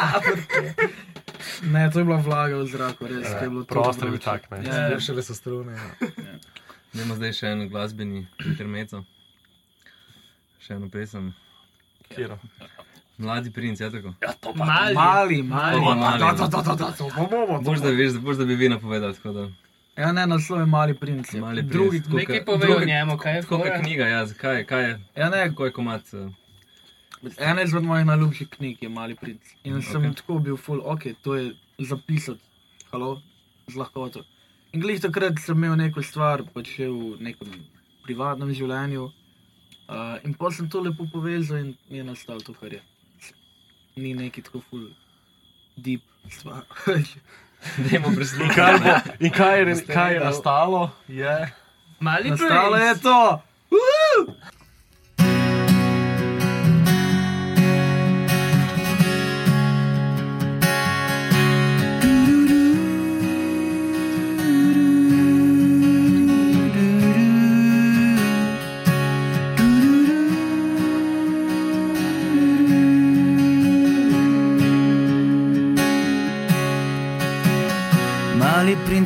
Ne, 1.63 1.89
to 1.91 1.99
je 1.99 2.05
bila 2.05 2.17
vlaga 2.17 2.55
v 2.55 2.65
zraku, 2.65 3.05
res. 3.07 3.27
ko 3.29 3.43
je 3.43 3.49
bilo 3.49 3.63
to 3.63 3.73
Prostor 3.73 4.07
je 4.07 4.11
bil 4.11 4.19
tak, 4.21 4.47
ne. 4.49 4.63
Ja, 4.63 4.73
ja. 4.87 4.99
Šele 4.99 5.21
so 5.21 5.33
strune. 5.33 5.73
Ja. 5.73 5.91
Imamo 6.93 7.15
zdaj 7.15 7.33
še 7.33 7.47
en 7.47 7.67
glasbeni 7.67 8.23
intermezzo. 8.41 9.03
Še 10.59 10.73
eno 10.73 10.89
pesem. 10.89 11.33
Kiro. 12.07 12.39
Mladi 13.17 13.51
princ, 13.51 13.79
je 13.79 13.91
tako. 13.91 14.13
Mali. 14.55 14.93
Mali, 14.95 15.43
mali. 15.43 15.75
To 15.75 15.81
pa 15.83 15.95
mali. 15.95 16.19
Da, 16.19 16.31
da, 16.33 16.47
da, 16.47 16.61
da, 16.63 16.75
da, 16.75 16.91
to 16.91 17.09
bomo. 17.29 17.61
Boš 17.61 17.79
da, 17.79 17.89
veš, 17.91 18.13
boš, 18.19 18.37
da 18.37 18.45
bi 18.45 18.55
vi 18.55 18.69
napovedali, 18.69 19.15
tako 19.15 19.31
da. 19.31 19.49
Ja, 19.97 20.11
ne, 20.11 20.27
naslov 20.27 20.59
je 20.59 20.65
mali 20.67 20.93
princ. 20.93 21.33
je. 21.33 21.41
Mali 21.41 21.61
princ. 21.61 21.71
Drugi, 21.73 22.01
Nekaj 22.11 22.35
ka- 22.35 22.45
pove 22.45 22.75
o 22.75 22.85
njemu, 22.85 23.17
kaj 23.17 23.35
je 23.35 23.43
kot 23.43 23.61
fora? 23.61 23.81
knjiga, 23.81 24.05
ja, 24.05 24.25
zakaj, 24.25 24.63
kaj 24.65 24.83
je, 24.83 24.99
ja, 25.15 25.29
ne, 25.29 25.49
kako 25.49 25.65
je 25.65 25.71
komat. 25.71 26.13
eh, 26.13 26.29
ena 27.39 27.61
izmed 27.61 27.83
mojih 27.83 28.05
najljubših 28.05 28.47
knjig 28.49 28.83
je 28.83 28.89
mali 28.89 29.15
princ. 29.15 29.41
In 29.63 29.81
sem 29.81 30.05
Ok. 30.05 30.15
tako 30.15 30.39
bil 30.39 30.57
full, 30.57 30.81
ok, 30.85 31.01
to 31.21 31.35
je 31.35 31.55
zapisati, 31.79 32.39
halo, 32.91 33.21
z 33.67 33.75
lahkoto. 33.75 34.21
In 34.71 34.81
glih 34.81 35.01
takrat 35.01 35.39
sem 35.39 35.57
imel 35.57 35.75
neko 35.77 36.03
stvar, 36.03 36.43
pač 36.53 36.67
še 36.69 36.87
v 36.87 37.17
nekem 37.19 37.47
privatnem 38.03 38.53
življenju. 38.53 39.09
Uh, 39.89 39.95
in 40.23 40.33
potem 40.33 40.51
sem 40.53 40.69
to 40.69 40.81
lepo 40.81 41.07
povezal 41.07 41.57
in 41.57 41.75
je 41.89 42.03
nastal 42.03 42.37
to, 42.39 42.53
kar 42.53 42.73
je. 42.73 42.81
Ni 43.97 44.13
neki 44.13 44.41
tako 44.41 44.61
full 44.69 44.87
deep 45.75 46.01
stvar. 46.31 46.61
Dajmo 47.83 48.07
In 48.07 48.15
prisluhniti. 48.15 48.55
kaj, 48.55 48.77
bo, 48.79 48.93
in 49.19 49.31
kaj, 49.31 49.59
je, 49.59 49.75
kaj 49.85 50.13
je 50.13 50.19
nastalo? 50.19 50.89
Je. 51.07 51.37
Mali 51.99 52.29
Nastalo 52.29 52.77
je 52.77 52.91
princ. 52.93 53.01
to! 53.03 53.41
Mali 53.71 54.56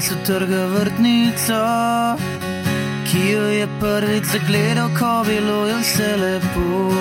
princ 0.01 0.11
utrga 0.21 0.65
vrtnico, 0.65 1.61
ki 3.05 3.31
jo 3.31 3.41
je 3.41 3.67
prvič 3.79 4.23
zagledal, 4.23 4.89
ko 4.99 5.23
bilo 5.27 5.67
je 5.67 5.75
vse 5.77 6.15
lepo. 6.17 6.91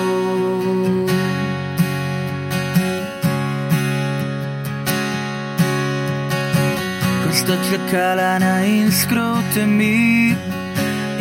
Sta 7.33 7.55
čakala 7.71 8.39
na 8.39 8.65
iskro 8.65 9.33
v 9.33 9.41
temi 9.53 10.35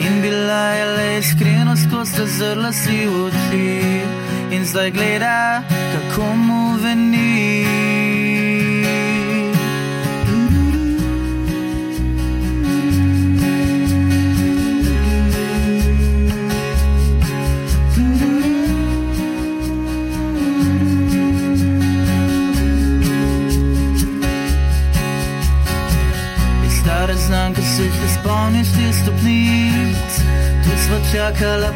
in 0.04 0.20
bila 0.22 0.64
je 0.76 0.84
le 0.84 1.18
iskrenost, 1.18 1.88
ko 1.90 2.04
sta 2.04 2.26
zrla 2.26 2.72
si 2.72 3.06
v 3.06 3.24
oči 3.24 4.04
in 4.50 4.64
zdaj 4.64 4.90
gleda, 4.90 5.62
kako 5.92 6.34
mu 6.36 6.76
veni. 6.76 7.79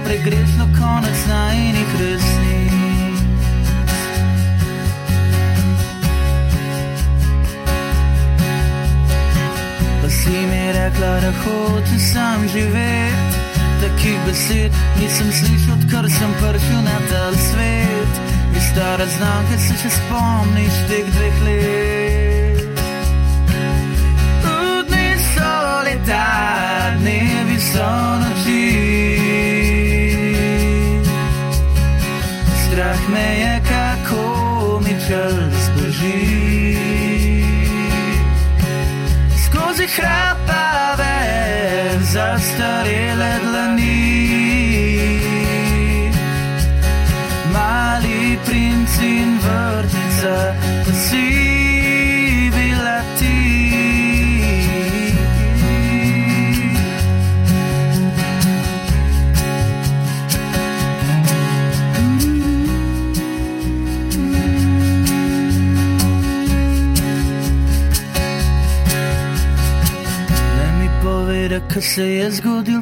Pregrešno 0.04 0.64
konec 0.80 1.18
najnih 1.28 1.90
resnic. 2.00 2.72
Pa 10.02 10.10
si 10.10 10.30
mi 10.30 10.72
rekla, 10.72 11.20
da 11.20 11.32
hoče 11.32 11.98
sam 12.12 12.48
živeti, 12.48 13.36
takih 13.80 14.18
besed 14.26 14.72
nisem 15.00 15.32
slišal, 15.32 15.74
odkar 15.74 16.04
sem 16.10 16.32
prišel 16.40 16.80
na 16.84 16.98
ta 17.10 17.32
svet. 17.32 18.12
Je 18.54 18.60
stara 18.60 19.06
znanka, 19.06 19.56
se 19.58 19.74
še 19.82 19.90
spomniš 19.90 20.74
teh 20.88 21.06
dveh 21.16 21.23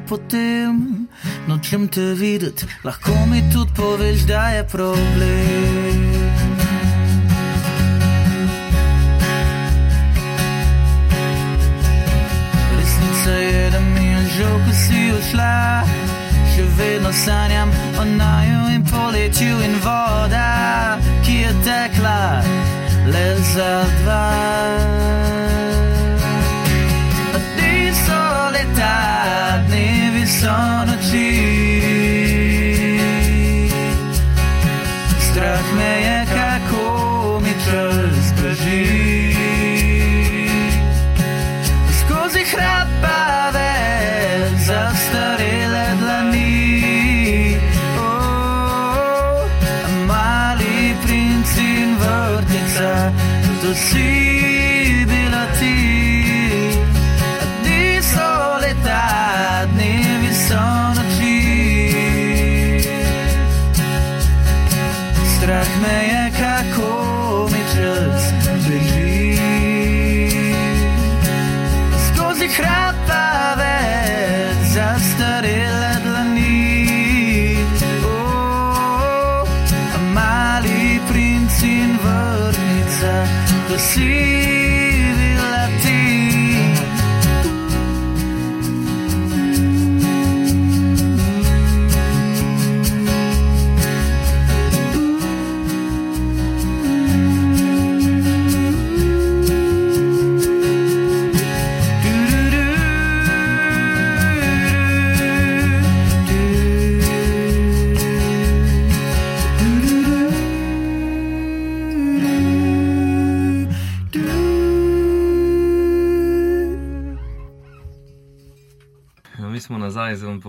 potem. 0.09 1.09
Nočem 1.47 1.89
te 1.89 2.15
videti, 2.15 2.67
lahko 2.85 3.13
mi 3.31 3.43
tudi 3.53 3.73
poveš, 3.77 4.27
da 4.27 4.49
je 4.49 4.65
problem. 4.65 5.99
Resnica 12.77 13.31
je, 13.31 13.71
da 13.71 13.81
mi 13.81 14.07
je 14.07 14.21
žal, 14.37 14.59
ko 14.67 14.73
si 14.73 15.03
odšla. 15.19 15.85
Še 16.53 16.67
vedno 16.77 17.13
sanjam 17.13 17.71
o 17.99 18.05
naju 18.05 18.61
in 18.75 18.85
poletju 18.85 19.63
in 19.65 19.79
voda, 19.85 20.99
ki 21.25 21.41
je 21.47 21.55
tekla 21.65 22.43
le 23.07 23.37
za 23.55 23.85
dva. 24.03 25.52
Noči. 30.41 31.29
Strah 35.21 35.67
me 35.77 35.93
je, 36.07 36.27
kako 36.35 36.85
mi 37.45 37.53
čas 37.65 38.25
beži. 38.43 39.37
Skozi 42.01 42.43
hrapave, 42.53 43.75
zastarele 44.67 45.87
dlani. 46.01 47.57
Oh, 47.99 49.45
mali 50.07 50.97
princ 51.05 51.57
in 51.59 51.97
vrtnica, 51.97 53.13
to 53.63 53.75
si 53.75 54.12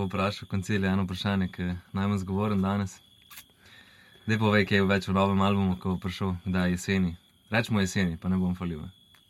pa 0.03 0.07
vprašal 0.07 0.47
koncilij 0.47 0.89
eno 0.89 1.03
vprašanje, 1.03 1.47
ki 1.47 1.61
je 1.61 1.77
najmanj 1.93 2.17
zgovoren 2.17 2.61
danes. 2.61 2.99
Zdaj 4.25 4.37
povej, 4.37 4.65
kaj 4.65 4.77
je 4.77 4.87
več 4.87 5.07
v 5.07 5.13
novem 5.15 5.41
albumu, 5.41 5.77
ko 5.79 5.95
bo 5.95 5.99
prišel, 6.03 6.35
da 6.45 6.65
je 6.65 6.75
jeseni. 6.75 7.15
Rečemo 7.51 7.79
jeseni, 7.79 8.17
pa 8.17 8.29
ne 8.29 8.37
bom 8.37 8.55
falil. 8.55 8.81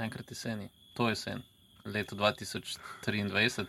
Enkrat 0.01 0.31
jeseni, 0.31 0.69
to 0.93 1.09
jesen, 1.09 1.43
leto 1.85 2.15
2023, 2.15 3.65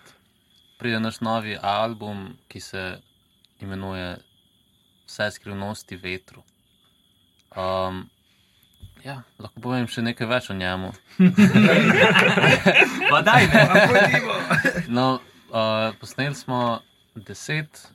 pride 0.78 1.00
naš 1.00 1.20
novi 1.20 1.58
album, 1.60 2.38
ki 2.48 2.60
se 2.60 2.84
imenuje 3.60 4.16
Vse 5.06 5.30
skrivnosti 5.30 5.96
vetru. 5.96 6.40
Um, 7.56 8.08
ja, 9.04 9.18
lahko 9.38 9.60
povem 9.60 9.84
še 9.86 10.00
nekaj 10.00 10.26
več 10.26 10.48
o 10.48 10.56
njemu. 10.56 10.94
Pa 13.10 13.20
daj, 13.20 13.46
ne. 13.52 14.24
No, 14.88 15.20
uh, 15.52 15.92
posneli 16.00 16.34
smo 16.34 16.80
deset, 17.14 17.92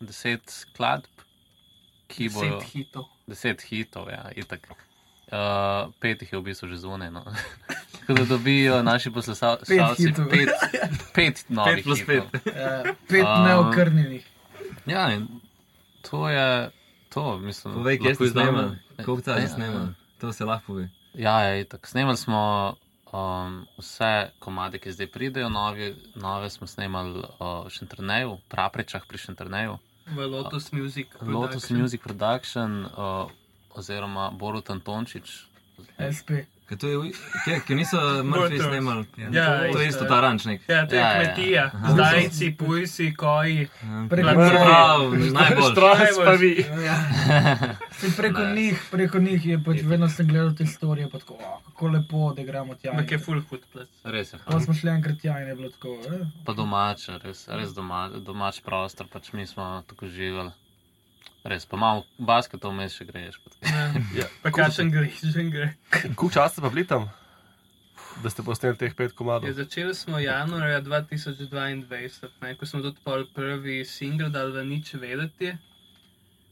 deset 0.00 0.50
skladb, 0.50 1.24
ki 2.08 2.28
bojo. 2.28 2.58
Deset 2.58 2.72
hitov. 2.72 3.04
Deset 3.26 3.62
hitov, 3.62 4.08
ja, 4.10 4.30
itak. 4.36 4.68
Uh, 5.30 5.92
pet 6.02 6.22
jih 6.22 6.32
je 6.32 6.38
v 6.38 6.42
bistvu 6.42 6.66
že 6.68 6.80
zunaj. 6.82 7.10
No. 7.14 7.22
Tako 8.00 8.14
da 8.18 8.24
dobijo 8.24 8.82
naši 8.82 9.10
poslušalci 9.14 9.78
hitov. 9.98 10.26
pet, 10.30 10.50
pet 11.14 11.44
novih 11.48 11.84
plus 11.84 12.02
hitov. 12.02 12.26
Ja, 12.46 12.94
pet 13.08 13.26
Um, 13.26 13.44
neokrnjenih. 13.46 14.26
Ja, 14.86 15.12
in 15.14 15.28
to 16.02 16.28
je 16.28 16.70
to, 17.08 17.38
mislim. 17.38 17.74
Povej, 17.74 17.98
kje 17.98 18.14
ste 18.14 18.28
snemali, 18.28 18.78
koliko 19.04 19.22
časa 19.22 19.40
Ja, 19.40 19.48
snemali. 19.48 19.88
To 20.20 20.32
se 20.32 20.44
lahko 20.44 20.66
pove. 20.66 20.88
Ja, 21.14 21.40
ja, 21.40 21.60
itak. 21.60 21.86
Snemali 21.86 22.16
smo 22.16 22.74
um, 23.12 23.66
vse 23.78 24.30
komade, 24.38 24.78
ki 24.78 24.92
zdaj 24.92 25.10
pridejo, 25.10 25.48
novi, 25.48 25.94
nove 26.14 26.50
smo 26.50 26.66
snemali 26.66 27.18
uh, 27.18 27.66
v 27.66 27.70
Šentrneju, 27.70 28.38
Praprečah 28.48 29.06
pri 29.08 29.18
Šentrneju. 29.18 29.78
V 30.10 30.26
Lotus 30.26 30.72
Music. 30.72 31.06
Lotus 31.22 31.66
Production. 31.66 31.80
Music 31.80 32.00
Production 32.02 32.84
uh, 32.84 33.30
oziroma 33.74 34.30
Borut 34.30 34.70
Antončič. 34.70 35.46
SP. 35.98 36.30
Ker 36.70 36.78
to 36.78 36.86
je, 36.86 36.98
v- 36.98 37.10
kje, 37.44 37.54
ki 37.60 37.74
niso 37.74 37.98
mrtvi 38.22 38.30
Bortons. 38.30 38.62
snemali. 38.62 39.04
Ja, 39.28 39.46
to, 39.58 39.72
to 39.72 39.80
je 39.80 39.88
isto 39.88 40.04
ta 40.04 40.20
rančnik. 40.20 40.60
Ja, 40.68 40.86
to 40.86 40.94
je 40.94 41.00
Ja, 41.00 41.08
ja. 41.08 41.14
kmetija. 41.24 41.64
Aha. 41.66 41.92
Zdajci, 41.92 42.50
pujsi, 42.52 43.08
koji. 43.12 43.66
Prav, 44.08 44.38
najbolj. 45.10 45.66
Štras 45.66 46.14
pa 46.16 46.30
vi. 46.32 46.52
Ja. 46.84 46.96
Preko 48.16 48.44
njih, 48.46 48.82
preko 48.90 49.18
njih 49.18 49.46
je 49.46 49.58
pač 49.60 49.82
vedno 49.82 50.08
sem 50.08 50.28
gledal 50.28 50.54
te 50.54 50.66
storije, 50.66 51.10
pa 51.10 51.18
tako, 51.18 51.34
"O, 51.34 51.60
kako 51.66 51.88
lepo, 51.88 52.32
da 52.32 52.42
gremo 52.44 52.74
tja. 52.74 52.90
Ampak 52.90 53.10
je 53.10 53.18
full 53.18 53.42
hud 53.42 53.60
plac. 53.72 53.88
Res 54.04 54.32
je. 54.32 54.38
Pa 54.46 54.60
smo 54.60 54.74
šli 54.74 54.90
enkrat 54.90 55.18
tja 55.18 55.40
in 55.40 55.48
je 55.48 55.54
bilo 55.54 55.68
tako. 55.70 55.98
Eh? 56.06 56.26
Pa 56.44 56.52
domače, 56.54 57.18
res, 57.18 57.48
res 57.50 57.70
doma, 57.72 58.08
domač 58.16 58.60
prostor, 58.60 59.06
pač 59.08 59.32
mi 59.32 59.46
smo 59.46 59.82
tako 59.86 60.06
živeli. 60.08 60.50
Res, 61.42 61.64
pa 61.64 61.76
malo 61.76 62.04
basketov 62.20 62.70
vmes 62.70 62.92
še 62.92 63.04
greš. 63.04 63.38
pa 63.40 63.48
tako. 63.50 64.02
Ja. 64.14 64.26
Pa 64.42 64.50
kakšen 64.50 64.90
gre, 64.90 65.08
že 65.08 65.44
gre. 65.46 65.68
Koliko 66.10 66.28
časa 66.30 66.60
pa 66.60 66.68
bili 66.68 66.84
tam, 66.84 67.08
da 68.18 68.28
ste 68.28 68.42
posneli 68.42 68.76
teh 68.76 68.92
pet 68.92 69.12
komadov? 69.12 69.48
Ja, 69.48 69.54
začeli 69.54 69.94
smo 69.94 70.18
januarja 70.18 70.82
2022, 70.82 71.88
ne, 72.42 72.54
ko 72.54 72.66
smo 72.66 72.82
tudi 72.82 73.00
pol 73.00 73.24
prvi 73.26 73.80
singl 73.84 74.28
dal 74.28 74.52
v 74.52 74.64
nič 74.66 74.92
vedeti. 74.94 75.54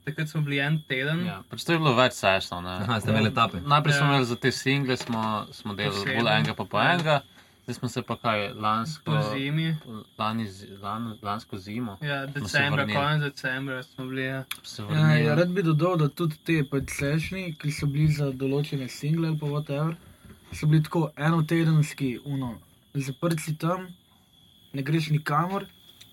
Takrat 0.05 0.29
smo 0.29 0.41
bili 0.41 0.57
en 0.59 0.81
teden. 0.83 1.21
Ja, 1.27 1.43
pač 1.45 1.69
to 1.69 1.73
je 1.73 1.79
bilo 1.79 1.93
več 1.93 2.17
sešno. 2.17 2.63
Aha, 2.65 2.97
ste 2.97 3.13
imeli 3.13 3.29
etape. 3.29 3.61
Najprej 3.61 3.93
smo 3.93 4.07
Ja. 4.07 4.11
imeli 4.11 4.25
za 4.27 4.37
te 4.37 4.51
single, 4.51 4.97
smo, 4.97 5.21
smo 5.53 5.75
delali 5.75 6.17
bolj 6.17 6.33
enega 6.33 6.55
pa 6.55 6.65
po 6.65 6.81
Ja. 6.81 7.21
Zdaj 7.69 7.75
smo 7.75 7.89
se 7.89 8.03
pa 8.03 8.17
kaj 8.17 8.53
lansko, 8.53 9.05
Po 9.05 9.23
zimi. 9.33 9.77
lani, 10.19 10.47
lan, 10.83 11.19
lansko 11.23 11.59
zimo. 11.59 11.99
Ja, 12.01 12.27
decembra, 12.27 12.87
konec 12.87 13.21
decembra 13.23 13.83
smo 13.83 14.07
bili. 14.07 14.23
Ja. 14.23 14.45
Ja, 14.93 15.17
ja, 15.17 15.35
rad 15.35 15.49
bi 15.49 15.63
dodal, 15.63 15.97
da 15.97 16.09
tudi 16.09 16.37
te 16.45 16.65
sešni, 16.89 17.55
ki 17.61 17.73
so 17.73 17.87
bili 17.87 18.13
za 18.13 18.31
določene 18.33 18.89
single 18.89 19.29
ali 19.29 19.39
pa 19.39 19.47
whatever, 19.47 19.97
so 20.53 20.67
bili 20.67 20.83
tako 20.83 21.11
enotedenski, 21.17 22.19
uno, 22.25 22.55
zaprt 22.95 23.41
si 23.41 23.57
tam, 23.59 23.89
ne 24.73 24.83
greš 24.83 25.11
nikamor 25.11 25.69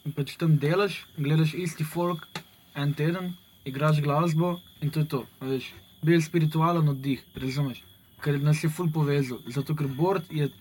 in 0.05 0.11
pač 0.11 0.35
tam 0.35 0.57
delaš, 0.57 1.05
gledaš 1.17 1.53
isti 1.53 1.83
folk 1.83 2.27
en 2.75 2.93
teden, 2.93 3.31
igraš 3.65 4.01
glasbo 4.01 4.59
in 4.81 4.91
to 4.91 4.99
je 4.99 5.07
to. 5.07 5.23
Veš, 5.39 5.71
bil 6.03 6.21
spiritualen 6.21 6.89
oddih, 6.89 7.23
razumeš? 7.35 7.79
Ker 8.19 8.41
nas 8.43 8.63
je 8.63 8.69
ful 8.69 8.91
povezal, 8.91 9.39
zato 9.47 9.75
ker 9.75 9.87
Bord 9.87 10.27
je 10.29 10.51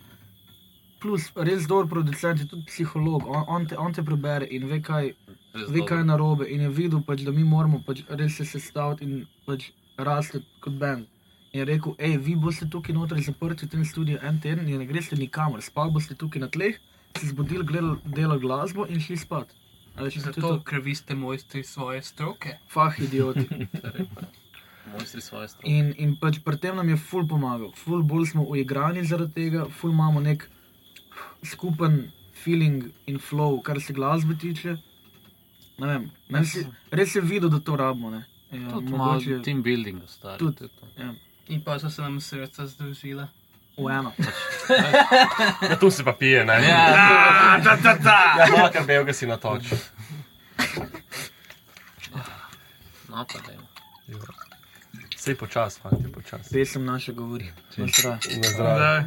plus 1.05 1.29
res 1.37 1.67
dober 1.69 1.89
producent, 1.91 2.41
je 2.41 2.47
tudi 2.49 2.65
psiholog, 2.71 3.27
on, 3.29 3.45
on, 3.55 3.67
te, 3.69 3.77
on 3.77 3.93
te 3.93 4.03
prebere 4.03 4.49
in 4.49 4.65
ve, 4.71 4.81
kaj, 4.81 5.11
Res 5.55 5.69
ve, 5.71 5.83
kaj 5.87 6.01
je 6.01 6.07
narobe 6.09 6.47
in 6.49 6.65
je 6.65 6.71
videl, 6.73 7.03
pač, 7.05 7.27
da 7.27 7.33
mi 7.37 7.45
moramo 7.45 7.83
pač 7.87 8.01
res 8.09 8.39
se 8.41 8.47
sestaviti 8.49 9.05
in 9.05 9.27
pač 9.45 9.69
rasti 10.09 10.41
kot 10.65 10.79
bend. 10.81 11.11
In 11.53 11.61
je 11.61 11.67
rekel, 11.69 11.93
hej, 12.01 12.17
vi 12.25 12.39
boste 12.41 12.67
tukaj 12.73 12.97
noter 12.97 13.21
zaprti 13.23 13.69
v 13.69 13.75
tem 13.77 13.85
studiu 13.87 14.17
en 14.25 14.41
teden 14.43 14.67
in 14.67 14.81
ne 14.81 14.89
greste 14.89 15.19
nikamor, 15.21 15.61
spal 15.63 15.93
boste 15.95 16.17
tukaj 16.19 16.43
na 16.43 16.49
tleh, 16.49 16.81
se 17.21 17.29
zbudili, 17.31 17.69
gledali 17.69 18.15
delo 18.17 18.41
glasbo 18.43 18.89
in 18.89 18.99
šli 19.01 19.21
spat. 19.21 19.53
A 19.95 20.03
Veš, 20.03 20.17
to 20.17 20.19
je 20.19 20.25
Zato, 20.25 20.41
to, 20.41 20.57
ker 20.67 20.81
vi 20.83 20.97
ste 20.99 21.15
mojstri 21.15 21.63
svoje 21.63 22.03
stroke. 22.03 22.57
fah 22.73 22.97
idioti. 22.99 23.47
Mojstri 24.93 25.21
svoje 25.21 25.49
stroke. 25.49 25.71
In, 25.71 25.93
in 25.99 26.17
pač 26.19 26.41
pri 26.43 26.59
tem 26.59 26.75
nam 26.77 26.89
je 26.89 26.97
ful 26.97 27.29
pomagal, 27.29 27.71
ful 27.79 28.03
bolj 28.03 28.33
smo 28.33 28.43
uigrani 28.43 29.05
zaradi 29.05 29.33
tega, 29.39 29.69
ful 29.71 29.95
imamo 29.95 30.21
nek 30.21 30.49
skupen 31.45 32.11
feeling 32.35 32.85
in 33.07 33.19
flow, 33.19 33.63
kar 33.63 33.81
se 33.81 33.93
glasbe 33.93 34.35
tiče. 34.35 34.77
Ne 35.79 35.87
vem, 35.87 36.11
meni 36.29 36.47
se, 36.47 36.63
res 36.91 37.15
je 37.15 37.21
videl, 37.21 37.49
da 37.49 37.59
to 37.61 37.77
rabimo. 37.77 38.11
Ne. 38.11 38.25
Ja, 38.53 38.71
Tudi 38.71 38.93
malo 38.93 39.13
mogoče 39.13 39.43
team 39.43 39.63
buildinga, 39.63 40.07
stari. 40.07 40.39
Tudi. 40.39 40.69
ja, 40.99 41.15
In 41.49 41.61
pa 41.61 41.79
so 41.79 41.91
se 41.91 42.03
nam 42.03 42.21
srca 42.21 42.67
združila. 42.67 43.29
v 43.77 43.89
eno. 43.91 44.13
Ja, 45.63 45.77
tu 45.77 45.91
se 45.91 46.05
pa 46.05 46.13
pije, 46.13 46.45
ne? 46.45 46.53
Ja, 46.55 47.59
ja 47.59 48.47
no, 48.49 48.71
ker 48.73 48.87
belga 48.87 49.13
si 49.13 49.27
natočil. 49.27 49.79
no, 53.09 53.27
pa 53.27 53.39
dajmo. 53.41 53.67
Sej 55.17 55.35
počas, 55.35 55.79
fanti, 55.79 56.13
počas. 56.13 56.49
Pesem 56.49 56.85
naša 56.85 57.13
govori. 57.13 57.51
Na 57.77 57.87
zdrav. 57.89 59.05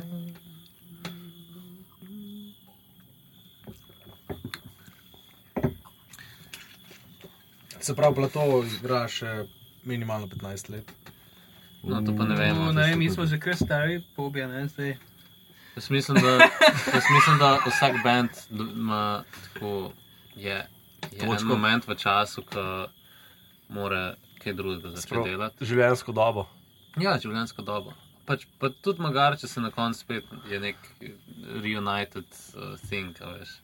Se 7.88 7.96
pravi, 7.96 8.16
plato 8.16 8.42
igra 8.68 9.06
še 9.08 9.46
minimalno 9.88 10.28
15 10.28 10.70
let. 10.74 10.90
No, 11.88 12.02
to 12.04 12.12
pa 12.18 12.26
ne 12.28 12.36
vem. 12.36 12.58
No, 12.58 12.74
ne, 12.76 12.88
mi 13.00 13.06
smo 13.08 13.24
že 13.24 13.38
kar 13.40 13.56
stari, 13.56 14.02
pobija, 14.16 14.48
ne, 14.52 14.66
zdaj. 14.68 14.98
Jaz 15.78 15.88
mislim, 15.90 16.18
da, 16.20 16.34
jaz 16.98 17.08
mislim, 17.16 17.38
da 17.40 17.54
vsak 17.64 17.96
bend 18.04 18.42
ima 18.52 19.24
tako, 19.44 19.94
je, 20.36 20.58
je 21.12 21.22
en 21.22 21.32
Točko. 21.32 21.48
moment 21.48 21.88
v 21.88 21.96
času, 21.96 22.44
ko 22.50 22.66
mora 23.70 24.18
kaj 24.44 24.58
drugega 24.60 24.92
začeti 24.98 25.24
delati. 25.30 25.70
Življenjsko 25.72 26.18
dobo. 26.20 26.44
Ja, 27.00 27.16
življenjsko 27.24 27.64
dobo. 27.64 27.96
Pač, 28.28 28.44
pa 28.60 28.74
tudi 28.84 29.00
magar, 29.06 29.40
če 29.40 29.48
se 29.48 29.64
na 29.64 29.72
koncu 29.72 30.04
spet 30.04 30.36
je 30.52 30.60
nek 30.60 30.92
reunited 31.64 32.28
uh, 32.52 32.76
thing, 32.90 33.16
a 33.24 33.38
veš. 33.38 33.56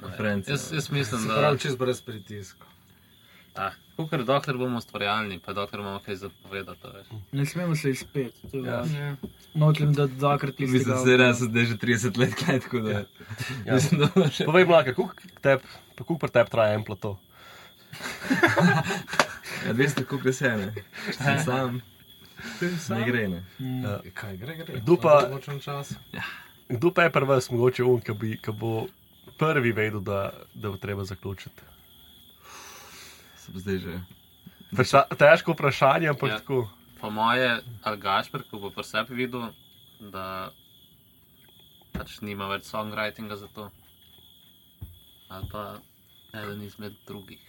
Vem. 0.00 0.16
Friends, 0.16 0.48
Jaz, 0.48 0.70
ja. 0.72 0.80
jaz 0.80 0.90
mislim, 0.96 1.26
Se 1.26 1.28
da 1.28 1.42
pravi, 1.44 1.60
čez 1.66 1.76
brez 1.76 2.00
pritiska. 2.00 2.69
Ah, 3.54 3.72
kukor, 3.96 4.24
dokler 4.24 4.56
bomo 4.56 4.78
ustvarjalni, 4.78 5.38
pa 5.38 5.52
dokler 5.52 5.80
imamo 5.80 5.98
kaj 5.98 6.14
zapovedati, 6.16 6.86
veš. 6.86 7.06
Ne 7.32 7.46
smemo 7.46 7.76
se 7.76 7.90
izpet. 7.90 8.34
to 8.42 8.56
je 8.56 8.62
Ja. 8.64 8.84
Ja. 8.86 9.16
Nočem, 9.54 9.92
da 9.92 10.06
dvakrat 10.08 10.58
Mislim, 10.58 10.76
istega 10.76 10.94
da 10.94 10.98
avtorja. 10.98 11.34
se 11.34 11.44
zdaj 11.44 11.64
že 11.64 11.76
30 11.76 12.18
let 12.18 12.34
kaj 12.36 12.60
tako 12.60 12.80
da. 12.80 12.90
Ja. 12.90 13.04
Mislim, 13.74 14.00
da 14.06 14.28
še. 14.30 14.44
Povej, 14.44 14.64
mlaka, 14.64 14.94
kako 15.96 16.18
pri 16.18 16.30
tebi 16.30 16.50
traja 16.50 16.74
en 16.74 16.84
plato? 16.84 17.18
Ja, 19.60 19.74
200 19.74 20.04
kup 20.04 20.24
je 20.24 20.30
vse, 20.30 20.50
ne. 20.50 20.72
Sem 21.12 21.38
sam. 21.40 21.80
Ne 22.90 23.04
gre, 23.04 23.28
ne. 23.28 23.42
Mm. 23.58 23.82
Ja. 23.84 23.98
Kaj 24.14 24.36
gre, 24.36 24.54
gre? 24.56 24.78
Kdo 24.80 24.96
pa- 24.96 25.26
Določen 25.26 25.60
čas. 25.60 25.90
Kdo 26.66 26.90
pa 26.90 27.02
je 27.02 27.10
pri 27.10 27.24
vas 27.24 27.50
mogoče 27.50 27.84
bi- 28.14 28.38
ki 28.38 28.52
bo 28.52 28.86
prvi 29.36 29.72
vedel, 29.72 30.00
da, 30.00 30.20
da 30.54 30.70
bo 30.70 30.76
treba 30.76 31.04
zaključiti? 31.04 31.62
Zdaj 33.52 33.78
že. 33.78 34.00
Ta- 34.84 35.08
Težko 35.12 35.52
vprašanje, 35.52 36.08
ampak 36.08 36.28
Ja. 36.28 36.38
tako. 36.38 36.68
Po 36.96 37.08
moje, 37.08 37.62
Algašper, 37.82 38.44
ko 38.44 38.58
bo 38.58 38.70
pri 38.70 38.84
sebi 38.84 39.16
videl, 39.16 39.52
da 40.02 40.52
pač 41.92 42.20
nima 42.20 42.46
več 42.46 42.64
songwritinga 42.64 43.34
za 43.34 43.48
to. 43.48 43.70
Ali 45.28 45.48
pa 45.48 45.80
eden 46.32 46.62
izmed 46.62 46.94
drugih. 47.02 47.40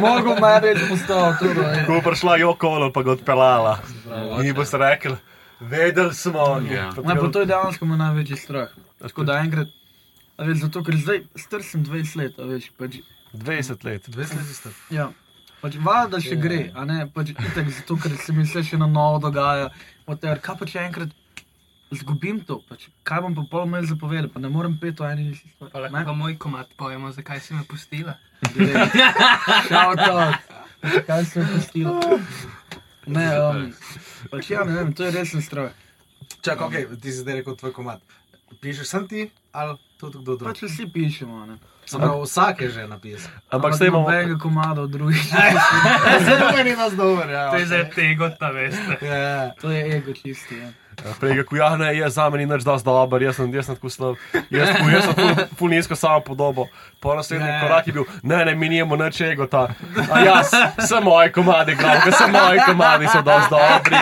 Mogo 0.00 0.36
me 0.36 0.60
reči 0.60 0.86
postal 0.86 1.38
tudi. 1.38 1.86
Ko 1.86 1.92
bo 1.92 2.02
prišla 2.02 2.38
Jokolo, 2.38 2.90
pa 2.90 3.02
ga 3.02 3.12
odpeljala. 3.12 3.78
Ji 4.38 4.52
boste 4.52 4.78
rekli, 4.78 5.16
vedeli 5.60 6.12
smo. 6.12 6.60
Ja. 6.66 6.90
Pa 6.90 7.04
Ne, 7.04 7.14
pa 7.14 7.28
to 7.28 7.40
je 7.40 7.46
dejansko 7.46 7.84
moj 7.84 7.98
največji 7.98 8.38
strah. 8.38 8.70
Tako 8.98 9.24
da 9.24 9.38
enkrat, 9.38 9.68
a 10.36 10.44
veš, 10.48 10.62
zato 10.64 10.82
ker 10.82 10.96
zdaj 10.96 11.24
star 11.38 11.62
sem 11.62 11.84
20 11.84 12.16
let, 12.20 12.38
a 12.38 12.46
veš, 12.48 12.70
pač, 12.78 13.00
20 13.32 13.84
let. 13.84 14.08
20 14.08 14.36
let 14.38 14.52
ste. 14.56 14.70
ja. 14.90 15.10
Pač 15.62 15.76
valjda 15.78 16.18
še 16.18 16.34
gre, 16.42 16.72
a 16.74 16.82
ne, 16.84 17.04
pač 17.06 17.28
itak 17.36 17.68
zato, 17.70 17.94
ker 18.02 18.16
se 18.18 18.32
mi 18.34 18.42
vse 18.42 18.64
še 18.66 18.78
na 18.80 18.88
novo 18.90 19.20
dogaja. 19.22 19.68
Whatever. 20.08 20.40
Kaj 20.42 20.56
pa 20.58 20.66
če 20.66 20.80
enkrat 20.88 21.12
zgubim 21.94 22.40
to, 22.42 22.56
pač, 22.66 22.88
kaj 23.06 23.20
bom 23.22 23.36
pa 23.36 23.44
pol 23.46 23.68
imel 23.68 23.86
zapovedati, 23.86 24.32
pa 24.34 24.40
ne 24.42 24.50
morem 24.50 24.74
pet 24.80 24.98
o 24.98 25.06
eni 25.06 25.28
isti 25.30 25.52
Pa 25.60 25.68
stvari. 25.68 25.92
lahko 25.92 26.10
pa 26.10 26.16
moj 26.18 26.34
komat 26.40 26.72
pojemo, 26.74 27.12
zakaj 27.14 27.40
si 27.40 27.54
me 27.54 27.62
pustila. 27.68 28.16
Shout 29.68 30.02
out. 30.10 30.34
Kaj 31.06 31.24
se 31.24 31.40
je 31.40 31.46
pustilo? 31.46 31.94
Ne, 33.06 33.26
um, 33.38 33.70
pač 34.32 34.50
ja, 34.50 34.64
ne 34.66 34.74
vem, 34.74 34.90
to 34.92 35.06
je 35.06 35.14
resen 35.14 35.42
strah. 35.42 35.70
Čakaj, 36.42 36.66
okay, 36.66 36.82
ti 36.98 37.12
si 37.12 37.22
zdaj 37.22 37.38
rekel 37.38 37.54
tvoj 37.54 37.72
komat. 37.72 38.02
Pišeš 38.58 38.88
sem 38.88 39.06
ti 39.06 39.28
ali 39.52 39.78
tudi 40.02 40.18
kdo 40.18 40.36
drug? 40.36 40.48
Pač 40.48 40.62
vsi 40.62 40.86
pišemo, 40.86 41.46
ne. 41.46 41.56
Pravi, 41.84 42.22
vsak 42.22 42.60
je 42.60 42.68
že 42.70 42.82
napisal. 42.86 43.30
Ampak 43.50 43.74
zdaj 43.74 43.88
imamo. 43.88 44.04
nobenega 44.04 44.36
komada 44.36 44.80
od 44.80 44.90
drugih. 44.90 45.22
Zelo 46.26 46.52
meni 46.52 46.74
nas 46.74 46.94
dober, 46.94 47.26
ja. 47.28 47.50
To 47.50 47.56
je 47.56 47.66
zdaj 47.66 47.90
tega, 47.90 48.30
ta 48.30 48.50
veste. 48.50 48.98
Ja, 49.00 49.50
To 49.54 49.70
je 49.70 49.80
ego 49.92 50.12
čisti, 50.12 50.56
ja. 50.56 50.70
Prej 51.18 51.32
je 51.32 51.44
ja, 51.52 51.76
ne, 51.76 51.88
je 51.90 52.06
za 52.06 52.28
me 52.28 52.38
ni 52.38 52.46
nič 52.46 52.62
dosti 52.62 52.84
dober, 52.84 53.22
jaz 53.22 53.36
sem, 53.36 53.48
jaz 53.50 53.66
sem 53.66 53.74
tako 53.74 53.88
slab. 53.88 54.14
Jaz, 54.50 54.68
sem- 54.68 54.90
jaz 54.90 55.04
sem 55.04 55.14
ful, 55.14 55.32
ful 55.56 55.68
nizko 55.68 55.96
samo 55.96 56.20
podobo. 56.20 56.68
Po 57.00 57.14
naslednji 57.14 57.48
Ne. 57.48 57.60
korak 57.60 57.86
je 57.86 57.92
bil, 57.92 58.04
ne, 58.22 58.44
ne, 58.44 58.54
mi 58.54 58.68
nimamo 58.68 58.96
nič 58.96 59.20
ego 59.22 59.46
ta. 59.46 59.72
A 60.06 60.20
jaz, 60.20 60.52
samo 60.78 61.10
moji 61.10 61.32
komadi, 61.32 61.74
glavno, 61.74 62.12
samo 62.12 62.38
moji 62.38 62.60
komadi 62.66 63.06
so 63.08 63.22
dosti 63.22 63.50
dobri. 63.50 63.98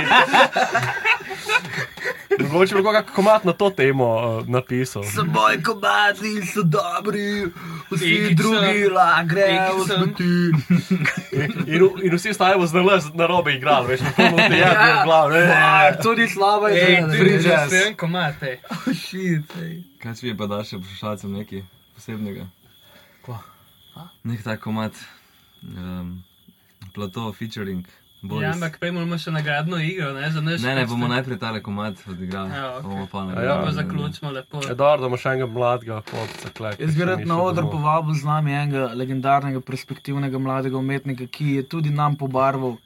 Mogoče 2.43 2.75
bi 2.75 2.83
kakšen 2.83 3.15
komad 3.15 3.45
na 3.45 3.53
to 3.53 3.71
temo 3.71 4.07
uh, 4.07 4.49
napisal. 4.49 5.05
So 5.05 5.25
moji 5.25 5.63
komadi, 5.63 6.43
so 6.45 6.63
dobri, 6.63 7.47
vsi 7.91 8.15
Ekica. 8.15 8.35
drugi 8.35 8.89
la 8.89 9.23
grejo 9.25 9.75
v 9.75 9.81
Ekica. 9.81 9.95
smeti. 9.95 10.33
In, 11.71 11.81
in 12.03 12.17
vsi 12.17 12.31
ostajamo 12.31 12.67
z 12.67 12.73
nalaz 12.73 13.05
na 13.15 13.27
robe 13.27 13.55
igrali, 13.55 13.87
veš, 13.89 14.01
na 14.01 14.11
polno 14.11 14.37
te 14.39 14.57
jadne 14.57 14.93
v 14.93 15.05
glav. 15.05 15.31
ne. 15.31 15.39
Ja, 15.41 15.97
to 15.97 16.15
ni 16.15 16.29
slaba 16.29 16.71
Ej, 16.71 16.77
ideja. 16.77 17.07
tu 17.07 17.13
free 17.15 17.33
je 17.33 17.41
že 17.41 17.49
jazz. 17.49 17.67
stojen 17.67 17.95
komat. 17.97 18.35
Oh. 18.43 18.77
Kaj 19.99 20.15
če 20.15 20.23
bi 20.23 20.35
pa 20.35 20.47
dal 20.47 20.65
še 20.65 20.79
poslušalcem 20.79 21.33
nekaj 21.33 21.63
posebnega? 21.95 22.47
Kva? 23.23 23.39
Nek 24.25 24.43
tak 24.43 24.61
komat. 24.61 24.93
Um, 25.63 26.25
Plato 26.95 27.33
featuring. 27.33 27.85
Boris. 28.23 28.43
Ja, 28.43 28.53
ampak 28.53 28.77
prej 28.77 28.93
moramo 28.93 29.17
še 29.17 29.31
nagradno 29.31 29.79
igro, 29.79 30.13
ne, 30.13 30.31
za 30.31 30.41
naš. 30.41 30.61
Ne, 30.61 30.75
ne, 30.75 30.85
bomo 30.85 31.09
najprej 31.09 31.39
tale 31.39 31.61
komat 31.61 31.97
odigrali. 32.07 32.51
Ja, 32.51 32.77
ok. 32.77 32.83
Bomo 32.85 33.07
pa 33.07 33.19
A 33.19 33.25
nagrado. 33.25 33.47
ja. 33.47 33.57
Pa 33.63 33.73
zaključimo 33.73 34.31
lepo. 34.31 34.61
Je 34.63 34.75
dobro, 34.75 35.01
da 35.01 35.07
imaš 35.07 35.25
enega 35.27 35.47
mladega 35.49 36.03
klopca. 36.03 36.51
klek, 36.51 36.77
Jaz 36.79 36.93
bi 36.93 37.01
še 37.01 37.07
rad 37.07 37.25
na 37.25 37.39
oder 37.39 37.63
domov. 37.63 37.73
povabil 37.73 38.15
z 38.15 38.25
nami 38.25 38.53
enega 38.55 38.85
legendarnega, 38.95 39.61
perspektivnega 39.63 40.39
mladega 40.39 40.77
umetnika, 40.77 41.27
ki 41.29 41.55
je 41.55 41.63
tudi 41.65 41.91
nam 41.93 42.17
pobarval. 42.17 42.77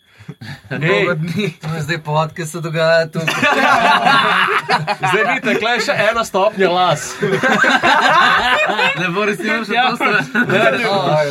Dni. 0.70 1.48
To 1.58 1.68
je 1.70 1.82
zdaj 1.82 1.98
pod, 2.00 2.32
ki 2.32 2.44
se 2.44 2.60
dogaja 2.60 3.06
tu. 3.06 3.20
Zdaj 5.04 5.24
vidite, 5.26 5.54
klej 5.56 5.80
še 5.80 5.94
ena 6.02 6.22
stopnja 6.22 6.68
las. 6.68 7.04
Ne 8.96 9.08
bo 9.08 9.24
res 9.24 9.38
imel 9.38 9.62
še 9.62 9.74
to 9.74 9.94
stran. 9.94 10.24
Ne, 10.44 10.62
ti- 10.72 10.84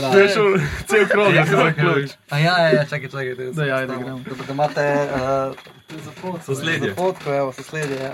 ti 0.05 0.17
je 0.17 0.27
šel 0.29 0.47
cel 0.85 1.05
krog, 1.07 1.33
da 1.33 1.45
se 1.45 1.55
zaključ. 1.57 2.11
A 2.29 2.37
ja, 2.37 2.53
ja, 2.59 2.69
ja, 2.71 2.83
čakaj, 2.85 3.09
čakaj. 3.09 3.35
da 3.35 3.43
Da, 3.53 3.65
ja, 3.65 3.79
da 3.81 3.87
postavim. 3.89 4.23
gremo. 4.23 4.43
Da 4.43 4.53
imate 4.53 4.85
uh, 5.11 6.39
Sosledje. 6.43 6.93
fotko, 6.95 7.33
evo, 7.33 7.53
sosledje. 7.53 7.97
Ja. 7.99 8.11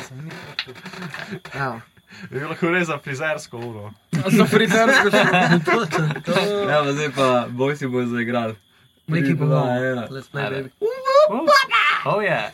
Ja. 1.56 1.72
Je 2.32 2.46
lahko 2.46 2.68
res 2.68 2.88
za 2.88 2.98
frizersko 2.98 3.58
uro. 3.60 3.92
Za 4.30 4.46
frizersko 4.46 5.10
točen. 5.68 6.10
Ja, 6.66 6.82
pa 6.82 6.92
zdaj 6.92 7.10
pa 7.12 7.28
boj 7.50 7.76
si 7.76 7.88
bo 7.88 8.02
zaigral. 8.06 8.56
Neki 9.10 9.26
Tri, 9.26 9.36
pa 9.36 9.45
dva, 9.45 9.60
bomo. 9.62 9.84
ena. 9.84 10.07
Let's 10.10 10.28
play, 10.28 10.49
baby. 10.49 10.70
Oh 12.05 12.20
yeah. 12.22 12.51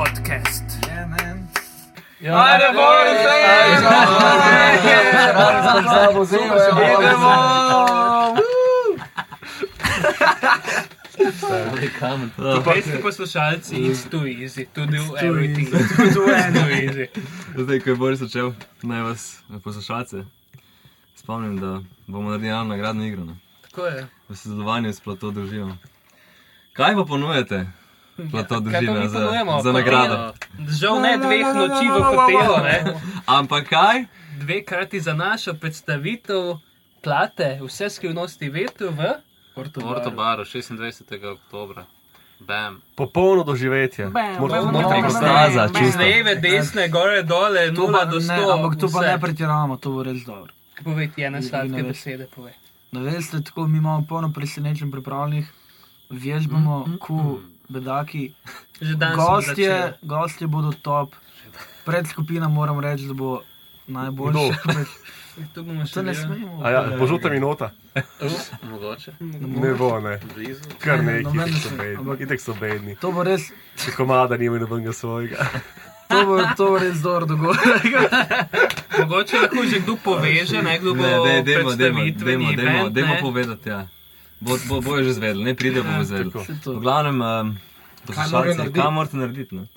Podcast. 0.00 0.64
Yeah, 0.86 1.08
man. 1.08 1.48
Ajde, 2.32 2.64
Veste, 12.74 13.00
poslušalci, 13.02 13.76
it's 13.76 14.10
too 14.10 14.26
easy 14.26 14.64
to 14.64 14.86
do 14.86 15.16
everything. 15.16 15.68
To 15.70 16.14
do 16.14 16.32
anything. 16.32 17.08
Zdaj, 17.56 17.80
ko 17.80 17.90
je 17.90 17.96
Boris 17.96 18.18
začel, 18.18 18.52
naj 18.82 19.02
vas, 19.02 19.42
eh, 19.50 19.58
poslušalce, 19.64 20.24
spomnim, 21.16 21.60
da 21.60 21.80
bomo 22.06 22.30
naredili 22.30 22.50
eno 22.50 22.64
nagradno 22.64 23.04
igro. 23.04 23.24
Ne? 23.24 23.36
Tako 23.62 23.86
je. 23.86 24.06
V 24.28 24.36
sodelovanju 24.36 24.92
s 24.92 25.00
Plato 25.00 25.30
družino. 25.30 25.76
Kaj 26.72 26.94
pa 26.94 27.04
ponujete, 27.04 27.66
Plato 28.26 28.54
pa 28.54 28.60
družina, 28.60 28.92
mi 28.94 29.08
za, 29.08 29.18
ponujemo? 29.18 29.60
za 29.62 29.72
nagrado? 29.72 30.16
Žal 30.70 31.00
ne 31.00 31.12
dveh 31.16 31.46
noči 31.54 31.86
v 31.86 31.96
hotelu, 32.00 32.56
ne? 32.62 32.76
Ampak 33.28 33.68
kaj? 33.68 34.04
Dve 34.36 34.64
krati 34.64 35.00
za 35.00 35.14
našo 35.14 35.54
predstavitev 35.54 36.56
plate, 37.00 37.60
vse 37.60 37.90
skrivnosti 37.90 38.48
vetru 38.48 38.90
v 38.90 39.14
Porto 39.54 39.80
Baro, 40.10 40.44
26. 40.44 41.04
oktobra. 41.26 41.84
Bam. 42.40 42.80
Popolno 42.94 43.44
doživetje. 43.44 44.08
Notri 44.08 44.98
ekstaza, 44.98 45.68
z 45.68 45.72
čisto. 45.74 46.00
leve, 46.00 46.34
desne, 46.36 46.88
gore, 46.88 47.22
dole, 47.22 47.68
To 47.68 47.82
0 47.82 47.92
pa, 47.92 48.04
do 48.04 48.16
100. 48.16 48.26
ne, 48.26 48.52
ampak 48.54 48.80
to 48.80 48.88
pa 48.88 49.00
ne 49.02 49.20
pretiravamo, 49.20 49.76
to 49.76 49.90
bo 49.90 50.02
res 50.02 50.24
dobro. 50.24 50.52
Povej 50.80 51.12
ti 51.12 51.22
ene 51.22 51.36
Ne 51.36 51.42
sladke 51.42 51.68
veš. 51.74 51.84
besede, 51.84 52.24
povej. 52.26 52.56
Da 52.90 53.00
veste, 53.00 53.42
tako 53.42 53.66
mi 53.66 53.78
imamo 53.78 54.06
polno 54.08 54.32
presenečen 54.32 54.88
pripravljenih, 54.90 55.52
vežbamo, 56.10 56.96
ku 56.98 57.40
bedaki. 57.70 58.34
Že 58.80 58.94
danes 58.96 59.16
Gostje, 59.16 59.72
gostje 60.02 60.46
bodo 60.46 60.72
top. 60.74 61.14
Pred 61.82 62.06
skupina 62.06 62.48
moram 62.48 62.78
reči, 62.78 63.06
da 63.06 63.14
bo 63.14 63.40
najboljša. 63.86 64.58
pač. 64.66 64.88
Tu 65.48 65.62
bomo 65.62 65.86
še 65.86 65.94
To 65.94 66.02
ne 66.02 66.12
smemo. 66.12 66.58
A 66.60 66.68
ja, 66.68 66.80
bo 66.92 67.06
žuta 67.06 67.30
minota. 67.30 67.70
Mogoče. 68.64 69.14
Ne 69.20 69.72
bo, 69.74 69.96
ne. 69.98 70.18
Blizu. 70.28 70.66
Kar 70.78 70.98
Ne, 70.98 71.12
neki, 71.14 71.30
noben 71.30 71.48
itek 71.48 71.54
ne 71.54 71.60
so 71.60 71.70
bedni. 71.72 71.96
ampak- 71.96 72.20
Itek 72.20 72.40
so 72.40 72.54
bedni. 72.54 72.92
To 72.96 73.08
bo 73.10 73.22
res, 73.22 73.46
Če 73.76 73.92
komada 73.92 74.36
nimajo 74.36 74.60
nobenega 74.60 74.92
svojega. 74.92 75.46
to 76.10 76.18
bo, 76.26 76.34
to 76.52 76.64
bo 76.66 76.76
res 76.78 76.98
dober 76.98 77.24
dogodek. 77.26 77.86
Mogoče 78.98 79.36
lahko 79.38 79.64
že 79.64 79.78
kdo 79.80 79.94
poveže, 79.98 80.58
ne 80.60 80.74
kdo 80.76 80.92
bo 80.92 81.00
Ne, 81.00 81.14
dej, 81.16 81.40
dajmo, 81.40 81.40
dajmo, 81.40 81.64
predstavitveni 81.70 82.44
dajmo, 82.46 82.58
dajmo, 82.58 82.78
event, 82.80 82.92
dajmo 82.92 83.14
ne. 83.14 83.20
povedati, 83.22 83.68
ja. 83.68 83.80
Bo, 84.40 84.56
bo, 84.68 84.80
bojo 84.80 85.04
že 85.04 85.12
zvedeli, 85.20 85.44
ne 85.44 85.54
pridejo, 85.54 85.84
bomo 85.84 86.04
zvedeli. 86.04 86.32
Saj 86.32 86.60
to. 86.64 86.72
V 86.72 86.80
glavnem, 86.80 87.20
um, 87.20 87.56
poslušalci, 88.08 88.72
kaj 88.72 88.90
morate 88.90 89.16
narediti? 89.20 89.54
Ne? 89.54 89.68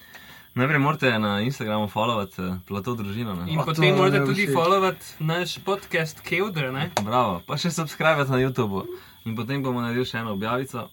Najprej 0.56 0.80
morate 0.80 1.20
na 1.20 1.42
Instagramu 1.42 1.90
followati 1.90 2.42
uh, 2.42 2.56
Plato 2.68 2.96
družino. 2.96 3.34
Ne? 3.36 3.52
In 3.52 3.60
Oh, 3.60 3.66
potem 3.66 3.92
to 3.92 3.98
morate 3.98 4.24
tudi 4.24 4.48
followati 4.48 5.06
naš 5.20 5.58
podcast 5.66 6.22
Keuder, 6.24 6.72
ne? 6.72 6.92
Bravo, 7.04 7.42
pa 7.44 7.58
še 7.58 7.74
subscribe 7.76 8.24
na 8.30 8.40
YouTubu. 8.40 8.86
In 9.26 9.36
potem 9.36 9.60
bomo 9.64 9.84
naredili 9.84 10.06
še 10.06 10.24
eno 10.24 10.38
objavico. 10.38 10.88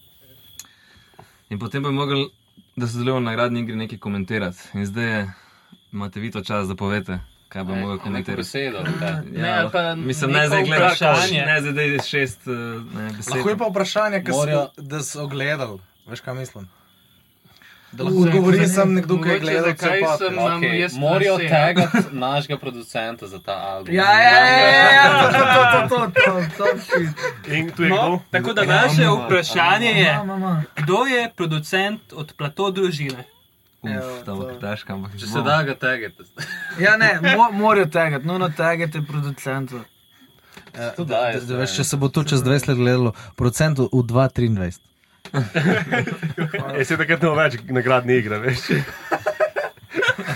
In 1.50 1.58
potem 1.58 1.82
bomo 1.82 2.02
mogli, 2.02 2.26
da 2.74 2.90
sodelujemo 2.90 3.20
na 3.20 3.30
nagradni 3.30 3.62
igri, 3.62 3.76
nekaj 3.76 3.98
komentirati. 4.02 4.74
In 4.74 4.86
zdaj 4.86 5.06
je, 5.06 5.20
imate 5.92 6.20
vi 6.20 6.30
to 6.30 6.42
čas, 6.42 6.66
da 6.66 6.74
povete, 6.74 7.20
kaj 7.50 7.62
mogli 7.64 7.80
Neko 7.82 7.98
komentirati. 7.98 8.36
besedo. 8.38 8.78
kaj? 8.98 9.12
Ne, 9.32 9.68
pa 9.72 9.94
mislim, 9.96 10.30
ne 10.32 10.46
zdaj 10.46 10.62
gledaš, 10.64 10.96
vprašanje. 10.96 11.42
ne 11.44 11.60
zdaj 11.62 11.88
je 11.88 12.00
šest 12.02 12.46
uh, 12.46 12.54
ne, 12.94 13.10
besed. 13.10 13.32
Lahko 13.32 13.48
je 13.48 13.58
pa 13.58 13.66
vprašanje, 13.66 14.18
ki 14.20 14.30
Morajo- 14.32 14.68
so, 14.68 14.82
da 14.84 15.02
so 15.02 15.26
gledali. 15.28 15.78
Veš, 16.06 16.20
kaj 16.20 16.34
mislim? 16.36 16.68
Da 17.92 18.04
Uh, 18.04 18.08
lahko 18.08 18.22
odgovori 18.22 18.68
sem 18.68 18.94
nekdo, 18.94 19.16
ki 19.16 19.28
je 19.28 19.38
gledal. 19.40 19.74
cel 19.74 19.90
sem-. 20.18 20.32
Imam 20.32 20.60
Okay, 20.60 20.74
jaz 20.76 20.92
morajo 20.96 21.38
ja. 21.38 21.48
tagati 21.50 21.96
našega 22.12 22.58
producenta 22.58 23.26
za 23.26 23.38
ta 23.40 23.52
album. 23.54 23.94
Ja, 23.94 24.12
ja, 24.12 24.30
ja, 24.30 24.56
ja, 24.58 24.92
ja, 24.92 25.06
to, 25.22 25.28
to, 25.28 25.96
to, 25.96 26.10
to, 26.14 26.30
to, 26.56 26.64
to, 27.44 27.52
In 27.52 27.70
tu 27.70 27.82
je 27.82 27.88
No, 27.90 28.20
tako 28.30 28.52
da 28.52 28.64
naše 28.64 29.02
vprašanje 29.18 29.90
je, 29.92 30.18
kdo 30.76 31.04
je 31.06 31.30
producent 31.36 32.00
od 32.12 32.32
plato 32.32 32.70
družine? 32.70 33.24
Uf, 33.82 34.24
to 34.24 34.34
bo 34.36 34.44
težko, 34.60 34.92
ampak 34.92 35.14
Če 35.16 35.26
se 35.26 35.40
da 35.42 35.62
ga 35.62 35.74
tagate. 35.74 36.24
Ja, 36.84 36.96
ne, 36.96 37.14
mo, 37.36 37.48
morajo 37.52 37.86
tagati, 37.86 38.26
nujno 38.26 38.48
producentov. 39.02 39.80
Eh, 40.74 40.90
To 40.96 41.04
da- 41.04 41.14
daje 41.16 41.40
da- 41.40 41.46
da 41.46 41.56
veš, 41.56 41.76
Če 41.76 41.84
se 41.84 41.96
bo 41.96 42.08
to 42.08 42.24
čez 42.24 42.42
20 42.42 42.68
let 42.68 42.76
gledalo, 42.76 43.12
procent 43.36 43.78
v 43.78 43.88
2,23. 44.04 44.80
Je 46.78 46.84
se 46.84 46.96
takrat 46.96 47.22
ne 47.22 47.34
več 47.34 47.56
nagradne 47.64 48.16
igre, 48.16 48.38
veš. 48.38 48.58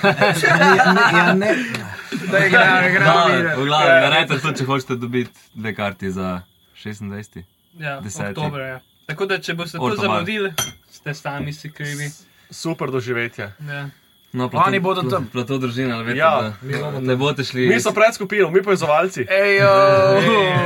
Ja, 0.04 1.32
ne. 1.34 1.54
Da 2.30 2.38
igrajo, 2.38 2.82
Da, 2.82 2.88
igrajo. 2.88 3.60
v 3.60 3.64
glavnem, 3.64 4.02
naredite 4.02 4.40
to, 4.40 4.52
če 4.52 4.64
hočete 4.64 4.96
dobiti 4.96 5.30
dve 5.54 5.74
karti 5.74 6.10
za 6.10 6.40
26. 6.76 7.42
Ja, 7.74 8.00
Deseti. 8.00 8.30
oktober, 8.30 8.60
ja. 8.60 8.80
Tako 9.06 9.26
da, 9.26 9.38
če 9.38 9.54
boste 9.54 9.78
to 9.78 9.94
zamudili, 9.96 10.52
ste 10.90 11.14
sami 11.14 11.52
si 11.52 11.70
krivi. 11.70 12.10
Super 12.50 12.90
doživetje. 12.90 13.52
Ja. 13.62 13.88
No, 14.32 14.50
Oni 14.56 14.80
bodo 14.80 15.02
tam. 15.04 15.26
Plato 15.26 15.58
družina, 15.58 15.94
ali 15.94 16.04
veste, 16.04 16.18
Ja, 16.18 16.52
da 16.82 17.00
ne 17.00 17.14
boste 17.16 17.44
šli. 17.44 17.68
Mi 17.68 17.80
smo 17.80 17.92
pred 17.92 18.14
skupino, 18.14 18.50
mi 18.50 18.62
povezovalci. 18.62 19.20
Ejo! 19.22 19.70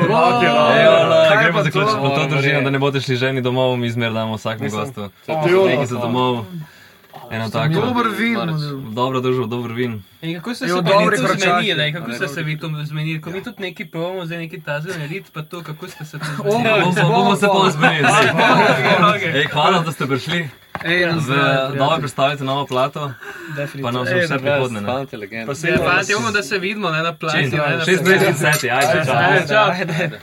Okay, 0.03 0.49
no. 0.49 0.65
Ejo, 0.73 0.93
la, 1.05 1.29
Kaj 1.29 1.37
gremo 1.39 1.53
pa 1.55 1.65
zaključiti 1.65 1.93
to? 1.93 2.01
plato 2.01 2.27
družina, 2.27 2.61
da 2.61 2.71
ne 2.71 2.79
boste 2.79 3.01
šli 3.01 3.17
ženi 3.19 3.43
domov, 3.43 3.77
mi 3.77 3.91
zmer 3.91 4.13
damo 4.13 4.35
vsakemu 4.35 4.65
Mislim, 4.65 4.81
gostu. 4.83 5.11
to- 5.27 5.67
Nekaj 5.67 5.87
za 5.87 5.97
domov. 5.97 6.45
Eno 7.31 7.51
tako. 7.51 7.75
Dober 7.75 8.07
vin. 8.11 8.37
Dobro 8.91 9.21
družbo, 9.21 9.47
dober 9.47 9.73
vin. 9.73 10.03
In 10.23 10.35
kako 10.37 10.55
ste 10.55 10.65
Je 10.65 10.69
se 10.69 10.75
v 10.75 10.79
pa 10.79 10.89
vi 10.89 10.95
dobrih 10.95 11.21
tu 11.21 11.23
ročakih. 11.25 11.43
zmenili, 11.45 11.83
ej, 11.83 11.93
kako 11.93 12.13
ste 12.13 12.29
se 12.29 12.43
vi 12.43 12.59
tu 12.59 12.67
zmenili, 12.85 13.21
ko 13.21 13.31
mi 13.31 13.43
tudi 13.43 13.61
neki 13.61 13.85
provamo, 13.87 14.25
zdaj 14.25 14.39
neki 14.39 14.61
taze 14.61 14.89
narediti, 14.91 15.31
pa 15.31 15.43
to, 15.43 15.63
kako 15.63 15.89
ste 15.89 16.05
se 16.07 16.19
tu 16.19 16.25
zmenili. 16.25 16.81
Bomo, 16.83 17.09
bomo 17.11 17.37
se 17.37 17.47
pol 17.47 17.71
zmenili. 17.71 18.09
Okay, 19.11 19.35
Ej, 19.35 19.47
hvala, 19.47 19.79
da 19.81 19.93
ste 19.93 20.07
prišli. 20.07 20.49
Ej, 20.85 21.21
Z 21.21 21.29
nove 21.75 21.99
predstavite 21.99 22.45
novo 22.45 22.67
plato, 22.67 23.13
pa 23.83 23.91
nam 23.91 24.05
za 24.05 24.15
vse 24.17 24.39
prihodne. 24.39 24.81
Pa 25.47 25.55
se 25.55 25.69
Ja, 25.69 25.79
fantje, 25.79 26.17
upam, 26.17 26.33
da 26.33 26.43
se 26.43 26.59
vidimo 26.59 26.91
ne, 26.91 27.03
na 27.03 27.13
plaži. 27.13 27.49
ne, 27.49 27.57
na 27.59 27.85
26. 27.85 28.69
ajde, 28.69 29.05
čau. 29.07 29.17
Ajde, 29.17 29.47
čau. 29.49 30.19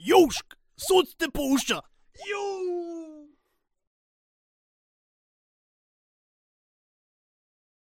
Južk, 0.00 0.46
sod 0.78 1.06
te 1.16 1.26
pušča. 1.28 1.74
Južk. 2.24 2.57